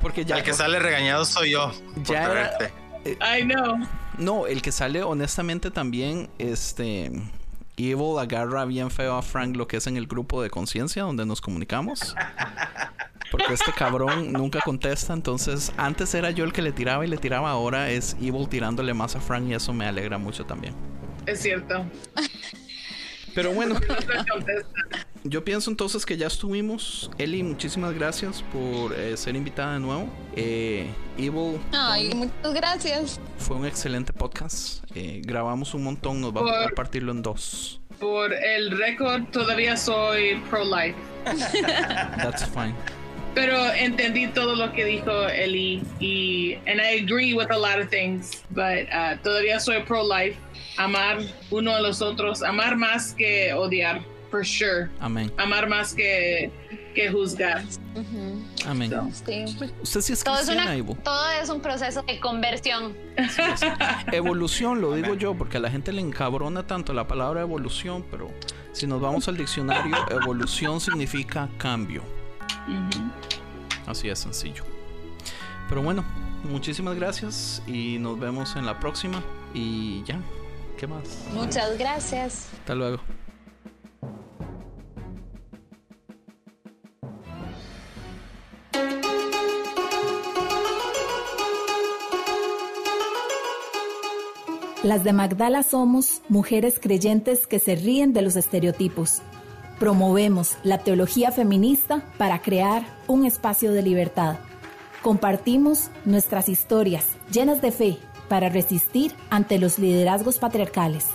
[0.00, 0.36] Porque ya.
[0.36, 1.72] el que sale regañado soy yo.
[1.94, 2.72] Por Ya era- traerte.
[3.04, 3.78] I know.
[4.18, 7.10] No, el que sale honestamente también, este...
[7.88, 11.24] Evil agarra bien feo a Frank lo que es en el grupo de conciencia donde
[11.24, 12.14] nos comunicamos.
[13.30, 17.16] Porque este cabrón nunca contesta, entonces antes era yo el que le tiraba y le
[17.16, 20.74] tiraba, ahora es Evil tirándole más a Frank y eso me alegra mucho también.
[21.26, 21.84] Es cierto.
[23.34, 23.78] Pero bueno,
[25.24, 27.10] yo pienso entonces que ya estuvimos.
[27.18, 30.08] Eli, muchísimas gracias por eh, ser invitada de nuevo.
[30.36, 33.20] Eh, Evil Ay, muchas gracias.
[33.38, 34.84] fue un excelente podcast.
[34.94, 37.80] Eh, grabamos un montón, nos va a Por- tocar partirlo en dos.
[37.98, 40.96] Por el récord, todavía soy pro-life.
[41.24, 42.74] That's fine.
[43.34, 47.88] Pero entendí todo lo que dijo Eli y and I agree with a lot of
[47.90, 50.36] things, but uh, todavía soy pro life.
[50.80, 51.18] Amar
[51.50, 54.00] uno a los otros, amar más que odiar,
[54.30, 54.88] for sure.
[55.00, 55.30] Amén.
[55.36, 56.50] Amar más que
[56.94, 57.62] que juzgar.
[58.66, 58.90] Amén.
[58.90, 59.44] So, sí.
[59.82, 60.96] Usted sí es Todo es, una, Ivo.
[61.02, 62.96] todo es un proceso de conversión.
[64.12, 68.30] Evolución, lo digo yo, porque a la gente le encabrona tanto la palabra evolución, pero
[68.72, 72.02] si nos vamos al diccionario, evolución significa cambio.
[73.86, 74.64] Así es sencillo.
[75.68, 76.04] Pero bueno,
[76.44, 79.22] muchísimas gracias y nos vemos en la próxima.
[79.54, 80.20] Y ya,
[80.80, 81.02] ¿qué más?
[81.34, 82.48] Muchas gracias.
[82.60, 82.98] Hasta luego.
[94.82, 99.20] Las de Magdala somos mujeres creyentes que se ríen de los estereotipos.
[99.78, 104.38] Promovemos la teología feminista para crear un espacio de libertad.
[105.02, 107.98] Compartimos nuestras historias llenas de fe
[108.30, 111.08] para resistir ante los liderazgos patriarcales.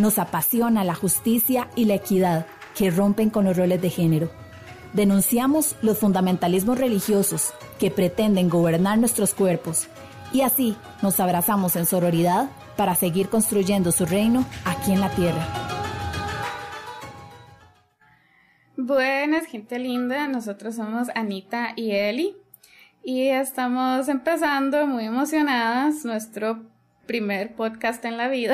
[0.00, 4.28] Nos apasiona la justicia y la equidad que rompen con los roles de género.
[4.92, 9.86] Denunciamos los fundamentalismos religiosos que pretenden gobernar nuestros cuerpos
[10.32, 15.46] y así nos abrazamos en sororidad para seguir construyendo su reino aquí en la tierra.
[18.76, 20.26] Buenas, gente linda.
[20.26, 22.36] Nosotros somos Anita y Eli
[23.08, 26.66] y estamos empezando muy emocionadas nuestro
[27.06, 28.52] primer podcast en la vida.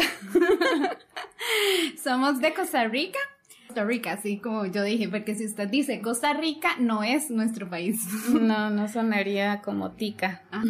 [2.00, 3.18] somos de Costa Rica.
[3.66, 7.68] Costa Rica, así como yo dije, porque si usted dice Costa Rica, no es nuestro
[7.68, 7.98] país.
[8.28, 10.44] No, no sonaría como tica.
[10.52, 10.62] Ah.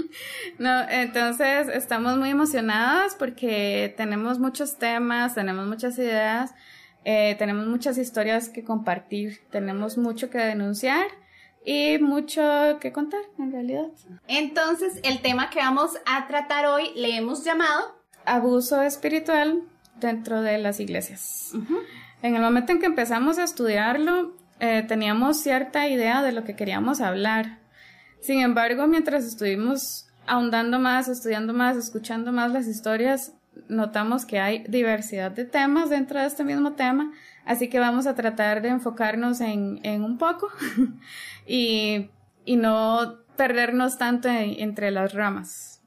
[0.58, 6.54] no, entonces estamos muy emocionadas porque tenemos muchos temas, tenemos muchas ideas,
[7.04, 11.04] eh, tenemos muchas historias que compartir, tenemos mucho que denunciar
[11.66, 12.42] y mucho
[12.80, 13.88] que contar en realidad.
[14.28, 19.62] Entonces, el tema que vamos a tratar hoy le hemos llamado abuso espiritual
[19.98, 21.52] dentro de las iglesias.
[22.22, 26.54] En el momento en que empezamos a estudiarlo, eh, teníamos cierta idea de lo que
[26.54, 27.58] queríamos hablar.
[28.20, 33.32] Sin embargo, mientras estuvimos ahondando más, estudiando más, escuchando más las historias,
[33.68, 37.12] notamos que hay diversidad de temas dentro de este mismo tema,
[37.46, 40.48] así que vamos a tratar de enfocarnos en, un poco
[41.46, 42.10] y,
[42.46, 45.82] no perdernos tanto entre las ramas.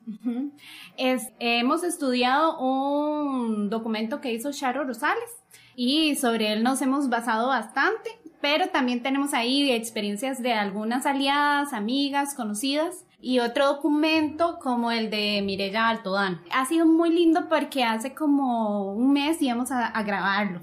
[1.39, 5.29] hemos estudiado un documento que hizo Sharo Rosales
[5.75, 8.09] y sobre él nos hemos basado bastante,
[8.41, 15.09] pero también tenemos ahí experiencias de algunas aliadas, amigas, conocidas y otro documento como el
[15.09, 16.41] de Mireya Altodán.
[16.51, 20.61] Ha sido muy lindo porque hace como un mes íbamos a, grabarlo,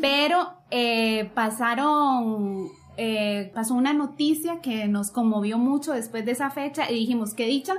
[0.00, 2.70] pero eh, pasaron
[3.02, 7.46] eh, pasó una noticia que nos conmovió mucho después de esa fecha y dijimos, qué
[7.46, 7.76] dicha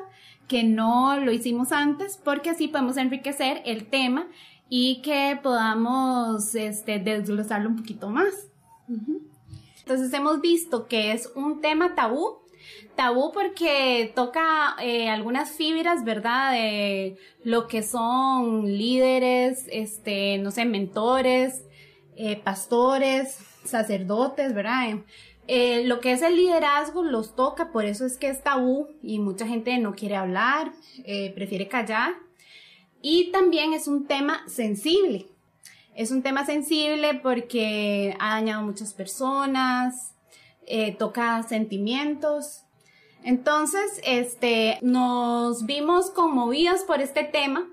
[0.48, 4.28] que no lo hicimos antes porque así podemos enriquecer el tema
[4.68, 8.34] y que podamos este, desglosarlo un poquito más.
[9.82, 12.40] Entonces hemos visto que es un tema tabú,
[12.96, 16.54] tabú porque toca eh, algunas fibras, ¿verdad?
[16.54, 21.64] De lo que son líderes, este, no sé, mentores,
[22.22, 25.00] eh, pastores, sacerdotes, ¿verdad?
[25.48, 29.20] Eh, lo que es el liderazgo los toca, por eso es que es tabú y
[29.20, 30.72] mucha gente no quiere hablar,
[31.36, 32.14] prefiere callar.
[33.02, 35.28] Y también es un tema sensible.
[35.96, 40.14] Es un tema sensible porque ha dañado a muchas personas,
[40.66, 42.64] eh, toca sentimientos.
[43.24, 47.68] Entonces, este, nos vimos conmovidos por este tema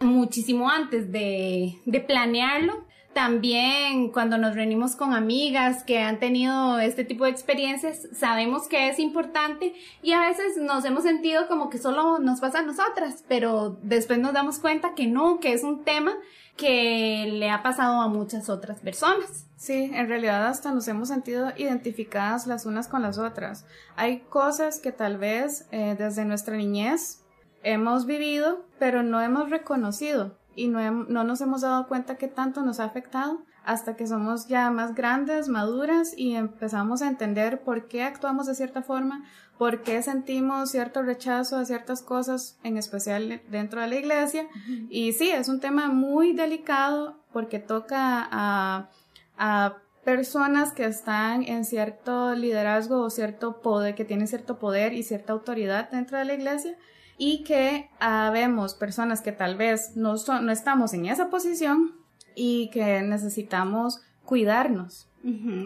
[0.00, 7.04] muchísimo antes de, de planearlo también cuando nos reunimos con amigas que han tenido este
[7.04, 11.78] tipo de experiencias, sabemos que es importante y a veces nos hemos sentido como que
[11.78, 15.84] solo nos pasa a nosotras, pero después nos damos cuenta que no, que es un
[15.84, 16.12] tema
[16.56, 19.46] que le ha pasado a muchas otras personas.
[19.56, 23.64] Sí, en realidad hasta nos hemos sentido identificadas las unas con las otras.
[23.96, 27.22] Hay cosas que tal vez eh, desde nuestra niñez
[27.62, 32.62] hemos vivido, pero no hemos reconocido y no, no nos hemos dado cuenta que tanto
[32.62, 37.86] nos ha afectado hasta que somos ya más grandes, maduras y empezamos a entender por
[37.86, 39.24] qué actuamos de cierta forma,
[39.58, 44.48] por qué sentimos cierto rechazo a ciertas cosas, en especial dentro de la iglesia.
[44.90, 48.90] Y sí, es un tema muy delicado porque toca a,
[49.38, 55.04] a personas que están en cierto liderazgo o cierto poder, que tienen cierto poder y
[55.04, 56.76] cierta autoridad dentro de la iglesia
[57.18, 61.94] y que habemos personas que tal vez no, no estamos en esa posición
[62.34, 65.08] y que necesitamos cuidarnos.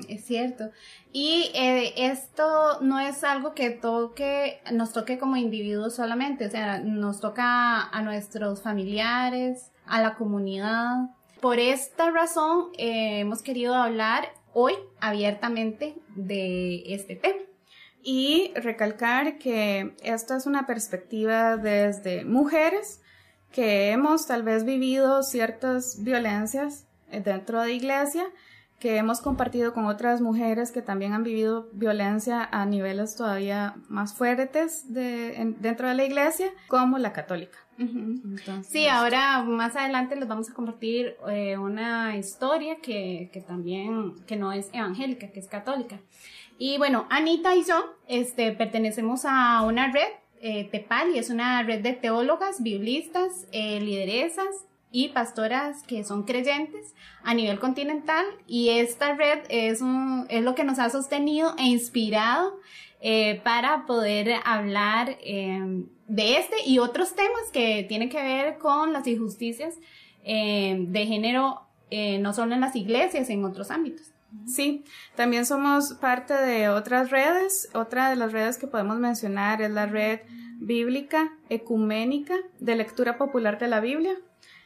[0.09, 0.71] es cierto.
[1.13, 6.79] Y eh, esto no es algo que toque, nos toque como individuos solamente, o sea,
[6.79, 11.11] nos toca a nuestros familiares, a la comunidad.
[11.41, 17.39] Por esta razón eh, hemos querido hablar hoy abiertamente de este tema
[18.09, 23.01] y recalcar que esta es una perspectiva desde mujeres
[23.51, 28.25] que hemos tal vez vivido ciertas violencias dentro de iglesia,
[28.79, 34.15] que hemos compartido con otras mujeres que también han vivido violencia a niveles todavía más
[34.15, 37.59] fuertes de, dentro de la iglesia, como la católica.
[38.63, 44.37] sí, ahora más adelante les vamos a compartir eh, una historia que, que también, que
[44.37, 45.99] no es evangélica, que es católica.
[46.59, 50.09] Y bueno, Anita y yo este, pertenecemos a una red,
[50.41, 56.23] eh, TEPAL, y es una red de teólogas, biblistas, eh, lideresas y pastoras que son
[56.23, 58.25] creyentes a nivel continental.
[58.47, 62.59] Y esta red es, un, es lo que nos ha sostenido e inspirado
[63.01, 68.93] eh, para poder hablar em, de este y otros temas que tienen que ver con
[68.93, 69.75] las injusticias
[70.25, 71.61] em, de género,
[71.91, 74.16] eh, no solo en las iglesias, en otros ámbitos.
[74.47, 74.85] Sí,
[75.15, 77.69] también somos parte de otras redes.
[77.75, 80.21] Otra de las redes que podemos mencionar es la red
[80.59, 84.15] bíblica ecuménica de lectura popular de la Biblia.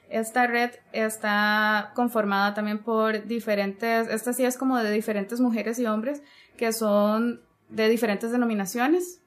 [0.08, 5.86] Esta red está conformada también por diferentes, esta sí es como de diferentes mujeres y
[5.86, 6.22] hombres
[6.56, 9.19] que son de diferentes denominaciones,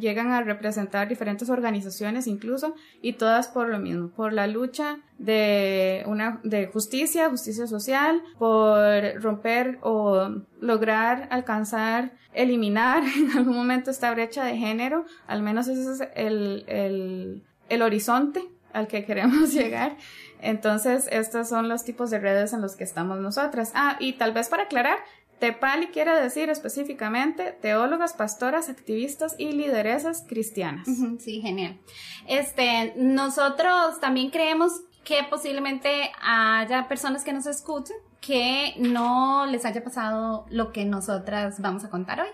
[0.00, 6.04] llegan a representar diferentes organizaciones incluso y todas por lo mismo, por la lucha de
[6.06, 10.30] una de justicia, justicia social, por romper o
[10.60, 16.64] lograr alcanzar, eliminar en algún momento esta brecha de género, al menos ese es el,
[16.68, 18.42] el, el horizonte
[18.72, 19.96] al que queremos llegar.
[20.40, 23.72] Entonces, estos son los tipos de redes en los que estamos nosotras.
[23.74, 24.98] Ah, y tal vez para aclarar,
[25.38, 30.88] Tepali quiere decir específicamente teólogas, pastoras, activistas y lideresas cristianas.
[31.18, 31.78] Sí, genial.
[32.26, 39.84] Este, nosotros también creemos que posiblemente haya personas que nos escuchen que no les haya
[39.84, 42.28] pasado lo que nosotras vamos a contar hoy.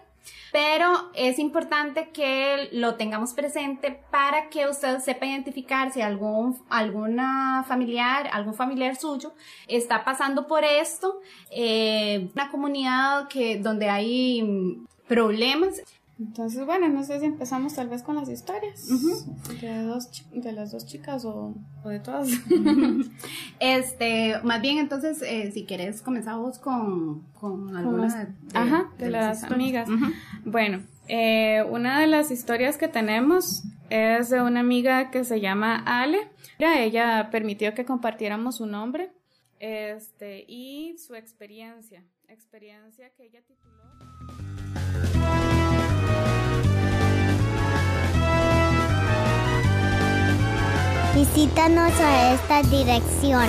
[0.53, 7.65] Pero es importante que lo tengamos presente para que usted sepa identificar si algún, alguna
[7.67, 9.33] familiar, algún familiar suyo
[9.67, 11.21] está pasando por esto,
[11.51, 14.79] eh, una comunidad que, donde hay
[15.09, 15.83] problemas
[16.19, 18.87] entonces, bueno, no sé si empezamos tal vez con las historias
[19.61, 22.29] de, dos, de las dos chicas o, de todas.
[23.61, 29.45] este, más bien entonces, eh, si quieres, comenzamos con, con algunas de, ajá, de, las,
[29.45, 29.89] amigas.
[30.45, 35.83] Bueno, eh, una de las historias que tenemos es de una amiga que se llama
[35.85, 36.31] Ale.
[36.59, 39.11] Ella permitió que compartiéramos su nombre
[39.59, 44.52] este, y su experiencia, experiencia que ella tituló.
[51.15, 53.47] Visítanos a esta dirección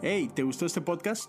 [0.00, 1.28] Hey, ¿te gustó este podcast?